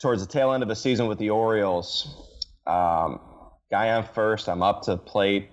towards 0.00 0.26
the 0.26 0.30
tail 0.30 0.52
end 0.52 0.62
of 0.62 0.68
the 0.68 0.76
season 0.76 1.06
with 1.06 1.18
the 1.18 1.30
Orioles, 1.30 2.06
um, 2.66 3.20
guy 3.70 3.90
on 3.90 4.04
first, 4.04 4.48
I'm 4.48 4.62
up 4.62 4.82
to 4.82 4.96
plate, 4.96 5.48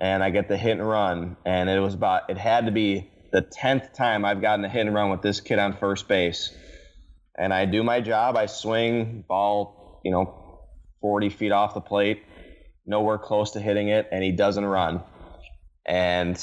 and 0.00 0.24
I 0.24 0.30
get 0.30 0.48
the 0.48 0.56
hit 0.56 0.72
and 0.72 0.88
run, 0.88 1.36
and 1.44 1.68
it 1.68 1.78
was 1.80 1.94
about 1.94 2.30
it 2.30 2.38
had 2.38 2.66
to 2.66 2.72
be 2.72 3.10
the 3.32 3.42
tenth 3.42 3.92
time 3.92 4.24
I've 4.24 4.40
gotten 4.40 4.64
a 4.64 4.68
hit 4.68 4.86
and 4.86 4.94
run 4.94 5.10
with 5.10 5.22
this 5.22 5.40
kid 5.40 5.58
on 5.58 5.76
first 5.76 6.08
base 6.08 6.56
and 7.36 7.52
I 7.52 7.66
do 7.66 7.82
my 7.82 8.00
job. 8.00 8.36
I 8.36 8.46
swing 8.46 9.24
ball, 9.28 10.00
you 10.04 10.10
know, 10.10 10.60
40 11.00 11.28
feet 11.30 11.52
off 11.52 11.74
the 11.74 11.80
plate, 11.80 12.22
nowhere 12.86 13.18
close 13.18 13.52
to 13.52 13.60
hitting 13.60 13.88
it, 13.88 14.08
and 14.10 14.24
he 14.24 14.32
doesn't 14.32 14.64
run. 14.64 15.02
And 15.84 16.36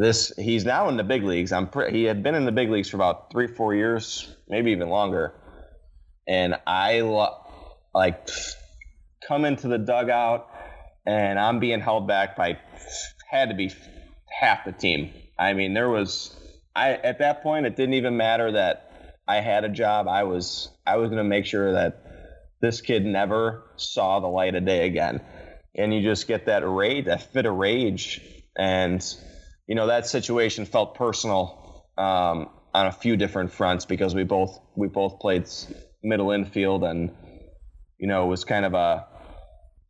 this, 0.00 0.32
he's 0.36 0.64
now 0.64 0.88
in 0.88 0.96
the 0.96 1.04
big 1.04 1.24
leagues. 1.24 1.52
I'm 1.52 1.68
pre- 1.68 1.92
he 1.92 2.04
had 2.04 2.22
been 2.22 2.34
in 2.34 2.46
the 2.46 2.52
big 2.52 2.70
leagues 2.70 2.88
for 2.88 2.96
about 2.96 3.30
three, 3.30 3.46
four 3.46 3.74
years, 3.74 4.34
maybe 4.48 4.70
even 4.72 4.88
longer. 4.88 5.34
And 6.26 6.56
I 6.66 7.00
lo- 7.00 7.36
like 7.94 8.28
come 9.26 9.44
into 9.44 9.68
the 9.68 9.78
dugout, 9.78 10.48
and 11.06 11.38
I'm 11.38 11.60
being 11.60 11.80
held 11.80 12.08
back 12.08 12.34
by 12.34 12.58
had 13.28 13.50
to 13.50 13.54
be 13.54 13.70
half 14.28 14.64
the 14.64 14.72
team. 14.72 15.12
I 15.38 15.52
mean, 15.52 15.74
there 15.74 15.90
was 15.90 16.34
I 16.74 16.92
at 16.92 17.18
that 17.18 17.42
point 17.42 17.66
it 17.66 17.76
didn't 17.76 17.94
even 17.94 18.16
matter 18.16 18.52
that 18.52 19.16
I 19.28 19.40
had 19.40 19.64
a 19.64 19.68
job. 19.68 20.08
I 20.08 20.24
was 20.24 20.70
I 20.86 20.96
was 20.96 21.10
going 21.10 21.22
to 21.22 21.28
make 21.28 21.44
sure 21.44 21.72
that 21.72 22.02
this 22.62 22.80
kid 22.80 23.04
never 23.04 23.64
saw 23.76 24.20
the 24.20 24.28
light 24.28 24.54
of 24.54 24.64
day 24.64 24.86
again. 24.86 25.20
And 25.74 25.94
you 25.94 26.02
just 26.02 26.26
get 26.26 26.46
that 26.46 26.66
rage, 26.66 27.04
that 27.04 27.32
fit 27.32 27.46
of 27.46 27.54
rage, 27.54 28.20
and 28.56 29.02
you 29.70 29.76
know 29.76 29.86
that 29.86 30.04
situation 30.04 30.66
felt 30.66 30.96
personal 30.96 31.86
um, 31.96 32.48
on 32.74 32.86
a 32.86 32.92
few 32.92 33.16
different 33.16 33.52
fronts 33.52 33.84
because 33.84 34.16
we 34.16 34.24
both 34.24 34.58
we 34.74 34.88
both 34.88 35.20
played 35.20 35.48
middle 36.02 36.32
infield, 36.32 36.82
and 36.82 37.12
you 37.96 38.08
know 38.08 38.24
it 38.24 38.26
was 38.26 38.42
kind 38.42 38.64
of 38.64 38.74
a 38.74 39.06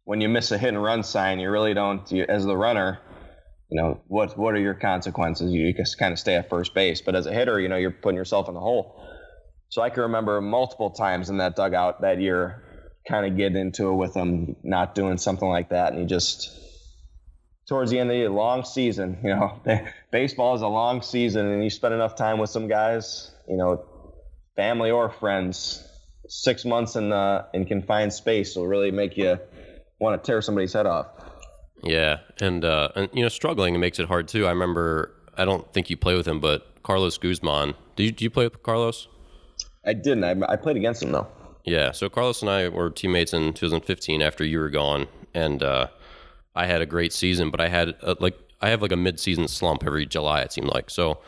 when 0.04 0.20
you 0.20 0.28
miss 0.28 0.50
a 0.50 0.58
hit 0.58 0.68
and 0.68 0.82
run 0.82 1.02
sign, 1.02 1.40
you 1.40 1.50
really 1.50 1.72
don't 1.72 2.12
you, 2.12 2.26
as 2.28 2.44
the 2.44 2.56
runner. 2.56 3.00
You 3.70 3.80
know 3.80 4.02
what? 4.06 4.36
What 4.36 4.54
are 4.54 4.60
your 4.60 4.74
consequences? 4.74 5.50
You, 5.50 5.72
just 5.72 5.96
kind 5.96 6.12
of 6.12 6.18
stay 6.18 6.34
at 6.34 6.50
first 6.50 6.74
base, 6.74 7.00
but 7.00 7.14
as 7.14 7.24
a 7.24 7.32
hitter, 7.32 7.58
you 7.58 7.70
know 7.70 7.76
you're 7.76 7.90
putting 7.90 8.18
yourself 8.18 8.48
in 8.48 8.54
the 8.54 8.60
hole. 8.60 9.02
So 9.70 9.80
I 9.80 9.88
can 9.88 10.02
remember 10.02 10.42
multiple 10.42 10.90
times 10.90 11.30
in 11.30 11.38
that 11.38 11.56
dugout 11.56 12.02
that 12.02 12.20
year, 12.20 12.90
kind 13.08 13.24
of 13.24 13.38
getting 13.38 13.56
into 13.56 13.88
it 13.88 13.94
with 13.94 14.14
him, 14.14 14.56
not 14.62 14.94
doing 14.94 15.16
something 15.16 15.48
like 15.48 15.70
that, 15.70 15.92
and 15.92 16.02
he 16.02 16.06
just 16.06 16.69
towards 17.70 17.92
the 17.92 18.00
end 18.00 18.10
of 18.10 18.16
the 18.16 18.28
long 18.28 18.64
season, 18.64 19.16
you 19.22 19.30
know, 19.30 19.60
baseball 20.10 20.56
is 20.56 20.60
a 20.60 20.66
long 20.66 21.00
season, 21.02 21.46
and 21.46 21.62
you 21.62 21.70
spend 21.70 21.94
enough 21.94 22.16
time 22.16 22.38
with 22.38 22.50
some 22.50 22.66
guys, 22.66 23.30
you 23.48 23.56
know, 23.56 23.84
family 24.56 24.90
or 24.90 25.08
friends, 25.08 25.86
six 26.28 26.64
months 26.64 26.96
in 26.96 27.12
uh, 27.12 27.46
in 27.54 27.64
confined 27.64 28.12
space 28.12 28.56
will 28.56 28.66
really 28.66 28.90
make 28.90 29.16
you 29.16 29.38
want 30.00 30.20
to 30.20 30.26
tear 30.26 30.42
somebody's 30.42 30.72
head 30.72 30.86
off. 30.86 31.06
Yeah, 31.84 32.18
and 32.40 32.64
uh, 32.64 32.88
and 32.96 33.08
you 33.12 33.22
know, 33.22 33.28
struggling 33.28 33.78
makes 33.78 34.00
it 34.00 34.08
hard 34.08 34.26
too. 34.26 34.46
I 34.46 34.50
remember, 34.50 35.14
I 35.36 35.44
don't 35.44 35.72
think 35.72 35.90
you 35.90 35.96
play 35.96 36.16
with 36.16 36.26
him, 36.26 36.40
but 36.40 36.66
Carlos 36.82 37.18
Guzman. 37.18 37.74
Did 37.94 38.02
you, 38.02 38.10
do 38.10 38.24
you 38.24 38.30
play 38.30 38.46
with 38.46 38.60
Carlos? 38.64 39.06
I 39.86 39.92
didn't. 39.92 40.24
I, 40.24 40.34
I 40.52 40.56
played 40.56 40.76
against 40.76 41.04
him 41.04 41.12
though. 41.12 41.28
Yeah, 41.64 41.92
so 41.92 42.08
Carlos 42.08 42.42
and 42.42 42.50
I 42.50 42.68
were 42.68 42.90
teammates 42.90 43.32
in 43.32 43.52
2015 43.52 44.22
after 44.22 44.44
you 44.44 44.58
were 44.58 44.70
gone, 44.70 45.06
and 45.34 45.62
uh, 45.62 45.86
I 46.54 46.66
had 46.66 46.82
a 46.82 46.86
great 46.86 47.12
season, 47.12 47.50
but 47.50 47.60
I 47.60 47.68
had 47.68 47.96
a, 48.02 48.16
like 48.20 48.38
I 48.60 48.70
have 48.70 48.82
like 48.82 48.92
a 48.92 48.96
mid-season 48.96 49.48
slump 49.48 49.84
every 49.84 50.06
July. 50.06 50.42
It 50.42 50.52
seemed 50.52 50.68
like 50.68 50.90
so. 50.90 51.18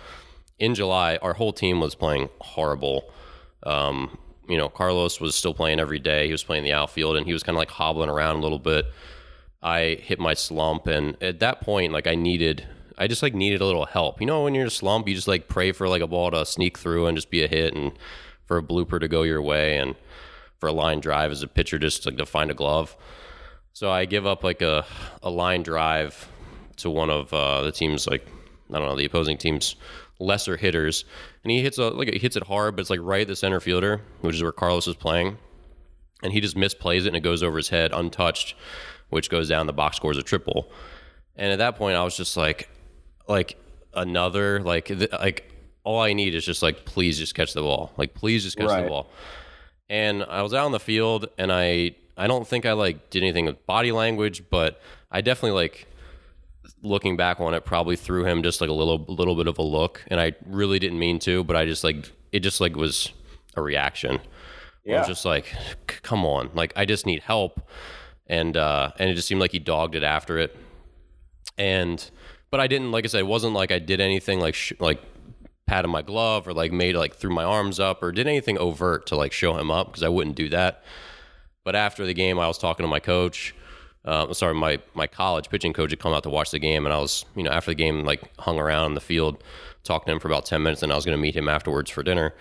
In 0.59 0.75
July, 0.75 1.16
our 1.23 1.35
whole 1.35 1.53
team 1.53 1.81
was 1.81 1.95
playing 1.95 2.29
horrible. 2.41 3.11
Um, 3.64 4.18
you 4.49 4.59
know, 4.59 4.68
Carlos 4.68 5.20
was 5.20 5.35
still 5.35 5.55
playing 5.55 5.81
every 5.81 5.99
day. 5.99 6.27
He 6.27 6.33
was 6.33 6.45
playing 6.45 6.64
the 6.64 6.73
outfield, 6.73 7.16
and 7.16 7.27
he 7.27 7.33
was 7.33 7.43
kind 7.43 7.57
of 7.57 7.59
like 7.59 7.70
hobbling 7.70 8.11
around 8.11 8.37
a 8.37 8.41
little 8.41 8.59
bit. 8.59 8.87
I 9.62 9.99
hit 10.03 10.18
my 10.18 10.35
slump, 10.35 10.87
and 10.87 11.20
at 11.23 11.41
that 11.41 11.61
point, 11.61 11.93
like 11.93 12.07
I 12.07 12.16
needed, 12.16 12.66
I 12.99 13.07
just 13.07 13.23
like 13.23 13.35
needed 13.35 13.61
a 13.61 13.66
little 13.66 13.87
help. 13.87 14.20
You 14.20 14.27
know, 14.27 14.43
when 14.43 14.55
you're 14.55 14.62
in 14.62 14.68
a 14.68 14.70
slump, 14.70 15.09
you 15.09 15.14
just 15.14 15.29
like 15.29 15.49
pray 15.49 15.73
for 15.73 15.89
like 15.89 16.03
a 16.03 16.07
ball 16.07 16.31
to 16.33 16.45
sneak 16.45 16.77
through 16.77 17.07
and 17.07 17.16
just 17.16 17.31
be 17.31 17.43
a 17.43 17.49
hit, 17.49 17.75
and 17.75 17.93
for 18.45 18.59
a 18.59 18.62
blooper 18.62 19.01
to 19.01 19.09
go 19.09 19.23
your 19.23 19.41
way, 19.41 19.79
and 19.79 19.95
for 20.59 20.68
a 20.68 20.73
line 20.73 21.01
drive 21.01 21.31
as 21.31 21.43
a 21.43 21.49
pitcher 21.49 21.79
just 21.79 22.05
like 22.07 22.16
to 22.16 22.27
find 22.27 22.51
a 22.51 22.55
glove. 22.55 22.97
So 23.73 23.91
I 23.91 24.05
give 24.05 24.27
up 24.27 24.45
like 24.45 24.62
a 24.62 24.85
a 25.23 25.31
line 25.31 25.62
drive 25.62 26.29
to 26.77 26.91
one 26.91 27.11
of 27.11 27.33
uh, 27.33 27.62
the 27.62 27.73
teams, 27.73 28.07
like 28.07 28.27
I 28.73 28.79
don't 28.79 28.89
know, 28.89 28.97
the 28.97 29.05
opposing 29.05 29.39
team's 29.39 29.77
lesser 30.18 30.57
hitters, 30.57 31.05
and 31.43 31.51
he 31.51 31.62
hits 31.62 31.79
a 31.79 31.89
like 31.89 32.12
he 32.12 32.18
hits 32.18 32.37
it 32.37 32.45
hard, 32.45 32.77
but 32.77 32.81
it's 32.83 32.91
like 32.91 33.01
right 33.03 33.23
at 33.23 33.29
the 33.29 33.37
center 33.37 33.61
fielder, 33.61 34.03
which 34.20 34.37
is 34.37 34.43
where 34.43 34.53
Carlos 34.53 34.87
is 34.87 34.95
playing, 34.97 35.39
and 36.23 36.33
he 36.33 36.41
just 36.41 36.57
misplays 36.57 37.01
it 37.03 37.09
and 37.09 37.16
it 37.16 37.20
goes 37.20 37.43
over 37.43 37.57
his 37.57 37.68
head 37.70 37.93
untouched, 37.93 38.55
which 39.11 39.31
goes 39.31 39.49
down. 39.49 39.66
The 39.66 39.73
box 39.73 39.97
scores 39.97 40.16
a 40.18 40.23
triple, 40.23 40.70
and 41.37 41.53
at 41.53 41.59
that 41.59 41.77
point 41.77 41.97
I 41.97 42.05
was 42.05 42.16
just 42.16 42.37
like, 42.37 42.68
like 43.29 43.57
another 43.95 44.61
like 44.61 44.87
th- 44.87 45.12
like 45.12 45.51
all 45.85 46.01
I 46.01 46.12
need 46.12 46.35
is 46.35 46.45
just 46.45 46.62
like 46.62 46.85
please 46.85 47.18
just 47.18 47.35
catch 47.35 47.53
the 47.55 47.62
ball, 47.62 47.93
like 47.97 48.14
please 48.14 48.45
just 48.45 48.57
catch 48.57 48.68
Right. 48.68 48.83
the 48.83 48.89
ball. 48.89 49.11
And 49.89 50.23
I 50.25 50.41
was 50.43 50.55
out 50.55 50.64
on 50.64 50.73
the 50.73 50.81
field, 50.81 51.27
and 51.39 51.53
I 51.53 51.97
I 52.17 52.27
don't 52.27 52.47
think 52.47 52.67
I 52.67 52.73
like 52.73 53.11
did 53.11 53.23
anything 53.23 53.47
with 53.47 53.65
body 53.67 53.93
language, 53.93 54.45
but 54.51 54.81
I 55.11 55.21
definitely 55.21 55.53
like 55.53 55.87
looking 56.83 57.17
back 57.17 57.41
on 57.41 57.55
it 57.55 57.65
probably 57.65 57.97
threw 57.97 58.25
him 58.25 58.43
just 58.43 58.61
like 58.61 58.71
a 58.71 58.73
little 58.73 59.05
little 59.09 59.35
bit 59.35 59.47
of 59.47 59.59
a 59.59 59.63
look, 59.63 60.03
and 60.09 60.21
I 60.21 60.35
really 60.47 60.79
didn't 60.79 60.99
mean 60.99 61.19
to, 61.21 61.45
but 61.45 61.57
I 61.57 61.65
just 61.65 61.85
like 61.85 62.11
it 62.33 62.41
just 62.41 62.61
like 62.61 62.77
was 62.77 63.13
a 63.57 63.63
reaction. 63.63 64.21
I 64.97 64.99
was 64.99 65.09
just 65.09 65.25
like, 65.25 65.55
come 65.87 66.25
on, 66.25 66.51
like 66.55 66.73
I 66.77 66.85
just 66.85 67.07
need 67.07 67.21
help, 67.21 67.61
and 68.27 68.57
uh, 68.57 68.93
and 68.99 69.11
it 69.11 69.15
just 69.15 69.29
seemed 69.29 69.41
like 69.41 69.53
he 69.53 69.59
dogged 69.59 69.95
it 69.95 70.03
after 70.03 70.39
it, 70.39 70.57
and 71.57 72.11
but 72.51 72.61
I 72.61 72.67
didn't 72.67 72.93
like 72.93 73.05
I 73.05 73.09
said, 73.09 73.21
it 73.21 73.27
wasn't 73.27 73.55
like 73.55 73.71
I 73.73 73.79
did 73.79 74.01
anything 74.01 74.41
like 74.41 74.55
sh- 74.55 74.73
like 74.79 75.01
patted 75.67 75.89
my 75.89 76.03
glove 76.03 76.47
or 76.47 76.53
like 76.53 76.73
made 76.73 76.97
like 76.97 77.15
threw 77.15 77.33
my 77.33 77.45
arms 77.45 77.81
up 77.81 78.03
or 78.03 78.13
did 78.13 78.27
anything 78.27 78.59
overt 78.59 79.07
to 79.07 79.17
like 79.17 79.33
show 79.33 79.57
him 79.57 79.71
up 79.71 79.87
because 79.87 80.03
I 80.03 80.09
wouldn't 80.09 80.37
do 80.37 80.49
that. 80.51 80.83
But 81.65 81.77
after 81.77 82.05
the 82.05 82.15
game, 82.15 82.39
I 82.39 82.49
was 82.49 82.59
talking 82.59 82.85
to 82.85 82.89
my 82.89 83.01
coach. 83.01 83.55
Uh, 84.05 84.33
sorry, 84.33 84.55
my 84.55 84.81
my 84.95 85.07
college 85.07 85.49
pitching 85.49 85.73
coach 85.73 85.91
had 85.91 86.01
come 86.01 86.13
out 86.13 86.25
to 86.25 86.31
watch 86.31 86.51
the 86.51 86.59
game, 86.59 86.87
and 86.87 86.93
I 86.93 86.99
was 86.99 87.25
you 87.37 87.43
know 87.43 87.51
after 87.51 87.71
the 87.71 87.77
game 87.77 88.05
like 88.05 88.23
hung 88.41 88.59
around 88.59 88.87
in 88.87 88.95
the 88.95 89.01
field 89.01 89.43
talking 89.85 90.07
to 90.07 90.13
him 90.13 90.21
for 90.21 90.29
about 90.29 90.45
ten 90.45 90.63
minutes, 90.63 90.83
and 90.83 90.93
I 90.93 90.97
was 90.97 91.05
going 91.05 91.17
to 91.17 91.23
meet 91.23 91.37
him 91.37 91.49
afterwards 91.49 91.91
for 91.91 92.03
dinner. 92.03 92.35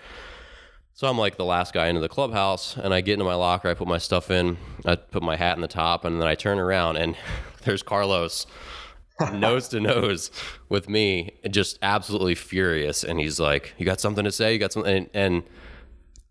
So 0.94 1.08
I'm 1.08 1.16
like 1.16 1.36
the 1.36 1.44
last 1.44 1.72
guy 1.72 1.86
into 1.86 2.00
the 2.00 2.08
clubhouse, 2.08 2.76
and 2.76 2.92
I 2.92 3.00
get 3.00 3.14
into 3.14 3.24
my 3.24 3.34
locker. 3.34 3.68
I 3.68 3.74
put 3.74 3.88
my 3.88 3.98
stuff 3.98 4.30
in. 4.30 4.58
I 4.84 4.96
put 4.96 5.22
my 5.22 5.36
hat 5.36 5.56
in 5.56 5.62
the 5.62 5.68
top, 5.68 6.04
and 6.04 6.20
then 6.20 6.28
I 6.28 6.34
turn 6.34 6.58
around, 6.58 6.96
and 6.96 7.16
there's 7.64 7.82
Carlos, 7.82 8.46
nose 9.32 9.68
to 9.68 9.80
nose 9.80 10.30
with 10.68 10.88
me, 10.88 11.38
just 11.50 11.78
absolutely 11.80 12.34
furious. 12.34 13.04
And 13.04 13.20
he's 13.20 13.38
like, 13.40 13.72
"You 13.78 13.86
got 13.86 14.00
something 14.00 14.24
to 14.24 14.32
say? 14.32 14.52
You 14.52 14.58
got 14.58 14.72
something?" 14.72 14.94
And, 14.94 15.10
and 15.14 15.42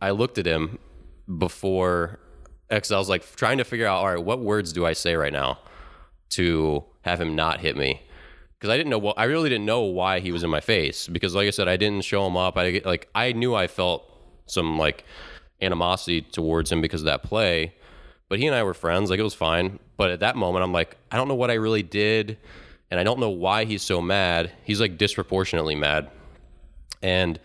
I 0.01 0.11
looked 0.11 0.37
at 0.37 0.45
him 0.45 0.77
before, 1.37 2.19
because 2.77 2.91
I 2.91 2.97
was 2.97 3.09
like 3.09 3.35
trying 3.35 3.59
to 3.59 3.63
figure 3.63 3.85
out, 3.85 3.99
all 3.99 4.07
right, 4.07 4.23
what 4.23 4.39
words 4.39 4.73
do 4.73 4.85
I 4.85 4.93
say 4.93 5.15
right 5.15 5.33
now 5.33 5.59
to 6.31 6.83
have 7.01 7.21
him 7.21 7.35
not 7.35 7.59
hit 7.59 7.77
me? 7.77 8.01
because 8.61 8.71
I 8.71 8.77
didn't 8.77 8.91
know 8.91 8.99
what 8.99 9.17
I 9.17 9.23
really 9.23 9.49
didn't 9.49 9.65
know 9.65 9.81
why 9.81 10.19
he 10.19 10.31
was 10.31 10.43
in 10.43 10.51
my 10.51 10.59
face 10.59 11.07
because 11.07 11.33
like 11.33 11.47
I 11.47 11.49
said 11.49 11.67
I 11.67 11.77
didn't 11.77 12.03
show 12.03 12.27
him 12.27 12.37
up. 12.37 12.57
I 12.57 12.79
like 12.85 13.09
I 13.15 13.31
knew 13.31 13.55
I 13.55 13.65
felt 13.65 14.07
some 14.45 14.77
like 14.77 15.03
animosity 15.61 16.21
towards 16.21 16.71
him 16.71 16.79
because 16.79 17.01
of 17.01 17.05
that 17.05 17.23
play 17.23 17.73
but 18.29 18.37
he 18.39 18.45
and 18.45 18.55
I 18.55 18.61
were 18.63 18.75
friends 18.75 19.09
like 19.09 19.19
it 19.19 19.23
was 19.23 19.33
fine. 19.33 19.79
But 19.97 20.11
at 20.11 20.19
that 20.19 20.35
moment 20.35 20.63
I'm 20.63 20.71
like 20.71 20.95
I 21.11 21.17
don't 21.17 21.27
know 21.27 21.35
what 21.35 21.49
I 21.49 21.55
really 21.55 21.81
did 21.81 22.37
and 22.91 22.99
I 22.99 23.03
don't 23.03 23.19
know 23.19 23.31
why 23.31 23.65
he's 23.65 23.81
so 23.81 23.99
mad. 23.99 24.51
He's 24.63 24.79
like 24.79 24.95
disproportionately 24.99 25.75
mad. 25.75 26.11
And 27.01 27.39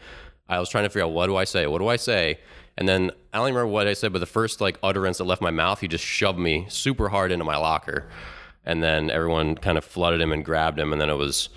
I 0.50 0.60
was 0.60 0.68
trying 0.68 0.84
to 0.84 0.90
figure 0.90 1.04
out 1.06 1.12
what 1.12 1.28
do 1.28 1.36
I 1.36 1.44
say? 1.44 1.66
What 1.66 1.78
do 1.78 1.88
I 1.88 1.96
say 1.96 2.40
and 2.76 2.88
then 2.88 3.10
I 3.32 3.38
don't 3.38 3.46
remember 3.46 3.66
what 3.66 3.86
I 3.86 3.94
said 3.94 4.12
but 4.12 4.18
the 4.18 4.26
first 4.26 4.60
like 4.60 4.78
utterance 4.82 5.18
that 5.18 5.24
left 5.24 5.42
my 5.42 5.50
mouth 5.50 5.80
he 5.80 5.88
just 5.88 6.04
shoved 6.04 6.38
me 6.38 6.66
super 6.68 7.08
hard 7.08 7.32
into 7.32 7.44
my 7.44 7.56
locker. 7.56 8.08
And 8.64 8.82
then 8.82 9.10
everyone 9.10 9.54
kind 9.54 9.78
of 9.78 9.84
flooded 9.84 10.20
him 10.20 10.32
and 10.32 10.44
grabbed 10.44 10.78
him 10.78 10.92
and 10.92 11.00
then 11.00 11.08
it 11.08 11.14
was 11.14 11.48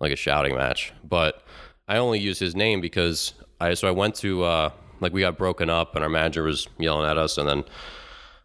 like 0.00 0.12
a 0.12 0.16
shouting 0.16 0.54
match. 0.54 0.92
But 1.04 1.42
i 1.86 1.96
only 1.96 2.18
use 2.18 2.38
his 2.38 2.54
name 2.54 2.82
because 2.82 3.32
i 3.60 3.72
so 3.72 3.88
i 3.88 3.90
went 3.90 4.14
to 4.16 4.44
uh 4.44 4.70
like 5.00 5.12
we 5.12 5.20
got 5.20 5.38
broken 5.38 5.70
up 5.70 5.94
and 5.94 6.04
our 6.04 6.10
manager 6.10 6.42
was 6.42 6.68
yelling 6.78 7.08
at 7.08 7.18
us. 7.18 7.38
And 7.38 7.48
then 7.48 7.64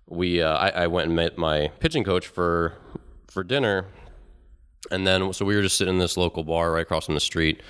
we 0.07 0.41
uh, 0.41 0.53
I, 0.55 0.69
I 0.69 0.87
went 0.87 1.07
and 1.07 1.15
met 1.15 1.37
my 1.37 1.71
pitching 1.79 2.03
coach 2.03 2.27
for 2.27 2.77
for 3.27 3.43
dinner. 3.43 3.85
And 4.91 5.07
then 5.07 5.33
so 5.33 5.45
we 5.45 5.55
were 5.55 5.61
just 5.61 5.77
sitting 5.77 5.95
in 5.95 5.99
this 5.99 6.17
local 6.17 6.43
bar 6.43 6.71
right 6.71 6.81
across 6.81 7.05
from 7.05 7.15
the 7.15 7.21
street 7.21 7.61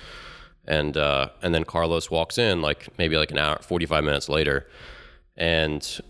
and 0.66 0.96
uh 0.96 1.28
and 1.42 1.54
then 1.54 1.64
carlos 1.64 2.10
walks 2.10 2.38
in 2.38 2.62
like 2.62 2.88
maybe 2.98 3.16
like 3.16 3.30
an 3.30 3.38
hour 3.38 3.58
45 3.60 4.04
minutes 4.04 4.28
later 4.28 4.66
and 5.36 6.00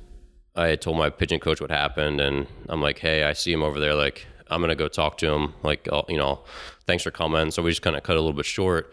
I 0.56 0.76
told 0.76 0.96
my 0.96 1.10
pitching 1.10 1.40
coach 1.40 1.60
what 1.60 1.70
happened, 1.70 2.20
and 2.20 2.46
I'm 2.68 2.80
like, 2.80 2.98
hey, 2.98 3.24
I 3.24 3.32
see 3.32 3.52
him 3.52 3.62
over 3.62 3.80
there. 3.80 3.94
Like, 3.94 4.26
I'm 4.48 4.60
gonna 4.60 4.76
go 4.76 4.86
talk 4.86 5.18
to 5.18 5.32
him. 5.32 5.54
Like, 5.62 5.88
oh, 5.90 6.04
you 6.08 6.16
know, 6.16 6.44
thanks 6.86 7.02
for 7.02 7.10
coming. 7.10 7.50
So 7.50 7.62
we 7.62 7.70
just 7.70 7.82
kind 7.82 7.96
of 7.96 8.04
cut 8.04 8.16
a 8.16 8.20
little 8.20 8.36
bit 8.36 8.46
short. 8.46 8.92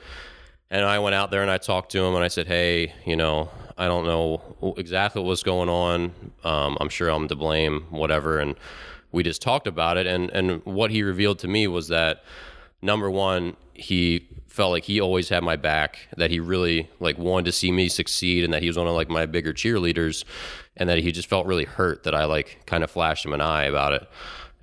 And 0.71 0.85
I 0.85 0.99
went 0.99 1.15
out 1.15 1.29
there 1.31 1.41
and 1.41 1.51
I 1.51 1.57
talked 1.57 1.91
to 1.91 2.03
him, 2.03 2.15
and 2.15 2.23
I 2.23 2.29
said, 2.29 2.47
hey, 2.47 2.93
you 3.05 3.15
know, 3.15 3.49
I 3.77 3.87
don't 3.87 4.05
know 4.05 4.73
exactly 4.77 5.21
what's 5.21 5.43
going 5.43 5.69
on. 5.69 6.13
Um, 6.43 6.77
I'm 6.79 6.89
sure 6.89 7.09
I'm 7.09 7.27
to 7.27 7.35
blame, 7.35 7.85
whatever. 7.91 8.39
And 8.39 8.55
we 9.11 9.21
just 9.21 9.41
talked 9.41 9.67
about 9.67 9.97
it. 9.97 10.07
And 10.07 10.31
and 10.31 10.65
what 10.65 10.89
he 10.89 11.03
revealed 11.03 11.39
to 11.39 11.47
me 11.47 11.67
was 11.67 11.89
that 11.89 12.23
number 12.81 13.11
one, 13.11 13.55
he 13.73 14.27
felt 14.51 14.71
like 14.71 14.83
he 14.83 14.99
always 14.99 15.29
had 15.29 15.43
my 15.43 15.55
back, 15.55 16.07
that 16.17 16.29
he 16.29 16.39
really 16.39 16.89
like 16.99 17.17
wanted 17.17 17.45
to 17.45 17.51
see 17.53 17.71
me 17.71 17.87
succeed 17.87 18.43
and 18.43 18.53
that 18.53 18.61
he 18.61 18.67
was 18.67 18.77
one 18.77 18.85
of 18.85 18.93
like 18.93 19.09
my 19.09 19.25
bigger 19.25 19.53
cheerleaders 19.53 20.25
and 20.75 20.89
that 20.89 20.99
he 20.99 21.11
just 21.11 21.29
felt 21.29 21.45
really 21.45 21.63
hurt 21.63 22.03
that 22.03 22.13
I 22.13 22.25
like 22.25 22.63
kind 22.65 22.83
of 22.83 22.91
flashed 22.91 23.25
him 23.25 23.31
an 23.33 23.39
eye 23.39 23.63
about 23.63 23.93
it. 23.93 24.07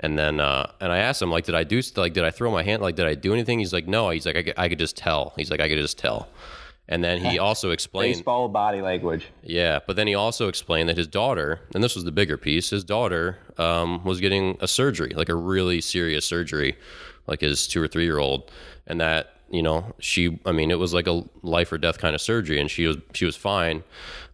And 0.01 0.18
then, 0.18 0.41
uh, 0.41 0.70
and 0.80 0.93
I 0.93 0.99
asked 0.99 1.22
him 1.22 1.30
like, 1.30 1.45
did 1.45 1.55
I 1.55 1.64
do, 1.64 1.80
like, 1.97 2.12
did 2.12 2.22
I 2.22 2.30
throw 2.30 2.53
my 2.53 2.62
hand? 2.62 2.82
Like, 2.82 2.97
did 2.97 3.07
I 3.07 3.14
do 3.14 3.32
anything? 3.32 3.59
He's 3.59 3.72
like, 3.72 3.89
no, 3.89 4.11
he's 4.11 4.26
like, 4.26 4.36
I 4.36 4.43
could, 4.43 4.55
I 4.59 4.68
could 4.68 4.78
just 4.78 4.97
tell. 4.97 5.32
He's 5.36 5.51
like, 5.51 5.61
I 5.61 5.68
could 5.68 5.78
just 5.78 5.99
tell. 5.99 6.28
And 6.86 7.03
then 7.03 7.18
he 7.24 7.39
also 7.49 7.70
explained, 7.70 8.16
Baseball 8.16 8.49
body 8.49 8.82
language. 8.82 9.26
yeah, 9.43 9.80
but 9.86 9.97
then 9.97 10.07
he 10.07 10.14
also 10.14 10.49
explained 10.49 10.89
that 10.91 10.99
his 10.99 11.09
daughter, 11.09 11.61
and 11.74 11.82
this 11.82 11.95
was 11.95 12.05
the 12.05 12.12
bigger 12.12 12.36
piece, 12.36 12.70
his 12.70 12.84
daughter 12.84 13.39
um, 13.57 14.05
was 14.05 14.20
getting 14.20 14.59
a 14.61 14.68
surgery, 14.68 15.14
like 15.16 15.30
a 15.30 15.34
really 15.34 15.80
serious 15.80 16.26
surgery, 16.26 16.76
like 17.26 17.41
his 17.41 17.66
two 17.66 17.82
or 17.82 17.89
three 17.89 18.05
year 18.05 18.18
old, 18.18 18.51
and 18.86 19.01
that 19.01 19.38
you 19.51 19.62
know 19.62 19.94
she, 19.99 20.38
I 20.44 20.53
mean, 20.53 20.70
it 20.70 20.78
was 20.78 20.94
like 20.94 21.07
a 21.07 21.24
life 21.42 21.72
or 21.72 21.78
death 21.78 21.99
kind 21.99 22.14
of 22.14 22.20
surgery, 22.20 22.61
and 22.61 22.70
she 22.70 22.86
was 22.86 22.96
she 23.14 23.24
was 23.24 23.36
fine, 23.36 23.82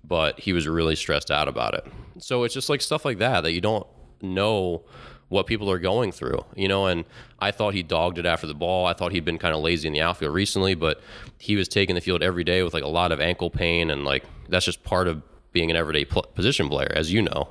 but 0.03 0.41
he 0.41 0.53
was 0.53 0.67
really 0.67 0.97
stressed 0.97 1.31
out 1.31 1.49
about 1.49 1.75
it. 1.75 1.87
So 2.19 2.45
it's 2.45 2.55
just 2.55 2.69
like 2.69 2.81
stuff 2.81 3.05
like 3.05 3.19
that 3.19 3.43
that 3.43 3.53
you 3.53 3.61
don't 3.61 3.87
know 4.23 4.83
what 5.29 5.47
people 5.47 5.71
are 5.71 5.79
going 5.79 6.13
through, 6.13 6.45
you 6.55 6.69
know. 6.69 6.87
And 6.87 7.05
I 7.41 7.51
thought 7.51 7.75
he 7.75 7.83
dogged 7.83 8.19
it 8.19 8.27
after 8.27 8.47
the 8.47 8.55
ball. 8.55 8.87
I 8.87 8.93
thought 8.93 9.13
he'd 9.13 9.25
been 9.25 9.39
kind 9.39 9.55
of 9.55 9.63
lazy 9.63 9.89
in 9.89 9.93
the 9.93 10.01
outfield 10.01 10.35
recently, 10.35 10.75
but 10.75 11.01
he 11.39 11.57
was 11.57 11.69
taking 11.69 11.95
the 11.95 12.01
field 12.01 12.23
every 12.23 12.45
day 12.45 12.63
with 12.63 12.75
like 12.75 12.85
a 12.85 12.89
lot 12.89 13.13
of 13.13 13.21
ankle 13.21 13.51
pain, 13.51 13.91
and 13.91 14.05
like 14.05 14.25
that's 14.49 14.65
just 14.65 14.85
part 14.85 15.09
of 15.09 15.23
being 15.53 15.71
an 15.71 15.77
everyday 15.77 16.05
pl- 16.05 16.27
position 16.35 16.69
player, 16.69 16.93
as 16.95 17.13
you 17.13 17.23
know. 17.23 17.49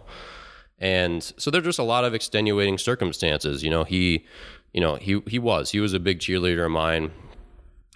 And 0.80 1.24
so 1.38 1.50
there's 1.50 1.64
just 1.64 1.80
a 1.80 1.84
lot 1.84 2.04
of 2.04 2.14
extenuating 2.14 2.78
circumstances. 2.78 3.64
You 3.64 3.70
know, 3.70 3.84
he, 3.84 4.26
you 4.74 4.82
know, 4.82 4.96
he 4.96 5.22
he 5.28 5.40
was 5.40 5.72
he 5.72 5.80
was 5.80 5.94
a 5.94 6.00
big 6.00 6.20
cheerleader 6.20 6.66
of 6.66 6.72
mine, 6.72 7.12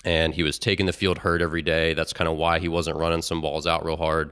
and 0.05 0.33
he 0.33 0.43
was 0.43 0.59
taking 0.59 0.85
the 0.85 0.93
field 0.93 1.19
hurt 1.19 1.41
every 1.41 1.61
day. 1.61 1.93
That's 1.93 2.13
kind 2.13 2.29
of 2.29 2.37
why 2.37 2.59
he 2.59 2.67
wasn't 2.67 2.97
running 2.97 3.21
some 3.21 3.41
balls 3.41 3.67
out 3.67 3.85
real 3.85 3.97
hard, 3.97 4.31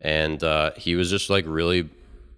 and 0.00 0.42
uh, 0.42 0.72
he 0.76 0.96
was 0.96 1.10
just 1.10 1.30
like 1.30 1.44
really 1.46 1.88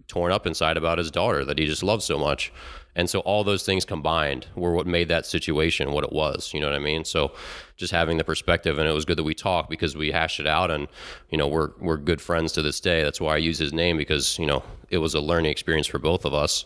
torn 0.08 0.32
up 0.32 0.46
inside 0.46 0.76
about 0.76 0.98
his 0.98 1.10
daughter 1.10 1.44
that 1.44 1.58
he 1.58 1.66
just 1.66 1.82
loved 1.82 2.02
so 2.02 2.18
much. 2.18 2.52
And 2.98 3.08
so 3.08 3.20
all 3.20 3.44
those 3.44 3.62
things 3.62 3.84
combined 3.84 4.48
were 4.56 4.72
what 4.72 4.86
made 4.86 5.06
that 5.08 5.24
situation 5.24 5.92
what 5.92 6.02
it 6.02 6.12
was. 6.12 6.52
You 6.52 6.60
know 6.60 6.66
what 6.66 6.74
I 6.74 6.80
mean? 6.80 7.04
So 7.04 7.32
just 7.76 7.92
having 7.92 8.16
the 8.16 8.24
perspective, 8.24 8.76
and 8.78 8.88
it 8.88 8.92
was 8.92 9.04
good 9.04 9.18
that 9.18 9.24
we 9.24 9.34
talked 9.34 9.70
because 9.70 9.96
we 9.96 10.10
hashed 10.10 10.40
it 10.40 10.48
out, 10.48 10.72
and 10.72 10.88
you 11.30 11.38
know 11.38 11.46
we're 11.46 11.70
we're 11.78 11.96
good 11.96 12.20
friends 12.20 12.52
to 12.52 12.62
this 12.62 12.80
day. 12.80 13.04
That's 13.04 13.20
why 13.20 13.34
I 13.34 13.36
use 13.36 13.58
his 13.58 13.72
name 13.72 13.96
because 13.96 14.36
you 14.38 14.46
know 14.46 14.64
it 14.90 14.98
was 14.98 15.14
a 15.14 15.20
learning 15.20 15.52
experience 15.52 15.86
for 15.86 16.00
both 16.00 16.24
of 16.24 16.34
us, 16.34 16.64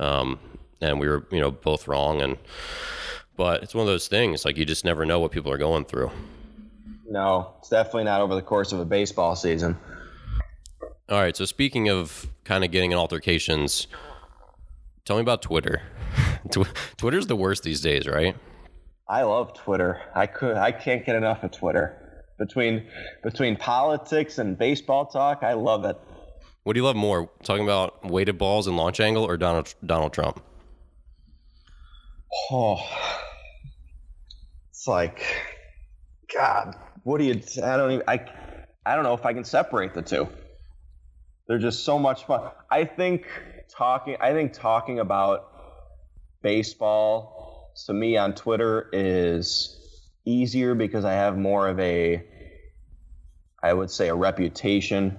um, 0.00 0.38
and 0.80 0.98
we 0.98 1.06
were 1.06 1.26
you 1.30 1.40
know 1.40 1.50
both 1.50 1.86
wrong, 1.86 2.22
and 2.22 2.38
but 3.38 3.62
it's 3.62 3.72
one 3.72 3.82
of 3.82 3.86
those 3.86 4.08
things 4.08 4.44
like 4.44 4.58
you 4.58 4.64
just 4.66 4.84
never 4.84 5.06
know 5.06 5.20
what 5.20 5.30
people 5.30 5.50
are 5.50 5.56
going 5.56 5.84
through. 5.84 6.10
No, 7.08 7.54
it's 7.60 7.68
definitely 7.68 8.04
not 8.04 8.20
over 8.20 8.34
the 8.34 8.42
course 8.42 8.72
of 8.72 8.80
a 8.80 8.84
baseball 8.84 9.36
season. 9.36 9.78
All 11.08 11.20
right. 11.20 11.34
So 11.34 11.46
speaking 11.46 11.88
of 11.88 12.26
kind 12.44 12.64
of 12.64 12.72
getting 12.72 12.90
in 12.90 12.98
altercations, 12.98 13.86
tell 15.04 15.16
me 15.16 15.22
about 15.22 15.40
Twitter. 15.40 15.82
Twitter's 16.98 17.28
the 17.28 17.36
worst 17.36 17.62
these 17.62 17.80
days, 17.80 18.06
right? 18.08 18.36
I 19.08 19.22
love 19.22 19.54
Twitter. 19.54 20.02
I 20.14 20.26
could 20.26 20.56
I 20.56 20.72
can't 20.72 21.06
get 21.06 21.14
enough 21.14 21.44
of 21.44 21.52
Twitter. 21.52 22.24
Between 22.38 22.88
between 23.22 23.56
politics 23.56 24.38
and 24.38 24.58
baseball 24.58 25.06
talk, 25.06 25.42
I 25.42 25.52
love 25.54 25.84
it. 25.84 25.96
What 26.64 26.74
do 26.74 26.80
you 26.80 26.84
love 26.84 26.96
more, 26.96 27.30
talking 27.44 27.64
about 27.64 28.04
weighted 28.04 28.36
balls 28.36 28.66
and 28.66 28.76
launch 28.76 29.00
angle, 29.00 29.24
or 29.24 29.36
Donald 29.36 29.74
Donald 29.86 30.12
Trump? 30.12 30.42
Oh, 32.50 32.80
it's 34.70 34.86
like, 34.86 35.22
God, 36.32 36.76
what 37.04 37.18
do 37.18 37.24
you? 37.24 37.40
I 37.62 37.76
don't 37.76 37.92
even. 37.92 38.04
I 38.08 38.26
I 38.84 38.94
don't 38.94 39.04
know 39.04 39.14
if 39.14 39.24
I 39.26 39.32
can 39.32 39.44
separate 39.44 39.94
the 39.94 40.02
two. 40.02 40.28
They're 41.46 41.58
just 41.58 41.84
so 41.84 41.98
much 41.98 42.24
fun. 42.26 42.50
I 42.70 42.84
think 42.84 43.26
talking. 43.70 44.16
I 44.20 44.32
think 44.32 44.52
talking 44.52 44.98
about 44.98 45.48
baseball 46.42 47.72
to 47.86 47.92
me 47.92 48.16
on 48.16 48.34
Twitter 48.34 48.88
is 48.92 49.78
easier 50.26 50.74
because 50.74 51.04
I 51.04 51.12
have 51.12 51.38
more 51.38 51.68
of 51.68 51.80
a, 51.80 52.22
I 53.62 53.72
would 53.72 53.90
say, 53.90 54.08
a 54.08 54.14
reputation 54.14 55.18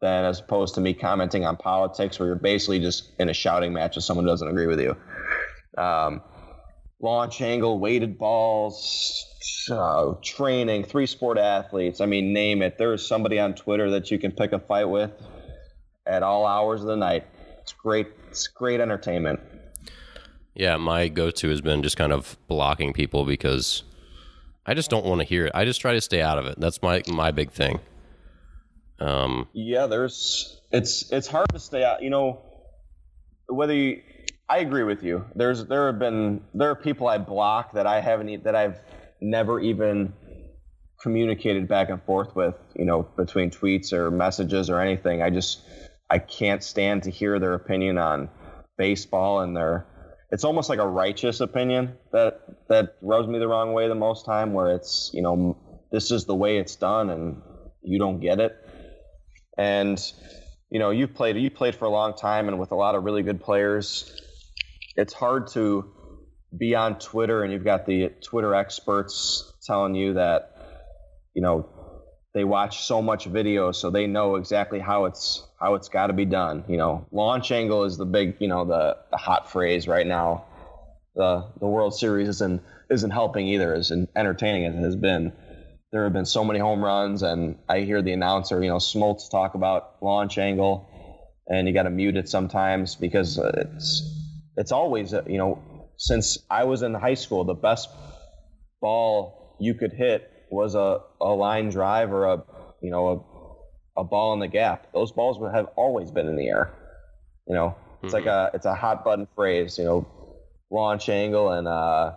than 0.00 0.24
as 0.24 0.40
opposed 0.40 0.76
to 0.76 0.80
me 0.80 0.94
commenting 0.94 1.44
on 1.44 1.56
politics, 1.56 2.18
where 2.18 2.28
you're 2.28 2.36
basically 2.36 2.80
just 2.80 3.10
in 3.18 3.28
a 3.28 3.34
shouting 3.34 3.72
match 3.72 3.96
with 3.96 4.04
someone 4.04 4.24
doesn't 4.24 4.48
agree 4.48 4.66
with 4.66 4.80
you. 4.80 4.96
Um, 5.76 6.22
launch 7.00 7.40
angle, 7.40 7.78
weighted 7.78 8.18
balls, 8.18 9.26
uh, 9.70 10.14
training, 10.22 10.84
three 10.84 11.06
sport 11.06 11.38
athletes. 11.38 12.00
I 12.00 12.06
mean, 12.06 12.32
name 12.32 12.62
it. 12.62 12.78
There's 12.78 13.06
somebody 13.06 13.38
on 13.38 13.54
Twitter 13.54 13.90
that 13.90 14.10
you 14.10 14.18
can 14.18 14.32
pick 14.32 14.52
a 14.52 14.58
fight 14.58 14.86
with 14.86 15.12
at 16.06 16.22
all 16.22 16.46
hours 16.46 16.80
of 16.80 16.88
the 16.88 16.96
night. 16.96 17.26
It's 17.62 17.72
great. 17.72 18.08
It's 18.28 18.48
great 18.48 18.80
entertainment. 18.80 19.40
Yeah, 20.54 20.76
my 20.76 21.08
go-to 21.08 21.48
has 21.48 21.60
been 21.60 21.82
just 21.82 21.96
kind 21.96 22.12
of 22.12 22.36
blocking 22.48 22.92
people 22.92 23.24
because 23.24 23.84
I 24.66 24.74
just 24.74 24.90
don't 24.90 25.06
want 25.06 25.20
to 25.20 25.24
hear 25.24 25.46
it. 25.46 25.52
I 25.54 25.64
just 25.64 25.80
try 25.80 25.94
to 25.94 26.00
stay 26.00 26.20
out 26.20 26.38
of 26.38 26.46
it. 26.46 26.58
That's 26.58 26.82
my 26.82 27.02
my 27.08 27.30
big 27.30 27.50
thing. 27.50 27.80
Um, 28.98 29.48
yeah, 29.52 29.86
there's 29.86 30.60
it's 30.70 31.10
it's 31.12 31.26
hard 31.26 31.48
to 31.52 31.58
stay 31.58 31.84
out. 31.84 32.02
You 32.02 32.10
know, 32.10 32.42
whether 33.48 33.74
you, 33.74 34.02
I 34.50 34.58
agree 34.58 34.82
with 34.82 35.04
you. 35.04 35.24
There's 35.36 35.64
there 35.66 35.86
have 35.86 36.00
been 36.00 36.42
there 36.54 36.70
are 36.70 36.74
people 36.74 37.06
I 37.06 37.18
block 37.18 37.72
that 37.74 37.86
I 37.86 38.00
haven't 38.00 38.42
that 38.42 38.56
I've 38.56 38.80
never 39.20 39.60
even 39.60 40.12
communicated 41.00 41.68
back 41.68 41.88
and 41.88 42.02
forth 42.02 42.34
with. 42.34 42.56
You 42.74 42.84
know, 42.84 43.02
between 43.16 43.50
tweets 43.50 43.92
or 43.92 44.10
messages 44.10 44.68
or 44.68 44.80
anything. 44.80 45.22
I 45.22 45.30
just 45.30 45.62
I 46.10 46.18
can't 46.18 46.64
stand 46.64 47.04
to 47.04 47.10
hear 47.10 47.38
their 47.38 47.54
opinion 47.54 47.96
on 47.96 48.28
baseball 48.76 49.40
and 49.40 49.56
their 49.56 49.86
it's 50.32 50.42
almost 50.42 50.68
like 50.68 50.80
a 50.80 50.88
righteous 50.88 51.40
opinion 51.40 51.96
that 52.12 52.40
that 52.68 52.96
rubs 53.02 53.28
me 53.28 53.38
the 53.38 53.46
wrong 53.46 53.72
way 53.72 53.86
the 53.86 53.94
most 53.94 54.26
time 54.26 54.52
where 54.52 54.74
it's 54.74 55.12
you 55.14 55.22
know 55.22 55.56
this 55.92 56.10
is 56.10 56.24
the 56.24 56.34
way 56.34 56.58
it's 56.58 56.74
done 56.74 57.10
and 57.10 57.40
you 57.82 58.00
don't 58.00 58.18
get 58.18 58.40
it 58.40 58.56
and 59.56 60.12
you 60.70 60.78
know, 60.78 60.90
you've 60.90 61.14
played 61.14 61.36
you 61.36 61.50
played 61.50 61.74
for 61.74 61.84
a 61.84 61.90
long 61.90 62.14
time 62.14 62.48
and 62.48 62.58
with 62.58 62.70
a 62.70 62.76
lot 62.76 62.94
of 62.94 63.04
really 63.04 63.22
good 63.22 63.40
players. 63.40 64.20
It's 64.96 65.12
hard 65.12 65.48
to 65.48 65.92
be 66.56 66.74
on 66.74 66.98
Twitter 66.98 67.42
and 67.44 67.52
you've 67.52 67.64
got 67.64 67.86
the 67.86 68.10
Twitter 68.22 68.54
experts 68.54 69.52
telling 69.62 69.94
you 69.94 70.14
that 70.14 70.56
you 71.34 71.42
know 71.42 71.68
they 72.34 72.44
watch 72.44 72.80
so 72.82 73.00
much 73.00 73.26
video 73.26 73.70
so 73.72 73.90
they 73.90 74.06
know 74.06 74.34
exactly 74.36 74.80
how 74.80 75.04
it's 75.04 75.46
how 75.60 75.74
it's 75.74 75.88
got 75.88 76.08
to 76.08 76.12
be 76.12 76.24
done 76.24 76.64
you 76.68 76.76
know. 76.76 77.06
Launch 77.12 77.52
angle 77.52 77.84
is 77.84 77.96
the 77.96 78.06
big 78.06 78.36
you 78.40 78.48
know 78.48 78.64
the, 78.64 78.96
the 79.10 79.16
hot 79.16 79.50
phrase 79.50 79.86
right 79.86 80.06
now. 80.06 80.44
The 81.14 81.46
the 81.60 81.66
world 81.66 81.94
series 81.96 82.28
isn't 82.28 82.62
isn't 82.90 83.10
helping 83.10 83.46
either 83.48 83.74
as 83.74 83.92
entertaining 84.16 84.66
as 84.66 84.74
it 84.74 84.80
has 84.80 84.96
been. 84.96 85.32
There 85.92 86.04
have 86.04 86.12
been 86.12 86.26
so 86.26 86.44
many 86.44 86.60
home 86.60 86.84
runs, 86.84 87.22
and 87.22 87.58
I 87.68 87.80
hear 87.80 88.00
the 88.00 88.12
announcer, 88.12 88.62
you 88.62 88.70
know, 88.70 88.76
Smoltz 88.76 89.28
talk 89.28 89.54
about 89.54 89.96
launch 90.00 90.38
angle, 90.38 90.88
and 91.48 91.66
you 91.66 91.74
got 91.74 91.82
to 91.82 91.90
mute 91.90 92.16
it 92.16 92.28
sometimes 92.28 92.94
because 92.94 93.38
it's 93.38 94.19
it's 94.56 94.72
always 94.72 95.12
you 95.12 95.38
know 95.38 95.62
since 95.96 96.38
I 96.50 96.64
was 96.64 96.82
in 96.82 96.94
high 96.94 97.14
school, 97.14 97.44
the 97.44 97.54
best 97.54 97.88
ball 98.80 99.56
you 99.60 99.74
could 99.74 99.92
hit 99.92 100.30
was 100.50 100.74
a, 100.74 101.00
a 101.20 101.28
line 101.28 101.68
drive 101.68 102.12
or 102.12 102.24
a 102.24 102.42
you 102.82 102.90
know 102.90 103.26
a, 103.96 104.00
a 104.00 104.04
ball 104.04 104.32
in 104.32 104.40
the 104.40 104.48
gap. 104.48 104.92
Those 104.92 105.12
balls 105.12 105.38
have 105.52 105.66
always 105.76 106.10
been 106.10 106.26
in 106.26 106.36
the 106.36 106.48
air. 106.48 106.72
You 107.46 107.54
know, 107.54 107.76
it's 108.02 108.14
mm-hmm. 108.14 108.26
like 108.26 108.26
a 108.26 108.50
it's 108.54 108.66
a 108.66 108.74
hot 108.74 109.04
button 109.04 109.28
phrase. 109.34 109.78
You 109.78 109.84
know, 109.84 110.06
launch 110.70 111.08
angle 111.08 111.52
and 111.52 111.68
uh, 111.68 112.12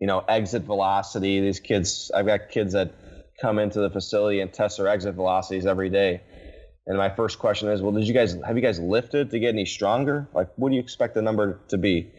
you 0.00 0.06
know, 0.06 0.20
exit 0.20 0.62
velocity. 0.62 1.40
These 1.40 1.60
kids, 1.60 2.10
I've 2.14 2.26
got 2.26 2.48
kids 2.50 2.72
that 2.72 2.94
come 3.40 3.58
into 3.58 3.80
the 3.80 3.90
facility 3.90 4.40
and 4.40 4.52
test 4.52 4.78
their 4.78 4.88
exit 4.88 5.14
velocities 5.14 5.66
every 5.66 5.90
day. 5.90 6.22
And 6.88 6.96
my 6.96 7.10
first 7.10 7.38
question 7.38 7.68
is, 7.68 7.82
well, 7.82 7.92
did 7.92 8.08
you 8.08 8.14
guys 8.14 8.34
have 8.46 8.56
you 8.56 8.62
guys 8.62 8.80
lifted 8.80 9.30
to 9.30 9.38
get 9.38 9.50
any 9.50 9.66
stronger? 9.66 10.26
Like, 10.32 10.48
what 10.56 10.70
do 10.70 10.74
you 10.74 10.80
expect 10.80 11.14
the 11.14 11.20
number 11.20 11.60
to 11.68 11.76
be? 11.76 12.10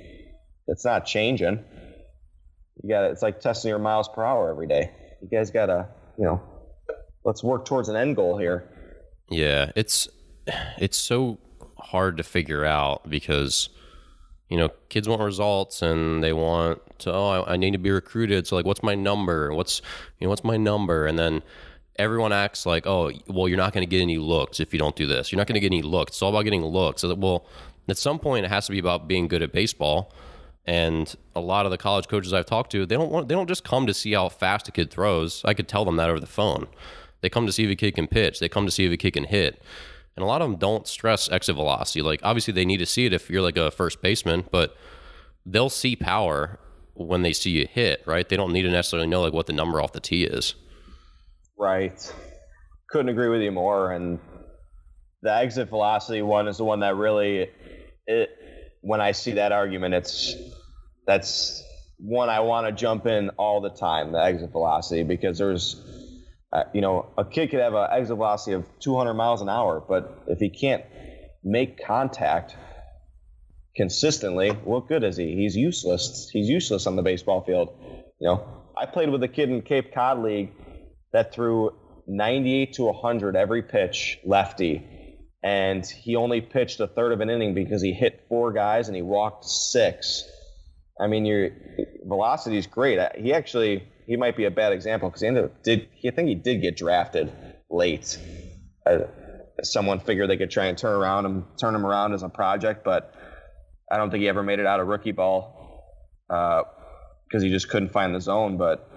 It's 0.67 0.85
not 0.85 1.07
changing. 1.07 1.63
You 2.83 2.89
got 2.89 3.05
it's 3.05 3.23
like 3.23 3.41
testing 3.41 3.69
your 3.69 3.79
miles 3.79 4.07
per 4.07 4.23
hour 4.23 4.51
every 4.51 4.67
day. 4.67 4.91
You 5.23 5.27
guys 5.27 5.49
gotta, 5.49 5.87
you 6.19 6.25
know, 6.25 6.41
let's 7.25 7.43
work 7.43 7.65
towards 7.65 7.89
an 7.89 7.95
end 7.95 8.15
goal 8.15 8.37
here. 8.37 8.69
Yeah, 9.31 9.71
it's 9.75 10.07
it's 10.77 10.99
so 10.99 11.39
hard 11.79 12.17
to 12.17 12.23
figure 12.23 12.63
out 12.63 13.09
because 13.09 13.69
you 14.49 14.57
know, 14.57 14.69
kids 14.89 15.07
want 15.07 15.21
results 15.21 15.81
and 15.81 16.23
they 16.23 16.33
want 16.33 16.81
to, 16.99 17.13
oh, 17.13 17.29
I, 17.29 17.53
I, 17.53 17.55
need 17.55 17.71
to 17.73 17.77
be 17.77 17.91
recruited. 17.91 18.47
So 18.47 18.55
like, 18.55 18.65
what's 18.65 18.81
my 18.81 18.95
number? 18.95 19.53
What's, 19.53 19.79
you 20.19 20.25
know, 20.25 20.29
what's 20.29 20.43
my 20.43 20.57
number? 20.57 21.05
And 21.05 21.19
then 21.19 21.43
everyone 21.99 22.31
acts 22.31 22.65
like, 22.65 22.87
oh, 22.87 23.11
well, 23.27 23.47
you're 23.47 23.57
not 23.57 23.73
going 23.73 23.85
to 23.85 23.89
get 23.89 24.01
any 24.01 24.17
looks 24.17 24.59
if 24.59 24.73
you 24.73 24.79
don't 24.79 24.95
do 24.95 25.05
this. 25.05 25.31
You're 25.31 25.37
not 25.37 25.47
going 25.47 25.55
to 25.55 25.59
get 25.59 25.67
any 25.67 25.81
looks. 25.81 26.13
It's 26.13 26.21
all 26.21 26.29
about 26.29 26.43
getting 26.43 26.65
looks. 26.65 27.01
So 27.01 27.09
that, 27.09 27.19
well, 27.19 27.45
at 27.87 27.97
some 27.97 28.17
point 28.17 28.45
it 28.45 28.49
has 28.49 28.65
to 28.65 28.71
be 28.71 28.79
about 28.79 29.07
being 29.07 29.27
good 29.27 29.43
at 29.43 29.51
baseball. 29.51 30.13
And 30.65 31.13
a 31.35 31.41
lot 31.41 31.65
of 31.65 31.71
the 31.71 31.77
college 31.77 32.07
coaches 32.07 32.33
I've 32.33 32.45
talked 32.45 32.71
to, 32.71 32.85
they 32.85 32.95
don't 32.95 33.11
want, 33.11 33.27
they 33.27 33.35
don't 33.35 33.47
just 33.47 33.63
come 33.63 33.85
to 33.85 33.93
see 33.93 34.13
how 34.13 34.29
fast 34.29 34.67
a 34.67 34.71
kid 34.71 34.91
throws. 34.91 35.41
I 35.43 35.53
could 35.53 35.67
tell 35.67 35.83
them 35.83 35.97
that 35.97 36.09
over 36.09 36.19
the 36.19 36.27
phone. 36.27 36.67
They 37.21 37.29
come 37.29 37.45
to 37.45 37.51
see 37.51 37.65
if 37.65 37.71
a 37.71 37.75
kid 37.75 37.95
can 37.95 38.07
pitch. 38.07 38.39
They 38.39 38.49
come 38.49 38.65
to 38.65 38.71
see 38.71 38.85
if 38.85 38.93
a 38.93 38.97
kid 38.97 39.11
can 39.11 39.25
hit. 39.25 39.61
And 40.15 40.23
a 40.23 40.27
lot 40.27 40.41
of 40.41 40.49
them 40.49 40.57
don't 40.57 40.87
stress 40.87 41.29
exit 41.29 41.55
velocity. 41.55 42.01
Like 42.01 42.21
obviously 42.23 42.53
they 42.53 42.65
need 42.65 42.77
to 42.77 42.85
see 42.85 43.05
it 43.05 43.13
if 43.13 43.29
you're 43.29 43.41
like 43.41 43.57
a 43.57 43.71
first 43.71 44.01
baseman, 44.01 44.45
but 44.51 44.77
they'll 45.45 45.69
see 45.69 45.95
power 45.95 46.59
when 46.93 47.23
they 47.23 47.33
see 47.33 47.51
you 47.51 47.67
hit, 47.67 48.03
right? 48.05 48.27
They 48.27 48.37
don't 48.37 48.53
need 48.53 48.63
to 48.63 48.71
necessarily 48.71 49.07
know 49.07 49.21
like 49.21 49.33
what 49.33 49.47
the 49.47 49.53
number 49.53 49.81
off 49.81 49.93
the 49.93 49.99
tee 49.99 50.23
is. 50.23 50.55
Right. 51.59 52.13
Couldn't 52.89 53.09
agree 53.09 53.27
with 53.27 53.41
you 53.41 53.51
more. 53.51 53.91
And 53.91 54.19
the 55.21 55.35
exit 55.35 55.69
velocity 55.69 56.21
one 56.21 56.47
is 56.47 56.57
the 56.57 56.63
one 56.63 56.79
that 56.79 56.95
really 56.95 57.49
it 58.07 58.29
when 58.81 59.01
I 59.01 59.11
see 59.11 59.33
that 59.33 59.51
argument, 59.51 59.93
it's 59.93 60.35
that's 61.05 61.61
one 61.97 62.29
I 62.29 62.39
want 62.39 62.67
to 62.67 62.71
jump 62.71 63.05
in 63.05 63.29
all 63.31 63.59
the 63.59 63.69
time, 63.69 64.13
the 64.13 64.23
exit 64.23 64.51
velocity, 64.51 65.03
because 65.03 65.37
there's 65.37 65.75
uh, 66.53 66.63
you 66.73 66.81
know, 66.81 67.11
a 67.17 67.25
kid 67.25 67.51
could 67.51 67.59
have 67.59 67.73
an 67.73 67.87
exit 67.91 68.15
velocity 68.15 68.53
of 68.53 68.65
200 68.79 69.13
miles 69.13 69.41
an 69.41 69.49
hour, 69.49 69.83
but 69.87 70.23
if 70.27 70.39
he 70.39 70.49
can't 70.49 70.83
make 71.43 71.83
contact 71.85 72.55
consistently, 73.75 74.49
what 74.49 74.87
good 74.87 75.03
is 75.03 75.17
he? 75.17 75.35
He's 75.35 75.55
useless. 75.55 76.29
He's 76.31 76.49
useless 76.49 76.87
on 76.87 76.95
the 76.95 77.03
baseball 77.03 77.43
field. 77.43 77.75
You 78.19 78.27
know, 78.27 78.47
I 78.75 78.85
played 78.85 79.09
with 79.09 79.21
a 79.23 79.27
kid 79.27 79.49
in 79.49 79.61
Cape 79.61 79.93
Cod 79.93 80.23
League 80.23 80.51
that 81.13 81.33
threw 81.33 81.71
98 82.07 82.73
to 82.73 82.83
100 82.83 83.35
every 83.35 83.61
pitch 83.61 84.19
lefty, 84.25 84.85
and 85.43 85.85
he 85.85 86.15
only 86.15 86.41
pitched 86.41 86.79
a 86.79 86.87
third 86.87 87.11
of 87.11 87.21
an 87.21 87.29
inning 87.29 87.53
because 87.53 87.81
he 87.81 87.93
hit 87.93 88.25
four 88.27 88.51
guys 88.51 88.87
and 88.87 88.95
he 88.95 89.01
walked 89.01 89.45
six. 89.45 90.27
I 90.99 91.07
mean, 91.07 91.25
your 91.25 91.51
velocity 92.05 92.57
is 92.57 92.67
great. 92.67 92.99
He 93.15 93.33
actually 93.33 93.87
he 94.05 94.17
might 94.17 94.35
be 94.35 94.45
a 94.45 94.51
bad 94.51 94.73
example 94.73 95.09
because 95.09 95.21
he 95.21 95.27
ended 95.27 95.45
up 95.45 95.63
did 95.63 95.87
I 96.05 96.09
think 96.11 96.27
he 96.27 96.35
did 96.35 96.61
get 96.61 96.75
drafted 96.75 97.31
late. 97.69 98.17
Uh, 98.85 98.99
someone 99.63 99.99
figured 99.99 100.29
they 100.29 100.37
could 100.37 100.51
try 100.51 100.65
and 100.65 100.77
turn 100.77 100.95
around 100.95 101.25
him, 101.25 101.45
turn 101.57 101.75
him 101.75 101.85
around 101.85 102.13
as 102.13 102.23
a 102.23 102.29
project, 102.29 102.83
but 102.83 103.13
I 103.91 103.97
don't 103.97 104.09
think 104.09 104.21
he 104.21 104.29
ever 104.29 104.43
made 104.43 104.59
it 104.59 104.65
out 104.65 104.79
of 104.79 104.87
rookie 104.87 105.11
ball 105.11 105.85
because 106.27 106.65
uh, 107.35 107.39
he 107.39 107.49
just 107.49 107.69
couldn't 107.69 107.89
find 107.89 108.13
the 108.13 108.21
zone. 108.21 108.57
But 108.57 108.89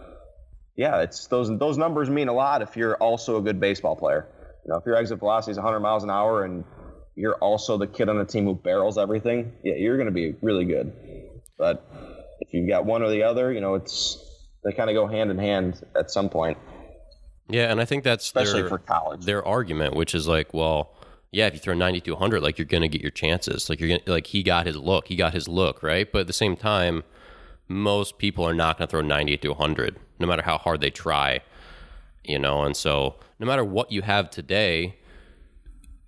yeah, 0.76 1.00
it's 1.00 1.26
those 1.26 1.56
those 1.58 1.76
numbers 1.76 2.08
mean 2.08 2.28
a 2.28 2.32
lot 2.32 2.62
if 2.62 2.76
you're 2.76 2.96
also 2.96 3.38
a 3.38 3.42
good 3.42 3.60
baseball 3.60 3.96
player. 3.96 4.26
You 4.64 4.72
know, 4.72 4.78
if 4.78 4.86
your 4.86 4.96
exit 4.96 5.18
velocity 5.18 5.52
is 5.52 5.56
100 5.58 5.80
miles 5.80 6.04
an 6.04 6.10
hour 6.10 6.44
and 6.44 6.64
you're 7.14 7.34
also 7.36 7.76
the 7.76 7.86
kid 7.86 8.08
on 8.08 8.18
the 8.18 8.24
team 8.24 8.44
who 8.44 8.54
barrels 8.54 8.96
everything, 8.96 9.52
yeah, 9.64 9.74
you're 9.74 9.96
going 9.96 10.06
to 10.06 10.12
be 10.12 10.34
really 10.40 10.64
good. 10.64 10.92
But 11.58 11.84
if 12.40 12.54
you've 12.54 12.68
got 12.68 12.86
one 12.86 13.02
or 13.02 13.10
the 13.10 13.24
other, 13.24 13.52
you 13.52 13.60
know, 13.60 13.74
it's 13.74 14.18
they 14.64 14.72
kind 14.72 14.88
of 14.88 14.94
go 14.94 15.06
hand 15.06 15.30
in 15.30 15.38
hand 15.38 15.84
at 15.96 16.10
some 16.10 16.28
point. 16.28 16.56
Yeah, 17.48 17.70
and 17.70 17.80
I 17.80 17.84
think 17.84 18.04
that's 18.04 18.24
especially 18.24 18.62
their, 18.62 18.68
for 18.68 18.78
college. 18.78 19.24
Their 19.24 19.44
argument, 19.46 19.94
which 19.94 20.14
is 20.14 20.26
like, 20.26 20.54
well, 20.54 20.94
yeah, 21.32 21.46
if 21.46 21.54
you 21.54 21.60
throw 21.60 21.74
90 21.74 22.00
to 22.02 22.12
100, 22.12 22.42
like 22.42 22.58
you're 22.58 22.66
going 22.66 22.82
to 22.82 22.88
get 22.88 23.02
your 23.02 23.10
chances. 23.10 23.68
Like 23.68 23.80
you're 23.80 23.88
gonna, 23.88 24.02
like 24.06 24.28
he 24.28 24.42
got 24.42 24.66
his 24.66 24.76
look, 24.76 25.08
he 25.08 25.16
got 25.16 25.34
his 25.34 25.48
look, 25.48 25.82
right? 25.82 26.10
But 26.10 26.22
at 26.22 26.26
the 26.28 26.32
same 26.32 26.56
time, 26.56 27.02
most 27.72 28.18
people 28.18 28.46
are 28.46 28.54
not 28.54 28.78
going 28.78 28.88
to 28.88 28.90
throw 28.90 29.00
90 29.00 29.36
to 29.38 29.48
100, 29.48 29.98
no 30.18 30.26
matter 30.26 30.42
how 30.42 30.58
hard 30.58 30.80
they 30.80 30.90
try, 30.90 31.40
you 32.24 32.38
know. 32.38 32.62
And 32.62 32.76
so, 32.76 33.16
no 33.38 33.46
matter 33.46 33.64
what 33.64 33.90
you 33.90 34.02
have 34.02 34.30
today, 34.30 34.96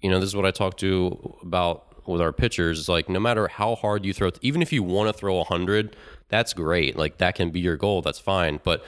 you 0.03 0.11
know, 0.11 0.21
this 0.21 0.29
is 0.29 0.37
what 0.37 0.47
I 0.47 0.51
talked 0.51 0.79
to 0.81 1.37
about 1.43 2.07
with 2.07 2.21
our 2.21 2.33
pitchers. 2.33 2.79
Is 2.79 2.89
like 2.89 3.09
no 3.09 3.21
matter 3.21 3.49
how 3.49 3.75
hard 3.75 4.05
you 4.05 4.12
throw, 4.12 4.31
even 4.43 4.62
if 4.62 4.73
you 4.73 4.83
want 4.83 5.09
to 5.09 5.19
throw 5.19 5.37
100, 5.37 5.97
that's 6.29 6.53
great. 6.53 6.97
Like 6.97 7.19
that 7.19 7.35
can 7.35 7.51
be 7.51 7.61
your 7.61 7.77
goal. 7.77 8.03
That's 8.03 8.19
fine. 8.19 8.61
But 8.62 8.85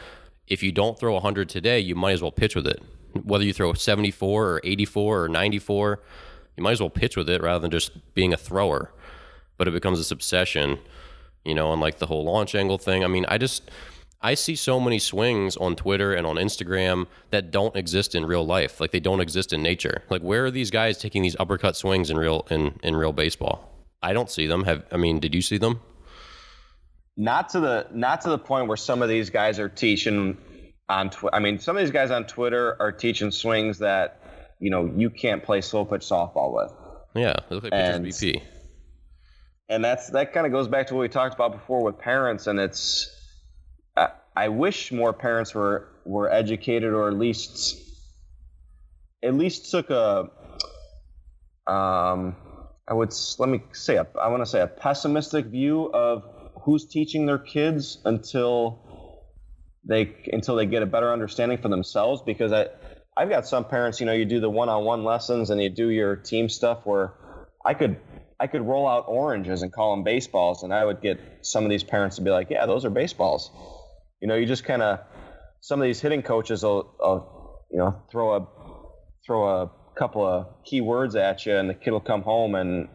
if 0.47 0.63
you 0.63 0.73
don't 0.73 0.99
throw 0.99 1.15
100 1.15 1.49
today, 1.49 1.81
you 1.81 1.95
might 1.95 2.13
as 2.13 2.23
well 2.23 2.33
pitch 2.33 2.55
with 2.55 2.67
it. 2.67 2.83
Whether 3.25 3.45
you 3.45 3.53
throw 3.53 3.73
74 3.73 4.47
or 4.47 4.61
84 4.63 5.25
or 5.25 5.29
94, 5.29 6.01
You 6.57 6.63
might 6.63 6.73
as 6.73 6.81
well 6.81 6.91
pitch 6.91 7.17
with 7.17 7.29
it 7.29 7.43
rather 7.43 7.61
than 7.61 7.71
just 7.71 8.15
being 8.15 8.33
a 8.33 8.37
thrower. 8.37 8.93
But 9.59 9.69
it 9.69 9.73
becomes 9.73 9.99
this 9.99 10.11
obsession, 10.11 10.79
you 11.47 11.55
know, 11.55 11.73
and 11.73 11.81
like 11.81 11.99
the 11.99 12.07
whole 12.07 12.25
launch 12.25 12.55
angle 12.55 12.79
thing. 12.79 13.05
I 13.05 13.07
mean, 13.07 13.25
I 13.29 13.39
just 13.39 13.71
I 14.23 14.35
see 14.35 14.57
so 14.57 14.81
many 14.81 14.99
swings 14.99 15.57
on 15.57 15.77
Twitter 15.77 16.13
and 16.15 16.27
on 16.27 16.37
Instagram 16.37 17.07
that 17.31 17.51
don't 17.51 17.77
exist 17.77 18.15
in 18.15 18.27
real 18.27 18.45
life. 18.45 18.81
Like 18.81 18.91
they 18.91 19.01
don't 19.01 19.21
exist 19.21 19.53
in 19.53 19.63
nature. 19.63 20.03
Like 20.11 20.23
where 20.23 20.45
are 20.47 20.51
these 20.51 20.71
guys 20.71 20.99
taking 20.99 21.23
these 21.23 21.37
uppercut 21.39 21.77
swings 21.77 22.11
in 22.11 22.19
real 22.19 22.47
in 22.51 22.79
in 22.83 22.97
real 22.97 23.13
baseball? 23.13 23.73
I 24.03 24.13
don't 24.13 24.31
see 24.31 24.47
them. 24.47 24.65
Have 24.65 24.85
I 24.93 24.97
mean, 24.97 25.21
did 25.21 25.35
you 25.35 25.43
see 25.43 25.59
them? 25.59 25.81
Not 27.17 27.49
to 27.51 27.61
the 27.61 27.87
not 27.93 28.21
to 28.23 28.29
the 28.29 28.39
point 28.39 28.69
where 28.69 28.77
some 28.77 29.01
of 29.03 29.09
these 29.09 29.31
guys 29.31 29.59
are 29.59 29.69
teaching 29.69 30.37
on 30.89 31.11
Twitter. 31.11 31.35
I 31.35 31.39
mean, 31.39 31.59
some 31.59 31.77
of 31.77 31.81
these 31.83 31.91
guys 31.91 32.11
on 32.11 32.27
Twitter 32.27 32.77
are 32.81 32.93
teaching 32.93 33.31
swings 33.31 33.79
that 33.79 34.21
you 34.61 34.71
know 34.71 34.93
you 34.97 35.09
can't 35.11 35.43
play 35.43 35.61
slow 35.63 35.85
pitch 35.85 36.03
softball 36.03 36.53
with. 36.55 36.73
Yeah, 37.15 37.35
they 37.49 37.55
look 37.55 37.65
like 37.65 37.73
And- 37.73 38.05
pitchers 38.05 38.21
BP. 38.23 38.43
And 39.69 39.85
that's 39.85 40.11
that 40.11 40.33
kind 40.33 40.47
of 40.47 40.53
goes 40.53 40.69
back 40.69 40.89
to 40.89 40.95
what 40.95 41.01
we 41.01 41.09
talked 41.09 41.35
about 41.35 41.53
before 41.53 41.83
with 41.83 41.99
parents 41.99 42.47
and 42.47 42.59
it's 42.59 43.11
I, 43.97 44.09
I 44.35 44.49
wish 44.49 44.93
more 44.93 45.13
parents 45.13 45.55
were 45.55 45.89
were 46.05 46.31
educated 46.31 46.93
or 46.93 47.09
at 47.09 47.15
least 47.15 47.77
at 49.23 49.35
least 49.35 49.71
took 49.71 49.91
a 49.91 50.31
um 51.67 52.37
i 52.89 52.95
would 52.95 53.13
let 53.39 53.49
me 53.49 53.63
say 53.73 53.97
a, 53.97 54.07
i 54.21 54.29
want 54.29 54.43
to 54.43 54.47
say 54.47 54.61
a 54.61 54.67
pessimistic 54.67 55.47
view 55.47 55.91
of 55.93 56.25
who's 56.63 56.87
teaching 56.87 57.27
their 57.27 57.39
kids 57.39 57.99
until 58.05 58.83
they 59.85 60.15
until 60.33 60.57
they 60.57 60.67
get 60.67 60.83
a 60.83 60.87
better 60.87 61.13
understanding 61.13 61.59
for 61.59 61.69
themselves 61.69 62.23
because 62.25 62.53
i 62.53 62.67
i've 63.17 63.29
got 63.29 63.47
some 63.47 63.65
parents 63.65 63.99
you 63.99 64.07
know 64.07 64.13
you 64.13 64.25
do 64.25 64.39
the 64.39 64.51
one-on-one 64.51 65.03
lessons 65.03 65.51
and 65.51 65.61
you 65.61 65.69
do 65.69 65.89
your 65.89 66.15
team 66.15 66.49
stuff 66.49 66.81
where 66.85 67.15
i 67.65 67.75
could 67.75 67.97
I 68.39 68.47
could 68.47 68.63
roll 68.63 68.87
out 68.87 69.05
oranges 69.09 69.63
and 69.63 69.73
call 69.73 69.95
them 69.95 70.05
baseballs, 70.05 70.63
and 70.63 70.73
I 70.73 70.85
would 70.85 71.01
get 71.01 71.19
some 71.43 71.65
of 71.65 71.71
these 71.71 71.85
parents 71.85 72.17
to 72.17 72.23
be 72.23 72.31
like, 72.31 72.51
"Yeah, 72.51 72.67
those 72.67 72.85
are 72.85 72.91
baseballs." 72.91 73.51
You 74.21 74.29
know, 74.29 74.35
you 74.35 74.47
just 74.47 74.65
kind 74.65 74.83
of 74.83 75.01
some 75.61 75.81
of 75.81 75.85
these 75.85 76.01
hitting 76.01 76.23
coaches 76.23 76.63
will, 76.63 76.95
will, 76.99 77.65
you 77.71 77.79
know, 77.79 78.03
throw 78.11 78.37
a 78.37 78.47
throw 79.27 79.63
a 79.63 79.71
couple 79.97 80.25
of 80.25 80.47
key 80.65 80.81
words 80.81 81.17
at 81.17 81.47
you, 81.47 81.57
and 81.57 81.71
the 81.71 81.75
kid 81.75 81.91
will 81.91 82.01
come 82.01 82.23
home 82.23 82.55
and 82.55 82.89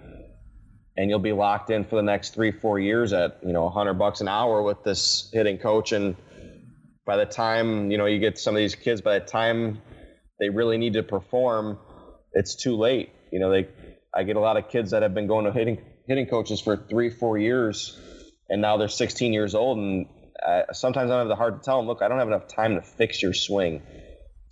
and 0.98 1.10
you'll 1.10 1.20
be 1.20 1.32
locked 1.32 1.70
in 1.72 1.86
for 1.86 1.96
the 1.96 2.04
next 2.04 2.34
three, 2.34 2.52
four 2.52 2.80
years 2.80 3.14
at 3.14 3.40
you 3.44 3.54
know, 3.54 3.70
hundred 3.70 3.96
bucks 3.96 4.22
an 4.22 4.28
hour 4.28 4.62
with 4.62 4.84
this 4.84 5.30
hitting 5.34 5.58
coach, 5.58 5.92
and 5.92 6.16
by 7.06 7.18
the 7.18 7.26
time 7.26 7.90
you 7.90 7.98
know 7.98 8.06
you 8.06 8.20
get 8.20 8.38
some 8.38 8.56
of 8.56 8.60
these 8.60 8.76
kids, 8.76 9.02
by 9.02 9.18
the 9.18 9.26
time 9.26 9.82
they 10.40 10.50
really 10.50 10.78
need 10.78 10.94
to 10.94 11.04
perform, 11.04 11.80
it's 12.34 12.56
too 12.56 12.76
late. 12.76 13.10
You 13.32 13.40
know, 13.40 13.50
they 13.50 13.68
I 14.14 14.24
get 14.24 14.36
a 14.36 14.40
lot 14.40 14.58
of 14.58 14.70
kids 14.70 14.92
that 14.92 15.04
have 15.04 15.14
been 15.14 15.28
going 15.28 15.46
to 15.46 15.52
hitting 15.52 15.82
hitting 16.08 16.28
coaches 16.28 16.60
for 16.60 16.76
three, 16.76 17.10
four 17.10 17.38
years, 17.38 18.00
and 18.50 18.62
now 18.62 18.78
they're 18.78 18.90
16 18.90 19.34
years 19.34 19.56
old. 19.56 19.78
And 19.78 20.08
sometimes 20.74 21.12
I 21.12 21.20
have 21.20 21.28
the 21.28 21.36
hard 21.36 21.62
to 21.62 21.66
tell 21.66 21.78
them, 21.78 21.88
look, 21.88 22.02
I 22.02 22.08
don't 22.08 22.20
have 22.20 22.28
enough 22.28 22.48
time 22.48 22.76
to 22.76 22.82
fix 22.82 23.22
your 23.22 23.34
swing 23.34 23.82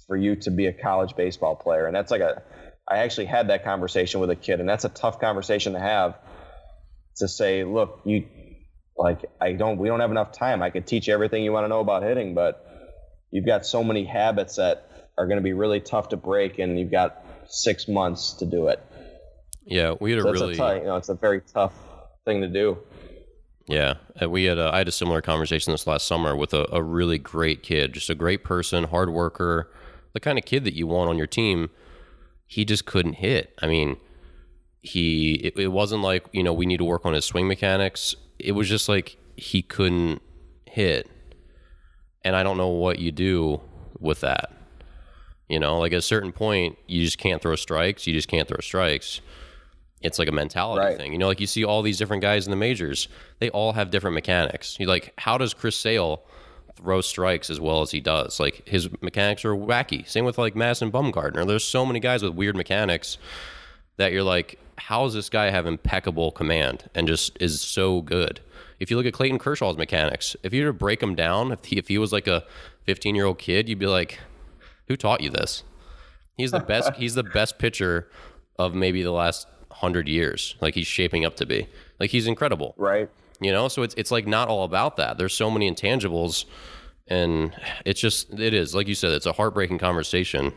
for 0.07 0.15
you 0.15 0.35
to 0.37 0.51
be 0.51 0.67
a 0.67 0.73
college 0.73 1.15
baseball 1.15 1.55
player. 1.55 1.85
And 1.85 1.95
that's 1.95 2.11
like 2.11 2.21
a, 2.21 2.41
I 2.87 2.99
actually 2.99 3.25
had 3.25 3.49
that 3.49 3.63
conversation 3.63 4.19
with 4.19 4.29
a 4.29 4.35
kid, 4.35 4.59
and 4.59 4.67
that's 4.67 4.85
a 4.85 4.89
tough 4.89 5.19
conversation 5.19 5.73
to 5.73 5.79
have. 5.79 6.17
To 7.17 7.27
say, 7.27 7.65
look, 7.65 7.99
you, 8.05 8.27
like, 8.97 9.25
I 9.41 9.51
don't, 9.51 9.77
we 9.77 9.89
don't 9.89 9.99
have 9.99 10.11
enough 10.11 10.31
time. 10.31 10.63
I 10.63 10.69
could 10.69 10.87
teach 10.87 11.09
you 11.09 11.13
everything 11.13 11.43
you 11.43 11.51
want 11.51 11.65
to 11.65 11.67
know 11.67 11.81
about 11.81 12.01
hitting, 12.01 12.33
but 12.33 12.65
you've 13.29 13.45
got 13.45 13.65
so 13.65 13.83
many 13.83 14.05
habits 14.05 14.55
that 14.55 14.89
are 15.17 15.27
going 15.27 15.37
to 15.37 15.43
be 15.43 15.51
really 15.51 15.81
tough 15.81 16.09
to 16.09 16.17
break, 16.17 16.59
and 16.59 16.79
you've 16.79 16.91
got 16.91 17.21
six 17.49 17.89
months 17.89 18.33
to 18.35 18.45
do 18.45 18.69
it. 18.69 18.81
Yeah, 19.69 19.93
we 19.99 20.09
had 20.11 20.19
a 20.19 20.23
So 20.23 20.31
really 20.31 20.53
a 20.55 20.57
tough, 20.57 20.77
you 20.77 20.83
know, 20.85 20.95
it's 20.95 21.09
a 21.09 21.13
very 21.13 21.41
tough 21.41 21.73
thing 22.25 22.41
to 22.41 22.47
do. 22.47 22.79
Yeah, 23.67 23.95
uh, 24.19 24.27
we 24.27 24.45
had 24.45 24.57
a, 24.57 24.71
I 24.73 24.79
had 24.79 24.87
a 24.87 24.91
similar 24.91 25.21
conversation 25.21 25.71
this 25.71 25.85
last 25.85 26.07
summer 26.07 26.35
with 26.35 26.55
a, 26.55 26.67
a 26.73 26.81
really 26.81 27.19
great 27.19 27.61
kid, 27.61 27.93
just 27.93 28.09
a 28.09 28.15
great 28.15 28.43
person, 28.43 28.85
hard 28.85 29.11
worker, 29.11 29.71
the 30.13 30.19
kind 30.19 30.39
of 30.39 30.45
kid 30.45 30.63
that 30.63 30.73
you 30.73 30.87
want 30.87 31.11
on 31.11 31.19
your 31.19 31.27
team. 31.27 31.69
He 32.47 32.65
just 32.65 32.85
couldn't 32.85 33.13
hit. 33.13 33.53
I 33.61 33.67
mean, 33.67 33.97
he 34.81 35.33
it, 35.33 35.55
it 35.55 35.67
wasn't 35.67 36.01
like 36.01 36.25
you 36.31 36.41
know 36.41 36.51
we 36.51 36.65
need 36.65 36.77
to 36.77 36.85
work 36.85 37.05
on 37.05 37.13
his 37.13 37.25
swing 37.25 37.47
mechanics. 37.47 38.15
It 38.39 38.53
was 38.53 38.67
just 38.67 38.89
like 38.89 39.17
he 39.35 39.61
couldn't 39.61 40.23
hit, 40.65 41.07
and 42.23 42.35
I 42.35 42.41
don't 42.41 42.57
know 42.57 42.69
what 42.69 42.97
you 42.97 43.11
do 43.11 43.61
with 43.99 44.21
that. 44.21 44.51
You 45.47 45.59
know, 45.59 45.77
like 45.77 45.91
at 45.91 45.99
a 45.99 46.01
certain 46.01 46.31
point, 46.31 46.79
you 46.87 47.05
just 47.05 47.19
can't 47.19 47.39
throw 47.39 47.55
strikes. 47.55 48.07
You 48.07 48.13
just 48.13 48.29
can't 48.29 48.47
throw 48.47 48.61
strikes 48.61 49.21
it's 50.01 50.17
like 50.19 50.27
a 50.27 50.31
mentality 50.31 50.85
Right. 50.85 50.97
thing. 50.97 51.11
You 51.11 51.17
know, 51.17 51.27
like 51.27 51.39
you 51.41 51.47
see 51.47 51.63
all 51.65 51.81
these 51.81 51.97
different 51.97 52.21
guys 52.21 52.45
in 52.45 52.51
the 52.51 52.57
majors, 52.57 53.07
they 53.39 53.49
all 53.49 53.73
have 53.73 53.89
different 53.91 54.13
mechanics. 54.15 54.77
You 54.79 54.87
like, 54.87 55.13
how 55.17 55.37
does 55.37 55.53
Chris 55.53 55.75
Sale 55.75 56.23
throw 56.75 57.01
strikes 57.01 57.49
as 57.49 57.59
well 57.59 57.81
as 57.81 57.91
he 57.91 57.99
does? 57.99 58.39
Like 58.39 58.67
his 58.67 58.89
mechanics 59.01 59.43
are 59.45 59.53
wacky. 59.55 60.07
Same 60.07 60.25
with 60.25 60.37
like 60.37 60.55
Madison 60.55 60.91
Bumgarner. 60.91 61.45
There's 61.45 61.65
so 61.65 61.85
many 61.85 61.99
guys 61.99 62.23
with 62.23 62.33
weird 62.33 62.55
mechanics 62.55 63.17
that 63.97 64.13
you're 64.13 64.23
like, 64.23 64.57
how 64.77 65.03
does 65.03 65.13
this 65.13 65.29
guy 65.29 65.49
have 65.49 65.65
impeccable 65.67 66.31
command 66.31 66.89
and 66.95 67.05
just 67.07 67.35
is 67.41 67.59
so 67.61 68.01
good? 68.01 68.39
If 68.79 68.89
you 68.89 68.95
look 68.95 69.05
at 69.05 69.11
Clayton 69.13 69.39
Kershaw's 69.39 69.75
mechanics, 69.75 70.37
if 70.41 70.53
you 70.53 70.63
were 70.63 70.71
to 70.71 70.77
break 70.77 71.03
him 71.03 71.15
down, 71.15 71.51
if 71.51 71.65
he, 71.65 71.77
if 71.77 71.89
he 71.89 71.97
was 71.97 72.13
like 72.13 72.27
a 72.27 72.45
15 72.85 73.13
year 73.13 73.25
old 73.25 73.37
kid, 73.37 73.67
you'd 73.67 73.77
be 73.79 73.87
like, 73.87 74.19
who 74.87 74.95
taught 74.95 75.19
you 75.19 75.29
this? 75.29 75.63
He's 76.37 76.51
the 76.51 76.61
best. 76.61 76.93
he's 76.95 77.15
the 77.15 77.23
best 77.23 77.59
pitcher 77.59 78.09
of 78.57 78.73
maybe 78.73 79.03
the 79.03 79.11
last 79.11 79.47
hundred 79.79 80.07
years. 80.07 80.55
Like 80.61 80.75
he's 80.75 80.87
shaping 80.87 81.25
up 81.25 81.35
to 81.37 81.45
be. 81.45 81.67
Like 81.99 82.11
he's 82.11 82.27
incredible. 82.27 82.73
Right. 82.77 83.09
You 83.39 83.51
know. 83.51 83.67
So 83.67 83.83
it's 83.83 83.95
it's 83.95 84.11
like 84.11 84.27
not 84.27 84.47
all 84.47 84.63
about 84.63 84.97
that. 84.97 85.17
There's 85.17 85.33
so 85.33 85.49
many 85.49 85.69
intangibles, 85.71 86.45
and 87.07 87.55
it's 87.85 87.99
just 87.99 88.33
it 88.39 88.53
is 88.53 88.75
like 88.75 88.87
you 88.87 88.95
said. 88.95 89.11
It's 89.11 89.25
a 89.25 89.33
heartbreaking 89.33 89.79
conversation 89.79 90.53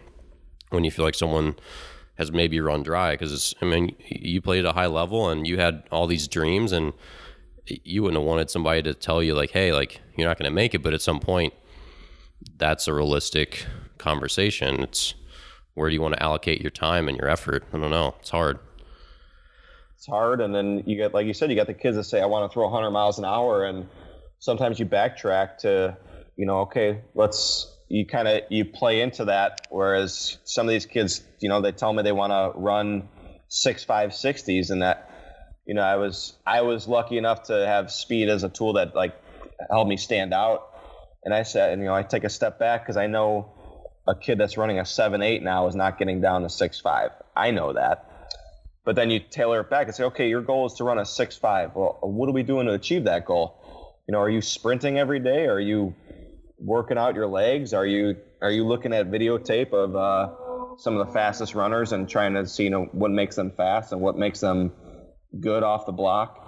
when 0.71 0.85
you 0.85 0.91
feel 0.91 1.05
like 1.05 1.15
someone 1.15 1.57
has 2.17 2.33
maybe 2.33 2.61
run 2.61 2.83
dry 2.83 3.13
because 3.13 3.55
I 3.63 3.65
mean 3.65 3.97
you 4.09 4.41
played 4.41 4.65
at 4.65 4.71
a 4.71 4.75
high 4.75 4.87
level 4.87 5.29
and 5.29 5.47
you 5.47 5.59
had 5.59 5.85
all 5.91 6.07
these 6.07 6.29
dreams 6.29 6.73
and 6.73 6.93
you 7.67 8.03
wouldn't 8.03 8.21
have 8.21 8.27
wanted 8.27 8.51
somebody 8.51 8.83
to 8.83 8.95
tell 8.95 9.23
you 9.23 9.35
like 9.35 9.51
hey 9.51 9.73
like 9.73 10.01
you're 10.17 10.29
not 10.29 10.39
going 10.39 10.51
to 10.51 10.55
make 10.55 10.75
it 10.75 10.83
but 10.83 10.93
at 10.93 11.01
some 11.01 11.21
point 11.21 11.55
that's 12.57 12.89
a 12.89 12.93
realistic 12.93 13.67
conversation 13.99 14.81
it's 14.81 15.15
where 15.75 15.89
do 15.89 15.95
you 15.95 16.03
want 16.03 16.15
to 16.15 16.23
allocate 16.23 16.61
your 16.61 16.71
time 16.71 17.09
and 17.09 17.17
your 17.17 17.29
effort 17.29 17.65
i 17.73 17.79
don't 17.79 17.91
know 17.91 18.15
it's 18.21 18.31
hard 18.31 18.59
It's 20.03 20.09
hard, 20.09 20.41
and 20.41 20.53
then 20.53 20.83
you 20.85 20.97
get, 20.97 21.15
like 21.15 21.29
you 21.29 21.33
said, 21.33 21.49
you 21.51 21.55
got 21.55 21.69
the 21.69 21.75
kids 21.75 21.95
that 21.97 22.03
say, 22.03 22.21
"I 22.21 22.27
want 22.27 22.51
to 22.51 22.53
throw 22.53 22.65
100 22.65 22.91
miles 22.91 23.21
an 23.21 23.25
hour," 23.25 23.65
and 23.65 23.89
sometimes 24.41 24.81
you 24.81 24.85
backtrack 24.85 25.59
to, 25.59 25.97
you 26.37 26.45
know, 26.45 26.63
okay, 26.63 27.03
let's. 27.15 27.69
You 27.89 28.05
kind 28.05 28.27
of 28.27 28.41
you 28.49 28.65
play 28.65 29.01
into 29.01 29.27
that, 29.27 29.61
whereas 29.71 30.39
some 30.43 30.67
of 30.67 30.71
these 30.73 30.87
kids, 30.87 31.23
you 31.39 31.49
know, 31.49 31.61
they 31.61 31.71
tell 31.71 31.93
me 31.93 32.03
they 32.03 32.11
want 32.11 32.33
to 32.33 32.59
run 32.59 33.11
six 33.47 33.85
five 33.85 34.13
sixties, 34.13 34.71
and 34.71 34.83
that, 34.83 35.09
you 35.69 35.75
know, 35.75 35.83
I 35.83 35.95
was 35.95 36.37
I 36.45 36.63
was 36.63 36.89
lucky 36.89 37.17
enough 37.17 37.45
to 37.45 37.65
have 37.65 37.93
speed 37.93 38.29
as 38.29 38.43
a 38.43 38.49
tool 38.49 38.73
that 38.73 38.97
like 38.97 39.15
helped 39.71 39.89
me 39.89 39.99
stand 39.99 40.35
out, 40.35 40.69
and 41.23 41.33
I 41.33 41.45
said, 41.45 41.75
and 41.75 41.81
you 41.81 41.87
know, 41.87 41.95
I 41.95 42.03
take 42.03 42.25
a 42.25 42.29
step 42.29 42.59
back 42.59 42.83
because 42.83 42.97
I 42.97 43.07
know 43.07 43.53
a 44.09 44.17
kid 44.17 44.39
that's 44.39 44.57
running 44.57 44.81
a 44.81 44.85
seven 44.85 45.23
eight 45.23 45.45
now 45.45 45.69
is 45.69 45.77
not 45.77 45.97
getting 45.97 46.21
down 46.21 46.43
to 46.43 46.49
six 46.49 46.81
five. 46.81 47.13
I 47.37 47.53
know 47.53 47.75
that. 47.75 48.09
But 48.85 48.97
then 48.97 49.11
you 49.11 49.21
tailor 49.21 49.61
it 49.61 49.71
back 49.71 49.87
and 49.87 49.95
say, 49.95 50.05
okay, 50.05 50.29
your 50.29 50.41
goal 50.41 50.67
is 50.67 50.75
to 50.75 50.85
run 50.85 50.99
a 50.99 51.05
six 51.05 51.37
five. 51.37 51.75
Well, 51.75 51.99
what 52.03 52.29
are 52.29 52.33
we 52.33 52.43
doing 52.43 52.67
to 52.67 52.73
achieve 52.73 53.05
that 53.05 53.25
goal? 53.25 53.97
You 54.09 54.13
know, 54.13 54.19
are 54.19 54.31
you 54.31 54.41
sprinting 54.41 54.99
every 54.99 55.21
day? 55.21 55.47
Are 55.47 55.61
you 55.61 55.95
working 56.59 56.99
out 56.99 57.15
your 57.15 57.29
legs? 57.29 57.73
Are 57.73 57.87
you 57.87 58.17
are 58.41 58.51
you 58.51 58.67
looking 58.67 58.93
at 58.93 59.11
videotape 59.11 59.73
of 59.73 59.95
uh, 59.95 60.77
some 60.79 60.97
of 60.97 61.07
the 61.07 61.13
fastest 61.13 61.55
runners 61.55 61.93
and 61.93 62.09
trying 62.09 62.35
to 62.35 62.47
see 62.47 62.65
you 62.65 62.71
know 62.71 62.89
what 62.93 63.11
makes 63.11 63.37
them 63.37 63.53
fast 63.53 63.93
and 63.93 64.01
what 64.01 64.17
makes 64.19 64.41
them 64.41 64.73
good 65.39 65.63
off 65.63 65.87
the 65.87 65.93
block? 65.93 66.39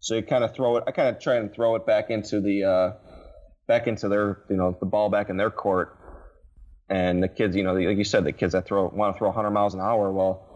So 0.00 0.14
you 0.14 0.22
kind 0.22 0.44
of 0.44 0.54
throw 0.54 0.78
it. 0.78 0.84
I 0.86 0.92
kind 0.92 1.14
of 1.14 1.20
try 1.20 1.36
and 1.36 1.52
throw 1.52 1.74
it 1.74 1.84
back 1.84 2.08
into 2.08 2.40
the 2.40 2.64
uh, 2.64 2.92
back 3.66 3.86
into 3.86 4.08
their 4.08 4.38
you 4.48 4.56
know 4.56 4.76
the 4.78 4.86
ball 4.86 5.10
back 5.10 5.28
in 5.28 5.36
their 5.36 5.50
court. 5.50 5.96
And 6.90 7.22
the 7.22 7.28
kids, 7.28 7.54
you 7.54 7.64
know, 7.64 7.74
like 7.74 7.98
you 7.98 8.04
said, 8.04 8.24
the 8.24 8.32
kids 8.32 8.54
that 8.54 8.64
throw 8.64 8.88
want 8.88 9.14
to 9.14 9.18
throw 9.18 9.28
100 9.28 9.50
miles 9.50 9.74
an 9.74 9.80
hour. 9.80 10.10
Well, 10.10 10.47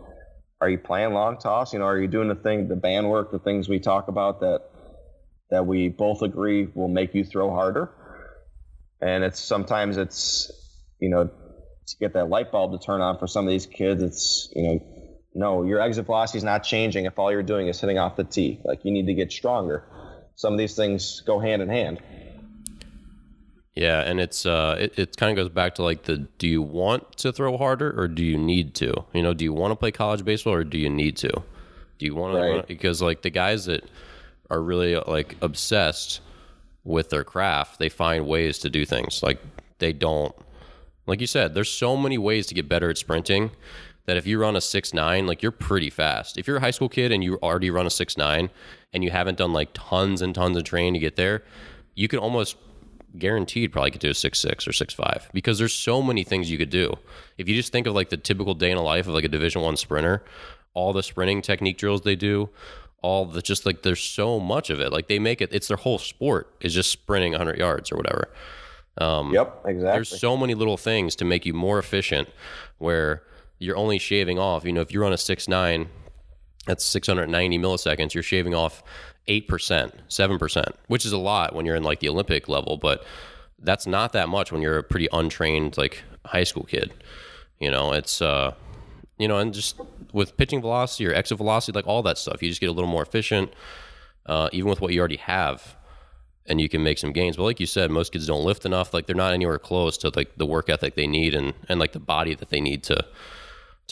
are 0.63 0.71
you 0.71 0.79
playing 0.79 1.13
long 1.13 1.39
toss? 1.39 1.73
You 1.73 1.81
know, 1.81 1.87
are 1.87 2.01
you 2.01 2.07
doing 2.07 2.29
the 2.29 2.37
thing, 2.37 2.69
the 2.69 2.77
band 2.77 3.11
work, 3.11 3.33
the 3.33 3.41
things 3.41 3.69
we 3.69 3.81
talk 3.81 4.07
about 4.07 4.41
that 4.41 4.61
that 5.51 5.67
we 5.67 5.89
both 5.89 6.23
agree 6.23 6.69
will 6.73 6.87
make 6.87 7.17
you 7.17 7.25
throw 7.25 7.51
harder? 7.51 7.91
And 9.01 9.25
it's 9.25 9.41
sometimes 9.41 9.97
it's 9.97 10.53
you 11.01 11.09
know 11.09 11.25
to 11.25 11.97
get 11.99 12.13
that 12.15 12.29
light 12.29 12.53
bulb 12.53 12.79
to 12.79 12.79
turn 12.79 13.01
on 13.01 13.19
for 13.19 13.27
some 13.27 13.45
of 13.45 13.51
these 13.51 13.67
kids. 13.67 14.05
It's 14.05 14.53
you 14.55 14.63
know 14.63 14.81
no, 15.35 15.65
your 15.65 15.81
exit 15.81 16.07
velocity 16.07 16.39
is 16.39 16.45
not 16.45 16.63
changing 16.63 17.07
if 17.07 17.19
all 17.19 17.33
you're 17.33 17.43
doing 17.43 17.67
is 17.67 17.81
hitting 17.81 17.99
off 17.99 18.15
the 18.15 18.23
tee. 18.23 18.61
Like 18.65 18.85
you 18.85 18.93
need 18.93 19.07
to 19.07 19.15
get 19.15 19.33
stronger. 19.33 19.83
Some 20.37 20.53
of 20.53 20.61
these 20.61 20.77
things 20.77 21.23
go 21.27 21.41
hand 21.41 21.61
in 21.61 21.71
hand. 21.71 22.01
Yeah, 23.75 24.01
and 24.01 24.20
it's 24.20 24.45
uh, 24.45 24.77
it, 24.79 24.99
it 24.99 25.16
kind 25.16 25.37
of 25.37 25.43
goes 25.43 25.53
back 25.53 25.77
to 25.77 25.83
like 25.83 26.03
the 26.03 26.18
do 26.39 26.47
you 26.47 26.61
want 26.61 27.16
to 27.18 27.33
throw 27.33 27.57
harder 27.57 27.91
or 27.99 28.07
do 28.07 28.23
you 28.25 28.37
need 28.37 28.75
to? 28.77 28.93
You 29.14 29.23
know, 29.23 29.33
do 29.33 29.45
you 29.45 29.53
want 29.53 29.73
to 29.73 29.77
play 29.77 29.91
college 29.91 30.25
baseball 30.25 30.53
or 30.55 30.64
do 30.64 30.77
you 30.79 30.91
need 30.91 31.16
to? 31.18 31.31
Do 31.99 32.07
you 32.07 32.14
want 32.14 32.35
Right. 32.35 32.61
to? 32.61 32.66
Because 32.66 33.01
like 33.01 33.23
the 33.23 33.31
guys 33.31 33.64
that 33.66 33.85
are 34.51 34.61
really 34.62 34.97
like 34.97 35.37
obsessed 35.41 36.20
with 36.85 37.09
their 37.09 37.25
craft, 37.25 37.79
they 37.79 37.89
find 37.89 38.27
ways 38.27 38.59
to 38.59 38.68
do 38.68 38.85
things. 38.85 39.23
Like 39.23 39.41
they 39.79 39.93
don't, 39.95 40.35
like 41.07 41.20
you 41.23 41.27
said, 41.27 41.55
there's 41.55 41.70
so 41.70 41.97
many 41.97 42.18
ways 42.18 42.47
to 42.49 42.55
get 42.55 42.68
better 42.68 42.91
at 42.91 42.99
sprinting 42.99 43.53
that 44.05 44.16
if 44.18 44.27
you 44.27 44.39
run 44.39 44.55
a 44.57 44.61
six 44.61 44.93
nine, 44.93 45.27
like 45.27 45.43
you're 45.43 45.51
pretty 45.51 45.89
fast. 45.89 46.37
If 46.37 46.47
you're 46.47 46.59
a 46.59 46.61
high 46.61 46.73
school 46.73 46.91
kid 46.91 47.11
and 47.11 47.25
you 47.25 47.39
already 47.43 47.70
run 47.70 47.87
a 47.87 47.91
six 47.91 48.18
nine 48.18 48.51
and 48.93 49.03
you 49.03 49.11
haven't 49.11 49.39
done 49.39 49.55
like 49.55 49.70
tons 49.73 50.20
and 50.20 50.35
tons 50.35 50.59
of 50.59 50.64
training 50.64 50.93
to 50.93 50.99
get 51.01 51.16
there, 51.16 51.43
you 51.95 52.09
can 52.09 52.18
almost 52.18 52.57
guaranteed 53.19 53.73
probably 53.73 53.91
get 53.91 54.01
to 54.01 54.11
a 54.11 54.15
six 54.15 54.39
six 54.39 54.67
or 54.67 54.73
six 54.73 54.95
five 54.95 55.29
because 55.33 55.59
there's 55.59 55.75
so 55.75 56.03
many 56.03 56.25
things 56.25 56.51
you 56.51 56.59
could 56.59 56.71
do. 56.71 56.95
If 57.39 57.49
you 57.49 57.55
just 57.55 57.73
think 57.73 57.87
of 57.87 57.95
like 57.95 58.11
the 58.11 58.17
typical 58.17 58.55
day 58.55 58.71
in 58.71 58.79
a 58.79 58.83
life 58.83 59.07
of 59.07 59.15
like 59.15 59.25
a 59.25 59.29
Division 59.29 59.63
One 59.63 59.77
sprinter, 59.77 60.25
all 60.75 60.93
the 60.93 61.03
sprinting 61.03 61.43
technique 61.43 61.79
drills 61.79 62.03
they 62.03 62.17
do, 62.17 62.51
all 63.03 63.27
the 63.27 63.43
just 63.43 63.67
like 63.67 63.83
there's 63.83 64.03
so 64.03 64.41
much 64.41 64.71
of 64.71 64.81
it. 64.81 64.93
Like 64.93 65.09
they 65.09 65.19
make 65.19 65.41
it, 65.41 65.53
it's 65.53 65.69
their 65.69 65.77
whole 65.77 65.99
sport 65.99 66.55
is 66.61 66.75
just 66.75 66.91
sprinting 66.91 67.33
100 67.33 67.59
yards 67.59 67.93
or 67.93 67.97
whatever. 67.97 68.31
Um, 68.99 69.33
yep, 69.33 69.63
exactly. 69.65 69.93
There's 69.93 70.21
so 70.21 70.37
many 70.37 70.55
little 70.55 70.77
things 70.77 71.17
to 71.17 71.25
make 71.25 71.47
you 71.47 71.55
more 71.55 71.79
efficient 71.79 72.29
where 72.79 73.23
you're 73.59 73.77
only 73.77 73.99
shaving 73.99 74.39
off. 74.39 74.65
You 74.65 74.73
know, 74.73 74.81
if 74.81 74.93
you 74.93 75.01
run 75.01 75.13
a 75.13 75.19
six 75.19 75.49
nine, 75.49 75.89
that's 76.67 76.85
690 76.85 77.59
milliseconds. 77.59 78.15
You're 78.15 78.23
shaving 78.23 78.55
off 78.55 78.83
eight 79.29 79.49
percent, 79.49 79.95
seven 80.09 80.39
percent, 80.39 80.75
which 80.89 81.05
is 81.05 81.13
a 81.13 81.19
lot 81.19 81.55
when 81.55 81.67
you're 81.67 81.77
in 81.77 81.83
like 81.83 82.01
the 82.01 82.09
Olympic 82.09 82.49
level, 82.49 82.77
but 82.77 83.05
that's 83.59 83.87
not 83.87 84.13
that 84.13 84.29
much 84.29 84.51
when 84.51 84.63
you're 84.63 84.79
a 84.79 84.83
pretty 84.83 85.09
untrained 85.13 85.77
like 85.77 86.03
high 86.27 86.45
school 86.45 86.65
kid. 86.65 86.93
You 87.61 87.71
know, 87.71 87.93
it's 87.93 88.21
uh, 88.21 88.55
you 89.19 89.29
know, 89.29 89.39
and 89.39 89.55
just 89.55 89.81
with 90.13 90.37
pitching 90.37 90.61
velocity 90.61 91.07
or 91.07 91.15
exit 91.15 91.39
velocity, 91.39 91.77
like 91.77 91.87
all 91.87 92.03
that 92.03 92.19
stuff, 92.19 92.43
you 92.43 92.49
just 92.49 92.61
get 92.61 92.69
a 92.69 92.73
little 92.73 92.91
more 92.91 93.03
efficient, 93.03 93.53
uh, 94.27 94.49
even 94.53 94.69
with 94.69 94.81
what 94.81 94.93
you 94.93 95.01
already 95.01 95.17
have 95.17 95.77
and 96.47 96.61
you 96.61 96.69
can 96.69 96.83
make 96.83 96.99
some 96.99 97.13
gains. 97.13 97.37
But 97.37 97.45
like 97.45 97.61
you 97.61 97.67
said, 97.67 97.91
most 97.91 98.13
kids 98.13 98.27
don't 98.27 98.45
lift 98.45 98.65
enough. 98.65 98.93
Like 98.93 99.07
they're 99.07 99.17
not 99.17 99.33
anywhere 99.33 99.59
close 99.59 99.97
to 99.99 100.11
like 100.15 100.37
the 100.37 100.47
work 100.47 100.69
ethic 100.69 100.95
they 100.95 101.07
need 101.07 101.35
and 101.35 101.55
and 101.69 101.79
like 101.79 101.93
the 101.93 102.01
body 102.01 102.35
that 102.35 102.51
they 102.51 102.61
need 102.61 102.83
to 102.85 103.05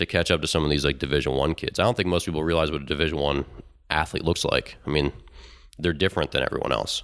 to 0.00 0.06
catch 0.06 0.30
up 0.30 0.40
to 0.40 0.46
some 0.46 0.64
of 0.64 0.70
these 0.70 0.84
like 0.84 0.98
Division 0.98 1.32
One 1.32 1.54
kids. 1.54 1.78
I 1.78 1.84
don't 1.84 1.96
think 1.96 2.08
most 2.08 2.26
people 2.26 2.42
realize 2.42 2.70
what 2.70 2.82
a 2.82 2.84
Division 2.84 3.18
One 3.18 3.44
athlete 3.88 4.24
looks 4.24 4.44
like. 4.44 4.76
I 4.86 4.90
mean, 4.90 5.12
they're 5.78 5.92
different 5.92 6.32
than 6.32 6.42
everyone 6.42 6.72
else. 6.72 7.02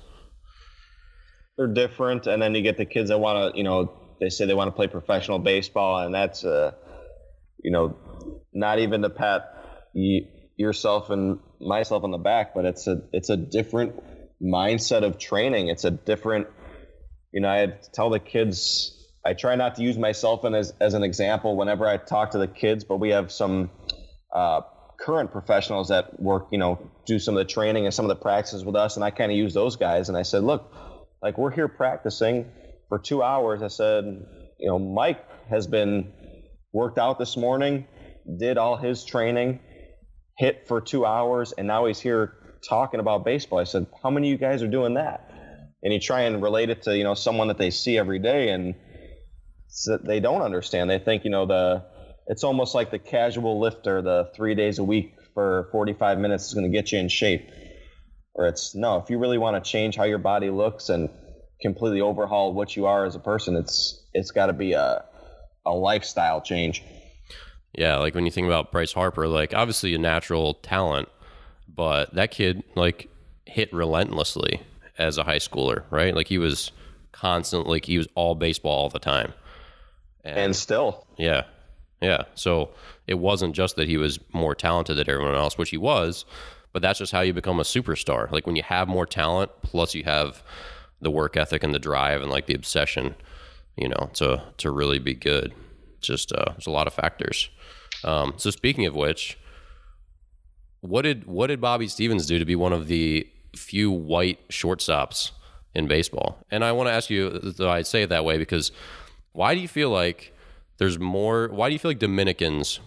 They're 1.56 1.72
different, 1.72 2.26
and 2.26 2.42
then 2.42 2.54
you 2.54 2.62
get 2.62 2.76
the 2.76 2.84
kids 2.84 3.08
that 3.08 3.18
want 3.18 3.54
to, 3.54 3.58
you 3.58 3.64
know, 3.64 3.92
they 4.20 4.28
say 4.28 4.46
they 4.46 4.54
want 4.54 4.68
to 4.68 4.72
play 4.72 4.88
professional 4.88 5.38
baseball, 5.38 6.04
and 6.04 6.14
that's, 6.14 6.44
uh, 6.44 6.72
you 7.62 7.70
know, 7.70 7.96
not 8.52 8.78
even 8.78 9.02
to 9.02 9.10
pat 9.10 9.42
yourself 9.94 11.10
and 11.10 11.38
myself 11.60 12.04
on 12.04 12.10
the 12.10 12.18
back, 12.18 12.54
but 12.54 12.64
it's 12.64 12.86
a 12.86 13.02
it's 13.12 13.30
a 13.30 13.36
different 13.36 13.94
mindset 14.42 15.02
of 15.02 15.18
training. 15.18 15.68
It's 15.68 15.84
a 15.84 15.90
different, 15.90 16.48
you 17.32 17.40
know, 17.40 17.48
I 17.48 17.78
tell 17.92 18.10
the 18.10 18.20
kids. 18.20 18.92
I 19.26 19.34
try 19.34 19.56
not 19.56 19.74
to 19.74 19.82
use 19.82 19.98
myself 19.98 20.44
as, 20.44 20.72
as 20.80 20.94
an 20.94 21.02
example 21.02 21.56
whenever 21.56 21.84
I 21.84 21.96
talk 21.96 22.30
to 22.30 22.38
the 22.38 22.46
kids, 22.46 22.84
but 22.84 22.98
we 22.98 23.10
have 23.10 23.32
some 23.32 23.70
uh, 24.32 24.60
current 25.00 25.32
professionals 25.32 25.88
that 25.88 26.20
work, 26.20 26.46
you 26.52 26.58
know, 26.58 26.78
do 27.06 27.18
some 27.18 27.36
of 27.36 27.44
the 27.44 27.52
training 27.52 27.86
and 27.86 27.92
some 27.92 28.04
of 28.04 28.08
the 28.08 28.22
practices 28.22 28.64
with 28.64 28.76
us, 28.76 28.94
and 28.94 29.04
I 29.04 29.10
kind 29.10 29.32
of 29.32 29.36
use 29.36 29.52
those 29.52 29.74
guys. 29.74 30.08
And 30.08 30.16
I 30.16 30.22
said, 30.22 30.44
look, 30.44 30.72
like 31.22 31.38
we're 31.38 31.50
here 31.50 31.66
practicing 31.66 32.52
for 32.88 33.00
two 33.00 33.20
hours. 33.20 33.62
I 33.62 33.68
said, 33.68 34.04
you 34.60 34.68
know, 34.68 34.78
Mike 34.78 35.24
has 35.50 35.66
been 35.66 36.12
worked 36.72 36.98
out 36.98 37.18
this 37.18 37.36
morning, 37.36 37.88
did 38.38 38.58
all 38.58 38.76
his 38.76 39.04
training, 39.04 39.58
hit 40.38 40.68
for 40.68 40.80
two 40.80 41.04
hours, 41.04 41.52
and 41.58 41.66
now 41.66 41.86
he's 41.86 41.98
here 41.98 42.56
talking 42.68 43.00
about 43.00 43.24
baseball. 43.24 43.58
I 43.58 43.64
said, 43.64 43.86
how 44.04 44.10
many 44.10 44.28
of 44.28 44.32
you 44.32 44.38
guys 44.38 44.62
are 44.62 44.68
doing 44.68 44.94
that? 44.94 45.28
And 45.82 45.92
you 45.92 45.98
try 45.98 46.22
and 46.22 46.40
relate 46.40 46.70
it 46.70 46.82
to, 46.82 46.96
you 46.96 47.02
know, 47.02 47.14
someone 47.14 47.48
that 47.48 47.58
they 47.58 47.70
see 47.70 47.98
every 47.98 48.20
day, 48.20 48.50
and 48.50 48.76
so 49.76 49.98
they 49.98 50.20
don't 50.20 50.40
understand. 50.40 50.88
They 50.88 50.98
think, 50.98 51.24
you 51.24 51.30
know, 51.30 51.44
the 51.44 51.84
it's 52.28 52.44
almost 52.44 52.74
like 52.74 52.90
the 52.90 52.98
casual 52.98 53.60
lifter, 53.60 54.00
the 54.00 54.30
three 54.34 54.54
days 54.54 54.78
a 54.78 54.84
week 54.84 55.14
for 55.34 55.68
45 55.70 56.18
minutes 56.18 56.46
is 56.46 56.54
going 56.54 56.64
to 56.64 56.74
get 56.74 56.92
you 56.92 56.98
in 56.98 57.08
shape. 57.08 57.50
Or 58.34 58.46
it's 58.46 58.74
no, 58.74 58.96
if 58.96 59.10
you 59.10 59.18
really 59.18 59.36
want 59.36 59.62
to 59.62 59.70
change 59.70 59.94
how 59.94 60.04
your 60.04 60.18
body 60.18 60.48
looks 60.48 60.88
and 60.88 61.10
completely 61.60 62.00
overhaul 62.00 62.54
what 62.54 62.74
you 62.74 62.86
are 62.86 63.04
as 63.04 63.16
a 63.16 63.18
person, 63.18 63.54
it's 63.54 64.02
it's 64.14 64.30
got 64.30 64.46
to 64.46 64.54
be 64.54 64.72
a 64.72 65.04
a 65.66 65.72
lifestyle 65.72 66.40
change. 66.40 66.82
Yeah, 67.74 67.98
like 67.98 68.14
when 68.14 68.24
you 68.24 68.30
think 68.30 68.46
about 68.46 68.72
Bryce 68.72 68.94
Harper, 68.94 69.28
like 69.28 69.52
obviously 69.52 69.94
a 69.94 69.98
natural 69.98 70.54
talent, 70.54 71.10
but 71.68 72.14
that 72.14 72.30
kid 72.30 72.64
like 72.76 73.10
hit 73.44 73.70
relentlessly 73.74 74.62
as 74.96 75.18
a 75.18 75.24
high 75.24 75.36
schooler, 75.36 75.84
right? 75.90 76.14
Like 76.14 76.28
he 76.28 76.38
was 76.38 76.72
constantly 77.12 77.72
like 77.72 77.84
he 77.84 77.98
was 77.98 78.08
all 78.14 78.34
baseball 78.34 78.72
all 78.72 78.88
the 78.88 78.98
time. 78.98 79.34
And 80.34 80.56
still, 80.56 81.06
Yeah. 81.16 81.44
Yeah. 82.00 82.24
So 82.34 82.70
it 83.06 83.14
wasn't 83.14 83.54
just 83.54 83.76
that 83.76 83.88
he 83.88 83.96
was 83.96 84.18
more 84.32 84.54
talented 84.54 84.96
than 84.98 85.08
everyone 85.08 85.34
else, 85.34 85.56
which 85.56 85.70
he 85.70 85.78
was, 85.78 86.24
but 86.72 86.82
that's 86.82 86.98
just 86.98 87.12
how 87.12 87.20
you 87.22 87.32
become 87.32 87.58
a 87.58 87.64
superstar. 87.64 88.30
Like 88.30 88.46
when 88.46 88.56
you 88.56 88.62
have 88.62 88.86
more 88.86 89.06
talent, 89.06 89.50
plus 89.62 89.94
you 89.94 90.04
have 90.04 90.42
the 91.00 91.10
work 91.10 91.36
ethic 91.36 91.62
and 91.62 91.74
the 91.74 91.78
drive 91.78 92.20
and 92.20 92.30
like 92.30 92.46
the 92.46 92.54
obsession, 92.54 93.14
you 93.76 93.88
know, 93.88 94.10
to 94.14 94.42
to 94.58 94.70
really 94.70 94.98
be 94.98 95.14
good. 95.14 95.54
Just 96.00 96.32
uh, 96.32 96.44
there's 96.50 96.66
a 96.66 96.70
lot 96.70 96.86
of 96.86 96.92
factors. 96.92 97.48
Um, 98.04 98.34
so 98.36 98.50
speaking 98.50 98.86
of 98.86 98.94
which, 98.94 99.38
what 100.80 101.02
did 101.02 101.26
what 101.26 101.46
did 101.48 101.60
Bobby 101.60 101.88
Stevens 101.88 102.26
do 102.26 102.38
to 102.38 102.44
be 102.44 102.56
one 102.56 102.72
of 102.72 102.88
the 102.88 103.26
few 103.54 103.90
white 103.90 104.46
shortstops 104.48 105.30
in 105.74 105.86
baseball? 105.88 106.44
And 106.50 106.64
I 106.64 106.72
want 106.72 106.88
to 106.88 106.92
ask 106.92 107.10
you, 107.10 107.30
though 107.30 107.70
I 107.70 107.82
say 107.82 108.02
it 108.02 108.10
that 108.10 108.24
way 108.24 108.38
because 108.38 108.70
why 109.36 109.54
do 109.54 109.60
you 109.60 109.68
feel 109.68 109.90
like 109.90 110.34
there's 110.78 110.98
more? 110.98 111.48
Why 111.48 111.68
do 111.68 111.74
you 111.74 111.78
feel 111.78 111.90
like 111.90 111.98
Dominicans 111.98 112.80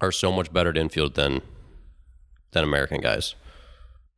are 0.00 0.12
so 0.12 0.30
much 0.32 0.52
better 0.52 0.70
at 0.70 0.76
infield 0.78 1.14
than 1.14 1.42
than 2.52 2.64
American 2.64 3.00
guys? 3.00 3.34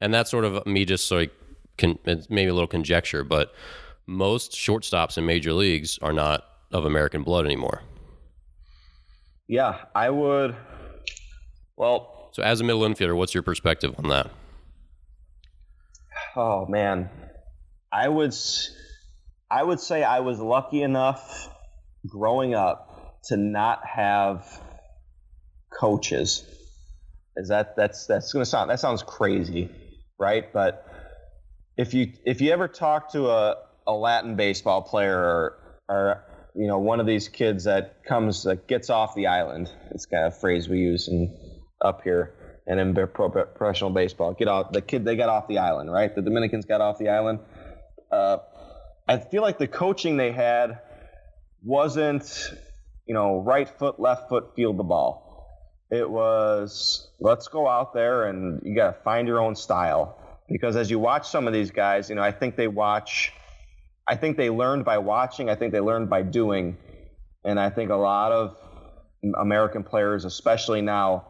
And 0.01 0.13
that's 0.13 0.31
sort 0.31 0.45
of 0.45 0.67
me 0.67 0.85
just 0.85 1.11
like 1.11 1.33
con, 1.79 1.99
maybe 2.29 2.49
a 2.49 2.55
little 2.55 2.67
conjecture, 2.67 3.25
but 3.25 3.55
most 4.07 4.53
shortstops 4.53 5.17
in 5.17 5.25
major 5.25 5.53
leagues 5.53 5.99
are 6.03 6.13
not 6.13 6.45
of 6.73 6.85
American 6.85 7.23
blood 7.23 7.45
anymore. 7.47 7.83
yeah, 9.49 9.85
I 9.95 10.11
would. 10.11 10.57
Well, 11.77 12.31
So 12.33 12.43
as 12.43 12.61
a 12.61 12.65
middle 12.65 12.83
infielder, 12.83 13.17
what's 13.17 13.33
your 13.35 13.43
perspective 13.43 13.95
on 13.99 14.09
that? 14.09 14.31
oh 16.37 16.67
man, 16.67 17.11
I 17.93 18.09
would 18.09 18.31
s- 18.31 18.71
I 19.53 19.63
would 19.63 19.81
say 19.81 20.03
I 20.03 20.21
was 20.21 20.41
lucky 20.41 20.83
enough 20.83 21.51
growing 22.09 22.55
up 22.55 23.21
to 23.25 23.37
not 23.37 23.87
have 23.87 24.47
coaches. 25.79 26.45
Is 27.37 27.49
that 27.49 27.77
that's 27.77 28.07
that's 28.07 28.33
gonna 28.33 28.47
sound 28.47 28.71
that 28.71 28.81
sounds 28.81 29.03
crazy, 29.03 29.69
right? 30.19 30.51
But 30.51 30.87
if 31.77 31.93
you 31.93 32.15
if 32.25 32.41
you 32.41 32.51
ever 32.53 32.67
talk 32.67 33.13
to 33.13 33.29
a, 33.29 33.57
a 33.87 33.93
Latin 33.93 34.37
baseball 34.37 34.81
player 34.81 35.19
or 35.19 35.59
or 35.87 36.25
you 36.55 36.67
know 36.67 36.79
one 36.79 36.99
of 36.99 37.07
these 37.07 37.29
kids 37.29 37.65
that 37.65 38.05
comes 38.09 38.45
that 38.45 38.67
gets 38.67 38.89
off 38.89 39.15
the 39.15 39.27
island, 39.27 39.71
it's 39.91 40.07
kind 40.07 40.25
of 40.25 40.33
a 40.33 40.37
phrase 40.37 40.67
we 40.67 40.79
use 40.79 41.09
in 41.09 41.37
up 41.85 42.03
here 42.05 42.33
and 42.67 42.81
in 42.81 42.95
pro, 42.95 43.29
professional 43.29 43.91
baseball. 43.91 44.33
Get 44.33 44.49
off 44.49 44.73
the 44.73 44.81
kid 44.81 45.05
they 45.05 45.17
got 45.17 45.29
off 45.29 45.47
the 45.47 45.59
island, 45.59 45.93
right? 45.93 46.15
The 46.15 46.23
Dominicans 46.23 46.65
got 46.65 46.81
off 46.81 46.99
the 46.99 47.11
island. 47.11 47.41
Uh, 48.11 48.39
I 49.13 49.19
feel 49.19 49.43
like 49.43 49.59
the 49.59 49.69
coaching 49.69 50.17
they 50.17 50.33
had 50.33 50.81
wasn't, 51.63 52.51
you 53.07 53.13
know, 53.13 53.43
right 53.43 53.69
foot, 53.69 54.01
left 54.01 54.31
foot, 54.31 54.57
field 54.57 54.79
the 54.79 54.85
ball. 54.85 55.47
It 55.91 56.09
was 56.09 57.11
let's 57.21 57.49
go 57.49 57.69
out 57.69 57.93
there 57.93 58.25
and 58.25 58.63
you 58.65 58.75
got 58.75 58.87
to 58.87 59.03
find 59.03 59.29
your 59.29 59.39
own 59.39 59.55
style. 59.55 60.17
Because 60.49 60.77
as 60.77 60.91
you 60.91 60.99
watch 60.99 61.29
some 61.29 61.47
of 61.47 61.53
these 61.53 61.71
guys, 61.71 62.09
you 62.09 62.17
know, 62.17 62.23
I 62.23 62.33
think 62.33 62.57
they 62.57 62.69
watch, 62.69 63.35
I 64.09 64.17
think 64.17 64.39
they 64.39 64.49
learned 64.49 64.87
by 64.87 64.97
watching, 64.97 65.51
I 65.51 65.57
think 65.57 65.73
they 65.73 65.81
learned 65.81 66.09
by 66.09 66.23
doing. 66.23 66.79
And 67.45 67.61
I 67.61 67.69
think 67.69 67.91
a 67.91 67.97
lot 67.97 68.33
of 68.33 68.57
American 69.39 69.85
players, 69.85 70.25
especially 70.25 70.81
now, 70.81 71.27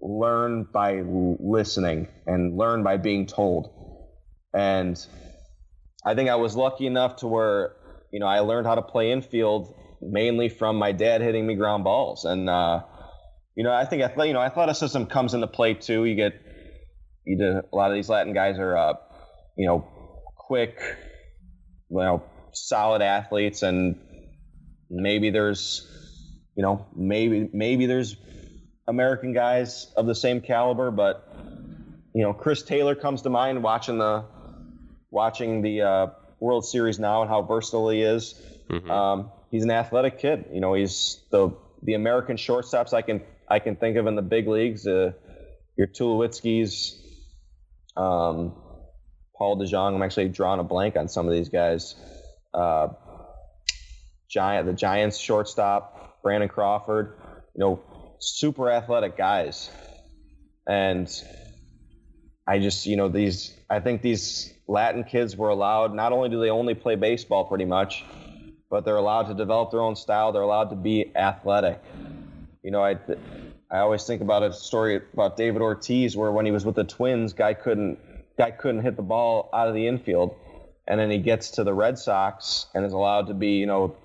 learn 0.00 0.64
by 0.64 1.02
listening 1.04 2.08
and 2.26 2.56
learn 2.56 2.82
by 2.82 2.96
being 2.96 3.26
told. 3.26 3.70
And 4.52 4.98
I 6.04 6.14
think 6.14 6.28
I 6.30 6.36
was 6.36 6.56
lucky 6.56 6.86
enough 6.86 7.16
to 7.16 7.26
where, 7.26 7.74
you 8.12 8.20
know, 8.20 8.26
I 8.26 8.40
learned 8.40 8.66
how 8.66 8.74
to 8.76 8.82
play 8.82 9.12
infield 9.12 9.74
mainly 10.00 10.48
from 10.48 10.76
my 10.76 10.92
dad 10.92 11.20
hitting 11.20 11.46
me 11.46 11.54
ground 11.54 11.84
balls. 11.84 12.24
And, 12.24 12.48
uh, 12.48 12.82
you 13.56 13.64
know, 13.64 13.72
I 13.72 13.84
think 13.84 14.04
you 14.16 14.32
know 14.32 14.40
athleticism 14.40 15.04
comes 15.04 15.34
into 15.34 15.48
play 15.48 15.74
too. 15.74 16.04
You 16.04 16.14
get, 16.14 16.34
you 17.24 17.38
do, 17.38 17.62
a 17.72 17.76
lot 17.76 17.90
of 17.90 17.96
these 17.96 18.08
Latin 18.08 18.32
guys 18.32 18.58
are, 18.58 18.76
uh, 18.76 18.94
you 19.56 19.66
know, 19.66 19.88
quick, 20.36 20.78
you 21.90 21.98
know, 21.98 22.22
solid 22.52 23.02
athletes, 23.02 23.62
and 23.62 23.98
maybe 24.88 25.30
there's, 25.30 25.86
you 26.56 26.62
know, 26.62 26.86
maybe 26.94 27.50
maybe 27.52 27.86
there's 27.86 28.16
American 28.86 29.32
guys 29.32 29.92
of 29.96 30.06
the 30.06 30.14
same 30.14 30.40
caliber, 30.40 30.90
but 30.90 31.28
you 32.14 32.22
know, 32.22 32.32
Chris 32.32 32.62
Taylor 32.62 32.94
comes 32.94 33.22
to 33.22 33.30
mind 33.30 33.62
watching 33.62 33.98
the 33.98 34.24
watching 35.10 35.62
the 35.62 35.82
uh, 35.82 36.06
World 36.40 36.64
Series 36.64 36.98
now 36.98 37.22
and 37.22 37.30
how 37.30 37.42
versatile 37.42 37.90
he 37.90 38.02
is. 38.02 38.34
Mm-hmm. 38.70 38.90
Um, 38.90 39.30
he's 39.50 39.64
an 39.64 39.70
athletic 39.70 40.18
kid. 40.18 40.46
You 40.52 40.60
know, 40.60 40.74
he's 40.74 41.20
the 41.30 41.50
the 41.82 41.94
American 41.94 42.36
shortstops 42.36 42.92
I 42.92 43.02
can 43.02 43.22
I 43.48 43.58
can 43.58 43.76
think 43.76 43.96
of 43.96 44.06
in 44.06 44.14
the 44.14 44.22
big 44.22 44.48
leagues. 44.48 44.86
Uh, 44.86 45.12
your 45.76 45.86
Tulowitzkis, 45.86 46.96
um, 47.96 48.54
Paul 49.36 49.58
DeJong. 49.58 49.94
I'm 49.94 50.02
actually 50.02 50.28
drawing 50.28 50.60
a 50.60 50.64
blank 50.64 50.96
on 50.96 51.08
some 51.08 51.26
of 51.26 51.32
these 51.32 51.48
guys. 51.48 51.94
Uh, 52.52 52.88
Giant, 54.28 54.66
the 54.66 54.72
Giants 54.74 55.16
shortstop, 55.18 56.20
Brandon 56.22 56.48
Crawford. 56.48 57.18
You 57.54 57.60
know, 57.60 57.82
super 58.18 58.70
athletic 58.70 59.16
guys, 59.16 59.70
and 60.66 61.08
I 62.46 62.58
just 62.58 62.86
you 62.86 62.96
know 62.96 63.08
these. 63.08 63.54
I 63.70 63.80
think 63.80 64.02
these 64.02 64.52
Latin 64.68 65.02
kids 65.02 65.34
were 65.34 65.48
allowed. 65.48 65.94
Not 65.94 66.12
only 66.12 66.28
do 66.28 66.38
they 66.40 66.50
only 66.50 66.74
play 66.74 66.94
baseball, 66.94 67.46
pretty 67.46 67.64
much, 67.64 68.04
but 68.70 68.84
they're 68.84 68.96
allowed 68.96 69.28
to 69.28 69.34
develop 69.34 69.70
their 69.70 69.80
own 69.80 69.96
style. 69.96 70.30
They're 70.32 70.42
allowed 70.42 70.70
to 70.70 70.76
be 70.76 71.10
athletic. 71.16 71.80
You 72.62 72.70
know, 72.70 72.84
I 72.84 72.98
I 73.70 73.78
always 73.78 74.04
think 74.04 74.20
about 74.20 74.42
a 74.42 74.52
story 74.52 75.00
about 75.12 75.36
David 75.36 75.62
Ortiz 75.62 76.16
where 76.16 76.30
when 76.30 76.44
he 76.44 76.52
was 76.52 76.66
with 76.66 76.74
the 76.74 76.84
Twins, 76.84 77.32
guy 77.32 77.54
couldn't 77.54 77.98
guy 78.36 78.50
couldn't 78.50 78.82
hit 78.82 78.96
the 78.96 79.02
ball 79.02 79.48
out 79.54 79.68
of 79.68 79.74
the 79.74 79.86
infield, 79.86 80.36
and 80.86 81.00
then 81.00 81.10
he 81.10 81.18
gets 81.18 81.52
to 81.52 81.64
the 81.64 81.72
Red 81.72 81.98
Sox 81.98 82.66
and 82.74 82.84
is 82.84 82.92
allowed 82.92 83.28
to 83.28 83.34
be, 83.34 83.52
you 83.52 83.66
know, 83.66 83.96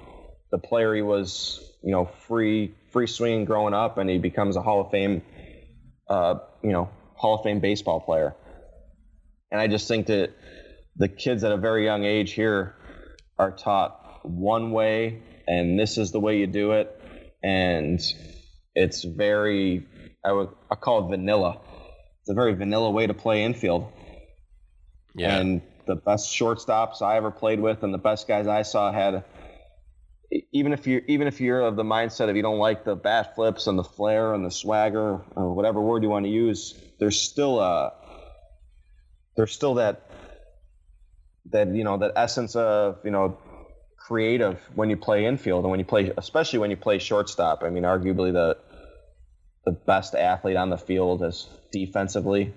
the 0.51 0.57
player 0.57 0.95
he 0.95 1.01
was, 1.01 1.59
you 1.84 1.91
know, 1.91 2.05
free 2.05 2.74
free 2.91 3.07
swinging 3.07 3.43
growing 3.43 3.74
up, 3.74 3.97
and 3.97 4.09
he 4.09 4.18
becomes 4.18 4.55
a 4.55 4.61
Hall 4.61 4.80
of 4.80 4.91
Fame, 4.91 5.24
uh, 6.09 6.36
you 6.61 6.72
know, 6.72 6.89
Hall 7.16 7.36
of 7.36 7.43
Fame 7.43 7.59
baseball 7.59 7.99
player. 7.99 8.34
And 9.54 9.62
I 9.62 9.68
just 9.68 9.88
think 9.88 10.08
that 10.08 10.32
the 10.95 11.08
kids 11.08 11.43
at 11.43 11.51
a 11.51 11.58
very 11.58 11.86
young 11.86 12.04
age 12.04 12.32
here 12.32 12.76
are 13.38 13.51
taught 13.51 14.26
one 14.28 14.72
way, 14.72 15.22
and 15.47 15.80
this 15.80 15.99
is 15.99 16.12
the 16.12 16.20
way 16.20 16.39
you 16.39 16.47
do 16.47 16.72
it, 16.72 16.99
and 17.43 18.01
it's 18.74 19.04
very 19.04 19.86
I 20.26 20.32
would 20.32 20.49
I 20.72 20.76
call 20.76 21.06
it 21.06 21.10
vanilla. 21.16 21.62
It's 22.22 22.30
a 22.30 22.34
very 22.34 22.56
vanilla 22.56 22.89
way 22.89 23.06
to 23.06 23.14
play 23.14 23.43
infield. 23.43 23.91
Yeah. 25.16 25.38
And 25.38 25.62
the 25.86 25.95
best 25.95 26.34
shortstops 26.34 27.04
I 27.04 27.18
ever 27.18 27.30
played 27.30 27.60
with, 27.60 27.84
and 27.84 27.93
the 27.93 27.99
best 27.99 28.28
guys 28.28 28.47
I 28.47 28.64
saw 28.64 28.91
had. 28.91 29.24
Even 30.51 30.74
if 30.74 30.88
you 30.88 31.04
even 31.08 31.28
if 31.28 31.39
you're 31.39 31.62
of 31.62 31.76
the 31.76 31.84
mindset 31.84 32.28
of 32.28 32.36
you 32.36 32.41
don't 32.41 32.58
like 32.58 32.86
the 32.86 32.95
bat 32.95 33.36
flips 33.36 33.68
and 33.68 33.78
the 33.78 33.84
flair 33.84 34.34
and 34.34 34.43
the 34.43 34.49
swagger 34.49 35.22
or 35.36 35.54
whatever 35.54 35.80
word 35.80 36.01
you 36.01 36.10
want 36.10 36.26
to 36.26 36.32
use, 36.32 36.74
there's 36.97 37.22
still 37.22 37.60
a 37.60 37.93
there's 39.36 39.52
still 39.52 39.76
that 39.76 40.10
that 41.52 41.74
you 41.76 41.84
know 41.84 41.98
that 41.98 42.14
essence 42.16 42.56
of 42.56 43.00
you 43.04 43.12
know 43.12 43.38
creative 43.98 44.60
when 44.76 44.90
you 44.90 44.98
play 44.98 45.26
infield 45.26 45.64
and 45.64 45.72
when 45.72 45.80
you 45.80 45.86
play, 45.86 46.12
especially 46.18 46.60
when 46.60 46.70
you 46.70 46.78
play 46.78 47.00
shortstop. 47.00 47.64
I 47.64 47.70
mean, 47.70 47.84
arguably 47.84 48.34
the 48.34 48.58
the 49.66 49.72
best 49.72 50.14
athlete 50.14 50.58
on 50.58 50.70
the 50.70 50.78
field 50.78 51.24
is 51.24 51.48
defensively. 51.72 52.54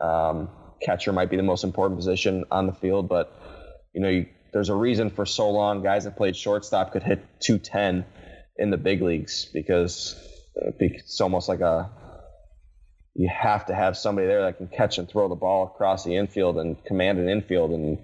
Um, 0.00 0.48
catcher 0.80 1.12
might 1.12 1.28
be 1.28 1.36
the 1.36 1.42
most 1.42 1.64
important 1.64 1.98
position 1.98 2.44
on 2.50 2.66
the 2.66 2.72
field, 2.72 3.08
but 3.08 3.30
you 3.92 4.00
know, 4.00 4.08
you, 4.08 4.26
there's 4.52 4.70
a 4.70 4.74
reason 4.74 5.10
for 5.10 5.26
so 5.26 5.50
long 5.50 5.82
guys 5.82 6.04
that 6.04 6.16
played 6.16 6.34
shortstop 6.34 6.92
could 6.92 7.02
hit 7.02 7.22
210 7.40 8.06
in 8.56 8.70
the 8.70 8.78
big 8.78 9.02
leagues 9.02 9.50
because 9.52 10.16
it's 10.78 11.20
almost 11.20 11.48
like 11.48 11.60
a 11.60 11.90
you 13.20 13.28
have 13.28 13.66
to 13.66 13.74
have 13.74 13.98
somebody 13.98 14.26
there 14.26 14.40
that 14.42 14.56
can 14.56 14.66
catch 14.66 14.96
and 14.96 15.06
throw 15.06 15.28
the 15.28 15.34
ball 15.34 15.64
across 15.66 16.04
the 16.04 16.16
infield 16.16 16.56
and 16.56 16.82
command 16.86 17.18
an 17.18 17.28
infield 17.28 17.70
and 17.70 17.98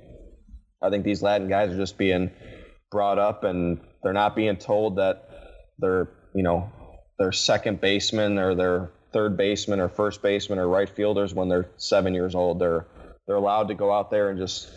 I 0.83 0.91
think 0.91 1.05
these 1.05 1.23
Latin 1.23 1.49
guys 1.49 1.71
are 1.71 1.77
just 1.77 1.97
being 1.97 2.31
brought 2.91 3.19
up 3.19 3.43
and 3.43 3.81
they're 4.03 4.13
not 4.13 4.37
being 4.37 4.59
told 4.59 4.97
that 4.97 5.31
they're, 5.79 6.11
you 6.35 6.43
know, 6.43 6.71
their 7.19 7.33
second 7.33 7.81
baseman 7.81 8.39
or 8.39 8.55
their 8.55 8.91
third 9.15 9.39
baseman 9.39 9.81
or 9.81 9.89
first 9.89 10.21
baseman 10.21 10.59
or 10.59 10.69
right 10.69 10.89
fielders 10.89 11.33
when 11.33 11.49
they're 11.49 11.71
seven 11.79 12.13
years 12.13 12.35
old. 12.35 12.59
They're 12.59 12.87
they're 13.27 13.37
allowed 13.37 13.69
to 13.69 13.75
go 13.75 13.91
out 13.91 14.11
there 14.11 14.29
and 14.29 14.39
just, 14.39 14.69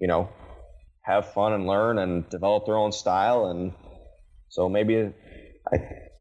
you 0.00 0.08
know, 0.08 0.30
have 1.02 1.34
fun 1.34 1.52
and 1.52 1.66
learn 1.66 1.98
and 1.98 2.28
develop 2.30 2.64
their 2.64 2.78
own 2.78 2.92
style. 2.92 3.50
And 3.50 3.74
so 4.48 4.70
maybe 4.70 5.12
I 5.70 5.76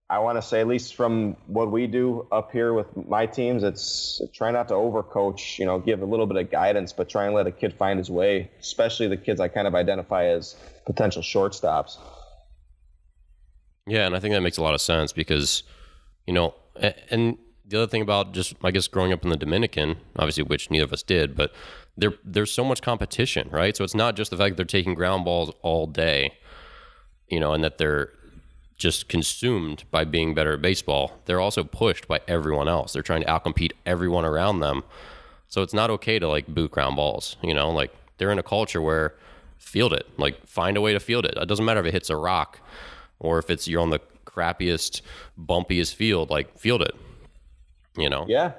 I 0.08 0.20
want 0.20 0.38
to 0.38 0.42
say 0.42 0.62
at 0.62 0.68
least 0.68 0.94
from 0.94 1.36
what 1.48 1.72
we 1.72 1.88
do 1.88 2.28
up 2.32 2.52
here 2.52 2.74
with 2.74 2.86
my 3.08 3.26
teams, 3.26 3.64
it's 3.64 4.22
try 4.34 4.52
not 4.52 4.68
to 4.68 4.76
overcoach. 4.76 5.58
You 5.58 5.66
know, 5.66 5.80
give 5.80 6.02
a 6.04 6.06
little 6.06 6.28
bit 6.28 6.38
of 6.38 6.52
guidance, 6.52 6.94
but 6.94 7.10
try 7.10 7.26
and 7.26 7.34
let 7.34 7.48
a 7.48 7.52
kid 7.52 7.74
find 7.74 7.98
his 7.98 8.12
way. 8.12 8.52
Especially 8.60 9.08
the 9.08 9.18
kids 9.18 9.40
I 9.40 9.48
kind 9.48 9.68
of 9.68 9.74
identify 9.74 10.26
as 10.26 10.56
potential 10.86 11.24
shortstops. 11.24 11.98
Yeah, 13.88 14.06
and 14.06 14.16
I 14.16 14.20
think 14.20 14.34
that 14.34 14.42
makes 14.42 14.58
a 14.58 14.64
lot 14.64 14.76
of 14.76 14.82
sense 14.82 15.12
because, 15.12 15.64
you 16.28 16.34
know, 16.34 16.54
and 17.10 17.38
the 17.66 17.78
other 17.78 17.88
thing 17.88 18.04
about 18.04 18.32
just 18.32 18.54
I 18.64 18.70
guess 18.70 18.88
growing 18.88 19.12
up 19.12 19.24
in 19.24 19.30
the 19.30 19.38
Dominican, 19.38 19.98
obviously 20.18 20.44
which 20.44 20.70
neither 20.70 20.86
of 20.86 20.94
us 20.94 21.02
did, 21.02 21.36
but 21.36 21.52
there 21.98 22.14
there's 22.24 22.52
so 22.52 22.64
much 22.64 22.84
competition, 22.84 23.50
right? 23.52 23.76
So 23.76 23.84
it's 23.84 23.96
not 23.96 24.16
just 24.16 24.30
the 24.30 24.38
fact 24.38 24.52
that 24.52 24.58
they're 24.58 24.66
taking 24.82 24.94
ground 24.94 25.26
balls 25.26 25.52
all 25.64 25.88
day, 25.88 26.34
you 27.28 27.40
know, 27.40 27.54
and 27.54 27.64
that 27.64 27.80
they're 27.80 28.12
just 28.78 29.08
consumed 29.08 29.84
by 29.92 30.04
being 30.04 30.34
better 30.34 30.54
at 30.54 30.62
baseball. 30.62 31.14
They're 31.26 31.40
also 31.40 31.64
pushed 31.64 32.08
by 32.08 32.20
everyone 32.28 32.68
else. 32.68 32.94
They're 32.94 33.02
trying 33.02 33.22
to 33.22 33.28
outcompete 33.28 33.72
everyone 33.86 34.26
around 34.26 34.60
them. 34.60 34.84
So 35.48 35.62
it's 35.62 35.74
not 35.74 35.90
okay 35.92 36.20
to 36.20 36.28
like 36.28 36.48
boot 36.48 36.72
ground 36.72 36.96
balls, 36.96 37.38
you 37.42 37.54
know, 37.54 37.70
like 37.72 37.94
they're 38.18 38.32
in 38.32 38.40
a 38.40 38.44
culture 38.44 38.82
where 38.82 39.16
field 39.58 39.94
it. 39.94 40.08
Like 40.18 40.46
find 40.46 40.76
a 40.76 40.82
way 40.82 40.94
to 40.94 41.00
field 41.00 41.26
it. 41.26 41.38
It 41.38 41.48
doesn't 41.48 41.64
matter 41.64 41.80
if 41.80 41.86
it 41.86 41.94
hits 41.94 42.10
a 42.10 42.18
rock 42.18 42.60
or 43.20 43.40
if 43.40 43.50
it's 43.50 43.68
you're 43.68 43.82
on 43.82 43.92
the 43.92 44.02
crappiest, 44.26 45.02
bumpiest 45.40 45.96
field. 45.96 46.30
Like 46.30 46.58
field 46.58 46.82
it. 46.82 46.96
You 47.98 48.10
know. 48.10 48.26
Yeah. 48.28 48.54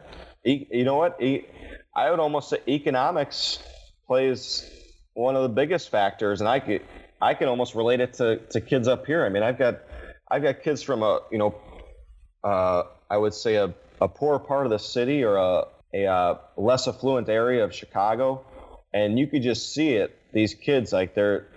E- 0.44 0.66
you 0.70 0.84
know 0.84 0.96
what? 0.96 1.20
E- 1.22 1.46
I 1.94 2.10
would 2.10 2.20
almost 2.20 2.50
say 2.50 2.58
economics 2.68 3.58
plays 4.06 4.70
one 5.14 5.34
of 5.36 5.42
the 5.42 5.48
biggest 5.48 5.90
factors, 5.90 6.40
and 6.40 6.48
I 6.48 6.60
could 6.60 6.82
I 7.20 7.34
can 7.34 7.48
almost 7.48 7.74
relate 7.74 8.00
it 8.00 8.14
to, 8.14 8.36
to 8.50 8.60
kids 8.60 8.88
up 8.88 9.06
here. 9.06 9.24
I 9.24 9.28
mean, 9.28 9.42
I've 9.42 9.58
got 9.58 9.80
I've 10.30 10.42
got 10.42 10.62
kids 10.62 10.82
from 10.82 11.02
a 11.02 11.20
you 11.30 11.38
know 11.38 11.54
uh, 12.44 12.84
I 13.10 13.16
would 13.16 13.34
say 13.34 13.56
a, 13.56 13.74
a 14.00 14.08
poor 14.08 14.38
part 14.38 14.66
of 14.66 14.70
the 14.70 14.78
city 14.78 15.24
or 15.24 15.36
a, 15.36 15.64
a 15.94 16.06
uh, 16.06 16.38
less 16.56 16.88
affluent 16.88 17.28
area 17.28 17.64
of 17.64 17.74
Chicago, 17.74 18.44
and 18.92 19.18
you 19.18 19.26
could 19.26 19.42
just 19.42 19.72
see 19.72 19.90
it 19.90 20.16
these 20.32 20.54
kids 20.54 20.92
like 20.92 21.14
they're 21.14 21.48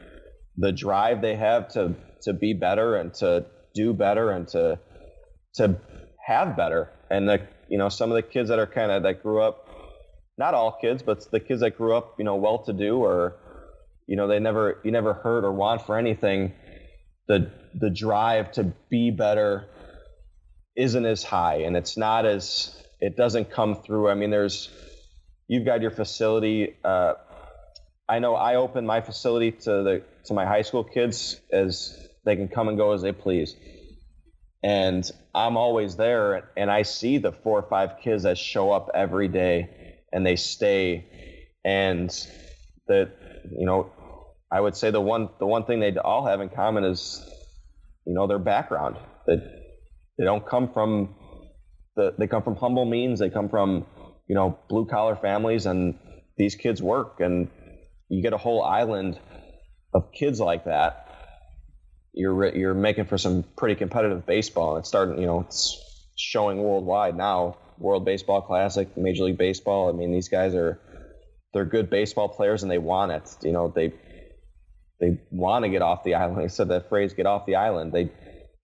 the 0.57 0.71
drive 0.71 1.21
they 1.21 1.35
have 1.35 1.69
to 1.69 1.95
to 2.23 2.33
be 2.33 2.53
better 2.53 2.95
and 2.95 3.13
to 3.15 3.45
do 3.73 3.93
better 3.93 4.31
and 4.31 4.47
to 4.49 4.79
to 5.55 5.79
have 6.25 6.55
better. 6.55 6.89
And 7.09 7.27
the 7.27 7.47
you 7.69 7.77
know 7.77 7.89
some 7.89 8.11
of 8.11 8.15
the 8.15 8.23
kids 8.23 8.49
that 8.49 8.59
are 8.59 8.67
kind 8.67 8.91
of 8.91 9.03
that 9.03 9.23
grew 9.23 9.41
up 9.41 9.67
not 10.37 10.53
all 10.53 10.77
kids 10.81 11.03
but 11.03 11.29
the 11.31 11.39
kids 11.39 11.61
that 11.61 11.77
grew 11.77 11.95
up 11.95 12.15
you 12.17 12.25
know 12.25 12.35
well 12.35 12.63
to 12.63 12.73
do 12.73 12.97
or 12.97 13.35
you 14.07 14.15
know 14.15 14.27
they 14.27 14.39
never 14.39 14.79
you 14.83 14.91
never 14.91 15.13
hurt 15.13 15.43
or 15.43 15.51
want 15.51 15.85
for 15.85 15.97
anything 15.97 16.53
the 17.29 17.49
the 17.75 17.89
drive 17.89 18.51
to 18.51 18.65
be 18.89 19.11
better 19.11 19.65
isn't 20.75 21.05
as 21.05 21.23
high 21.23 21.59
and 21.59 21.77
it's 21.77 21.95
not 21.95 22.25
as 22.25 22.75
it 22.99 23.15
doesn't 23.15 23.49
come 23.49 23.75
through 23.75 24.09
i 24.09 24.13
mean 24.13 24.29
there's 24.29 24.69
you've 25.47 25.65
got 25.65 25.81
your 25.81 25.91
facility 25.91 26.75
uh, 26.83 27.13
I 28.09 28.17
know 28.17 28.33
I 28.33 28.55
open 28.55 28.87
my 28.87 29.01
facility 29.01 29.51
to 29.51 29.83
the 29.83 30.03
to 30.25 30.33
my 30.33 30.45
high 30.45 30.63
school 30.63 30.83
kids 30.83 31.39
as 31.53 31.95
they 32.25 32.35
can 32.35 32.47
come 32.47 32.67
and 32.67 32.77
go 32.77 32.91
as 32.93 33.03
they 33.03 33.11
please. 33.11 33.55
And 34.63 35.09
I'm 35.33 35.55
always 35.55 35.95
there 35.95 36.49
and 36.57 36.71
I 36.71 36.81
see 36.81 37.19
the 37.19 37.31
four 37.31 37.59
or 37.59 37.69
five 37.69 37.99
kids 38.03 38.23
that 38.23 38.37
show 38.39 38.71
up 38.71 38.89
every 38.95 39.27
day 39.27 39.99
and 40.11 40.25
they 40.25 40.35
stay 40.35 41.05
and 41.63 42.09
that 42.87 43.11
you 43.51 43.65
know 43.67 43.91
I 44.51 44.59
would 44.59 44.75
say 44.75 44.91
the 44.91 45.01
one 45.01 45.29
the 45.39 45.45
one 45.45 45.65
thing 45.65 45.79
they 45.79 45.95
all 45.97 46.25
have 46.25 46.41
in 46.41 46.49
common 46.49 46.83
is 46.83 47.23
you 48.05 48.13
know 48.13 48.27
their 48.27 48.39
background 48.39 48.97
that 49.27 49.39
they 50.17 50.25
don't 50.25 50.45
come 50.45 50.71
from 50.73 51.15
the 51.95 52.15
they 52.17 52.27
come 52.27 52.43
from 52.43 52.55
humble 52.55 52.85
means 52.85 53.19
they 53.19 53.29
come 53.29 53.49
from 53.49 53.85
you 54.27 54.35
know 54.35 54.57
blue 54.69 54.85
collar 54.85 55.15
families 55.15 55.65
and 55.65 55.95
these 56.37 56.55
kids 56.55 56.81
work 56.81 57.19
and 57.19 57.49
you 58.09 58.23
get 58.23 58.33
a 58.33 58.37
whole 58.37 58.63
island 58.63 59.19
of 59.93 60.11
kids 60.11 60.39
like 60.39 60.65
that, 60.65 61.07
you're 62.13 62.55
you're 62.55 62.73
making 62.73 63.05
for 63.05 63.17
some 63.17 63.43
pretty 63.55 63.75
competitive 63.75 64.25
baseball. 64.25 64.77
It's 64.77 64.89
starting, 64.89 65.19
you 65.19 65.27
know, 65.27 65.41
it's 65.41 65.77
showing 66.17 66.57
worldwide 66.57 67.15
now. 67.15 67.57
World 67.77 68.03
Baseball 68.03 68.41
Classic, 68.41 68.97
Major 68.97 69.23
League 69.23 69.37
Baseball. 69.37 69.89
I 69.89 69.93
mean, 69.93 70.11
these 70.11 70.27
guys 70.27 70.53
are 70.53 70.79
they're 71.53 71.65
good 71.65 71.89
baseball 71.89 72.27
players 72.27 72.63
and 72.63 72.71
they 72.71 72.77
want 72.77 73.11
it. 73.11 73.37
You 73.41 73.53
know, 73.53 73.71
they 73.73 73.93
they 74.99 75.17
want 75.31 75.63
to 75.63 75.69
get 75.69 75.81
off 75.81 76.03
the 76.03 76.15
island. 76.15 76.51
Said 76.51 76.69
that 76.69 76.89
phrase, 76.89 77.13
"get 77.13 77.25
off 77.25 77.45
the 77.45 77.55
island." 77.55 77.93
They 77.93 78.11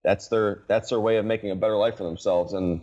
that's 0.04 0.28
their 0.28 0.64
that's 0.68 0.90
their 0.90 1.00
way 1.00 1.16
of 1.16 1.24
making 1.24 1.50
a 1.50 1.56
better 1.56 1.76
life 1.76 1.96
for 1.96 2.04
themselves. 2.04 2.52
And 2.52 2.82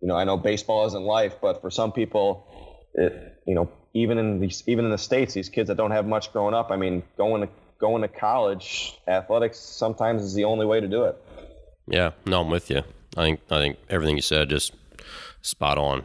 you 0.00 0.08
know, 0.08 0.16
I 0.16 0.24
know 0.24 0.36
baseball 0.36 0.86
isn't 0.86 1.02
life, 1.02 1.36
but 1.40 1.60
for 1.60 1.70
some 1.70 1.92
people, 1.92 2.46
it 2.94 3.40
you 3.46 3.54
know, 3.54 3.70
even 3.94 4.18
in 4.18 4.40
these 4.40 4.62
even 4.66 4.84
in 4.84 4.90
the 4.90 4.98
states, 4.98 5.34
these 5.34 5.48
kids 5.48 5.68
that 5.68 5.76
don't 5.76 5.90
have 5.90 6.06
much 6.06 6.32
growing 6.32 6.54
up. 6.54 6.70
I 6.70 6.76
mean, 6.76 7.02
going 7.16 7.42
to 7.42 7.48
going 7.80 8.02
to 8.02 8.08
college, 8.08 8.98
athletics 9.06 9.58
sometimes 9.58 10.22
is 10.22 10.34
the 10.34 10.44
only 10.44 10.66
way 10.66 10.80
to 10.80 10.88
do 10.88 11.04
it. 11.04 11.16
Yeah, 11.88 12.12
no, 12.24 12.42
I'm 12.42 12.50
with 12.50 12.70
you. 12.70 12.82
I 13.16 13.22
think 13.22 13.40
I 13.50 13.58
think 13.58 13.78
everything 13.88 14.16
you 14.16 14.22
said 14.22 14.50
just 14.50 14.74
spot 15.40 15.78
on. 15.78 16.04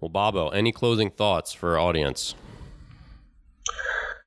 Well, 0.00 0.08
Bobo, 0.08 0.48
any 0.48 0.72
closing 0.72 1.10
thoughts 1.10 1.52
for 1.52 1.72
our 1.72 1.78
audience? 1.78 2.34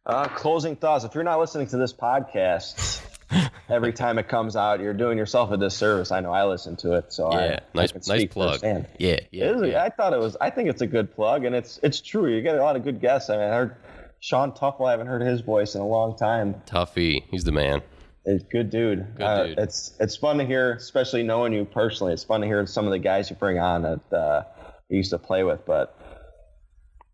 Uh, 0.05 0.27
closing 0.27 0.75
thoughts. 0.75 1.05
If 1.05 1.15
you're 1.15 1.23
not 1.23 1.39
listening 1.39 1.67
to 1.67 1.77
this 1.77 1.93
podcast 1.93 3.01
every 3.69 3.93
time 3.93 4.19
it 4.19 4.27
comes 4.27 4.55
out, 4.55 4.81
you're 4.81 4.93
doing 4.93 5.17
yourself 5.17 5.51
a 5.51 5.57
disservice. 5.57 6.11
I 6.11 6.19
know 6.19 6.31
I 6.31 6.45
listen 6.45 6.75
to 6.77 6.93
it, 6.93 7.13
so 7.13 7.31
yeah, 7.31 7.59
I, 7.73 7.77
nice, 7.77 7.93
I 7.93 8.13
nice 8.13 8.25
plug. 8.25 8.51
Firsthand. 8.51 8.87
Yeah, 8.99 9.19
yeah, 9.31 9.63
yeah. 9.63 9.83
I 9.83 9.89
thought 9.89 10.13
it 10.13 10.19
was. 10.19 10.35
I 10.41 10.49
think 10.49 10.69
it's 10.69 10.81
a 10.81 10.87
good 10.87 11.15
plug, 11.15 11.45
and 11.45 11.55
it's 11.55 11.79
it's 11.83 12.01
true. 12.01 12.27
You 12.27 12.41
get 12.41 12.55
a 12.55 12.61
lot 12.61 12.75
of 12.75 12.83
good 12.83 12.99
guests. 12.99 13.29
I 13.29 13.37
mean, 13.37 13.45
I 13.45 13.55
heard 13.55 13.77
Sean 14.19 14.51
Tuffle. 14.51 14.87
I 14.87 14.91
haven't 14.91 15.07
heard 15.07 15.21
his 15.21 15.39
voice 15.39 15.75
in 15.75 15.81
a 15.81 15.87
long 15.87 16.17
time. 16.17 16.55
Tuffy, 16.65 17.23
he's 17.31 17.45
the 17.45 17.53
man. 17.53 17.81
It's 18.25 18.43
good 18.43 18.69
dude. 18.69 19.15
Good 19.15 19.23
uh, 19.23 19.45
dude. 19.47 19.59
It's 19.59 19.93
it's 20.01 20.17
fun 20.17 20.37
to 20.37 20.45
hear, 20.45 20.73
especially 20.73 21.23
knowing 21.23 21.53
you 21.53 21.63
personally. 21.63 22.11
It's 22.11 22.25
fun 22.25 22.41
to 22.41 22.47
hear 22.47 22.65
some 22.65 22.85
of 22.85 22.91
the 22.91 22.99
guys 22.99 23.29
you 23.29 23.37
bring 23.37 23.57
on 23.57 23.83
that 23.83 24.13
uh, 24.13 24.43
you 24.89 24.97
used 24.97 25.11
to 25.11 25.17
play 25.17 25.43
with. 25.43 25.65
But 25.65 25.97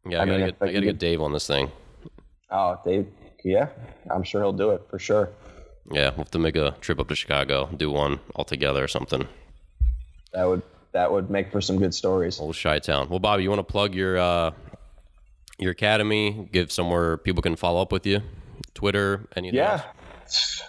Yeah, 0.08 0.20
I, 0.20 0.24
I 0.24 0.26
gotta 0.26 0.38
mean, 0.38 0.48
get 0.48 0.56
I 0.60 0.74
gotta 0.74 0.86
get 0.86 0.98
Dave 0.98 1.22
on 1.22 1.34
this 1.34 1.46
thing. 1.46 1.72
Oh, 2.52 2.80
Dave, 2.86 3.08
yeah, 3.44 3.70
I'm 4.10 4.24
sure 4.24 4.42
he'll 4.42 4.54
do 4.54 4.72
it 4.72 4.84
for 4.90 5.00
sure. 5.00 5.30
Yeah, 5.92 6.10
we'll 6.10 6.26
have 6.26 6.32
to 6.32 6.40
make 6.40 6.56
a 6.56 6.76
trip 6.82 7.00
up 7.00 7.08
to 7.08 7.16
Chicago, 7.16 7.70
do 7.76 7.90
one 7.90 8.20
all 8.36 8.46
together 8.46 8.84
or 8.84 8.88
something. 8.88 9.28
That 10.34 10.46
would 10.46 10.62
that 10.92 11.12
would 11.12 11.30
make 11.30 11.52
for 11.52 11.62
some 11.62 11.78
good 11.78 11.94
stories. 11.94 12.40
Old 12.40 12.58
Chi 12.62 12.80
Town. 12.80 13.10
Well, 13.10 13.20
Bobby, 13.20 13.44
you 13.44 13.50
want 13.50 13.60
to 13.60 13.72
plug 13.72 13.96
your 13.96 14.18
uh, 14.18 14.52
your 15.58 15.72
academy? 15.72 16.50
Give 16.52 16.72
somewhere 16.72 17.18
people 17.18 17.42
can 17.42 17.56
follow 17.56 17.82
up 17.82 17.92
with 17.92 18.06
you. 18.06 18.22
Twitter, 18.74 19.28
anything 19.36 19.58
Yeah. 19.58 19.82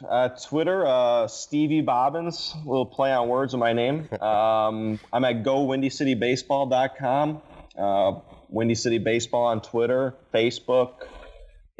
Uh, 0.09 0.31
Twitter, 0.31 0.87
uh, 0.87 1.28
Stevie 1.28 1.83
Bobbins, 1.83 2.55
little 2.64 2.87
play 2.87 3.12
on 3.12 3.28
words 3.28 3.53
with 3.53 3.61
my 3.61 3.74
name. 3.74 4.09
Um, 4.20 4.99
I'm 5.12 5.24
at 5.24 5.43
gowindycitybaseball.com. 5.43 7.43
Uh, 7.76 8.12
Windy 8.49 8.74
City 8.74 8.99
Baseball 8.99 9.45
on 9.47 9.61
Twitter, 9.61 10.14
Facebook, 10.35 10.93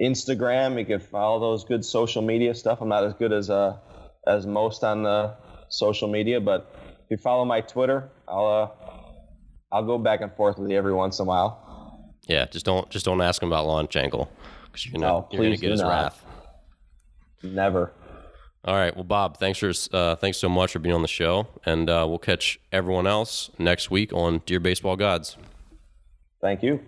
Instagram. 0.01 0.79
You 0.79 0.85
can 0.87 1.01
follow 1.01 1.39
those 1.41 1.65
good 1.65 1.85
social 1.85 2.23
media 2.23 2.55
stuff. 2.55 2.81
I'm 2.81 2.89
not 2.89 3.05
as 3.05 3.15
good 3.15 3.33
as 3.33 3.51
uh, 3.51 3.77
as 4.27 4.47
most 4.47 4.83
on 4.85 5.03
the 5.03 5.35
social 5.69 6.09
media, 6.09 6.41
but 6.41 6.75
if 7.05 7.11
you 7.11 7.17
follow 7.17 7.45
my 7.45 7.61
Twitter, 7.61 8.11
I'll 8.29 8.47
uh, 8.47 8.69
I'll 9.73 9.85
go 9.85 9.99
back 9.99 10.21
and 10.21 10.33
forth 10.35 10.59
with 10.59 10.71
you 10.71 10.77
every 10.77 10.95
once 10.95 11.19
in 11.19 11.25
a 11.25 11.29
while. 11.29 12.11
Yeah, 12.27 12.47
just 12.47 12.65
don't 12.65 12.89
just 12.91 13.05
don't 13.05 13.21
ask 13.21 13.43
him 13.43 13.49
about 13.49 13.67
launch 13.67 13.97
angle 13.97 14.31
because 14.65 14.87
you're 14.87 14.93
gonna 14.93 15.07
No, 15.07 15.29
you're 15.31 15.43
gonna 15.45 15.57
get 15.57 15.71
his 15.71 15.81
not. 15.81 15.89
wrath. 15.89 16.25
Never. 17.43 17.93
All 18.63 18.75
right. 18.75 18.95
Well, 18.95 19.05
Bob, 19.05 19.39
thanks 19.39 19.59
for 19.59 19.73
uh, 19.93 20.17
thanks 20.17 20.37
so 20.39 20.49
much 20.49 20.73
for 20.73 20.79
being 20.81 20.95
on 20.95 21.03
the 21.03 21.09
show, 21.09 21.47
and 21.65 21.89
uh, 21.89 22.05
we'll 22.09 22.19
catch 22.19 22.61
everyone 22.73 23.07
else 23.07 23.51
next 23.59 23.91
week 23.91 24.13
on 24.13 24.43
Dear 24.45 24.61
Baseball 24.61 24.97
Gods. 24.97 25.37
Thank 26.43 26.63
you. 26.63 26.81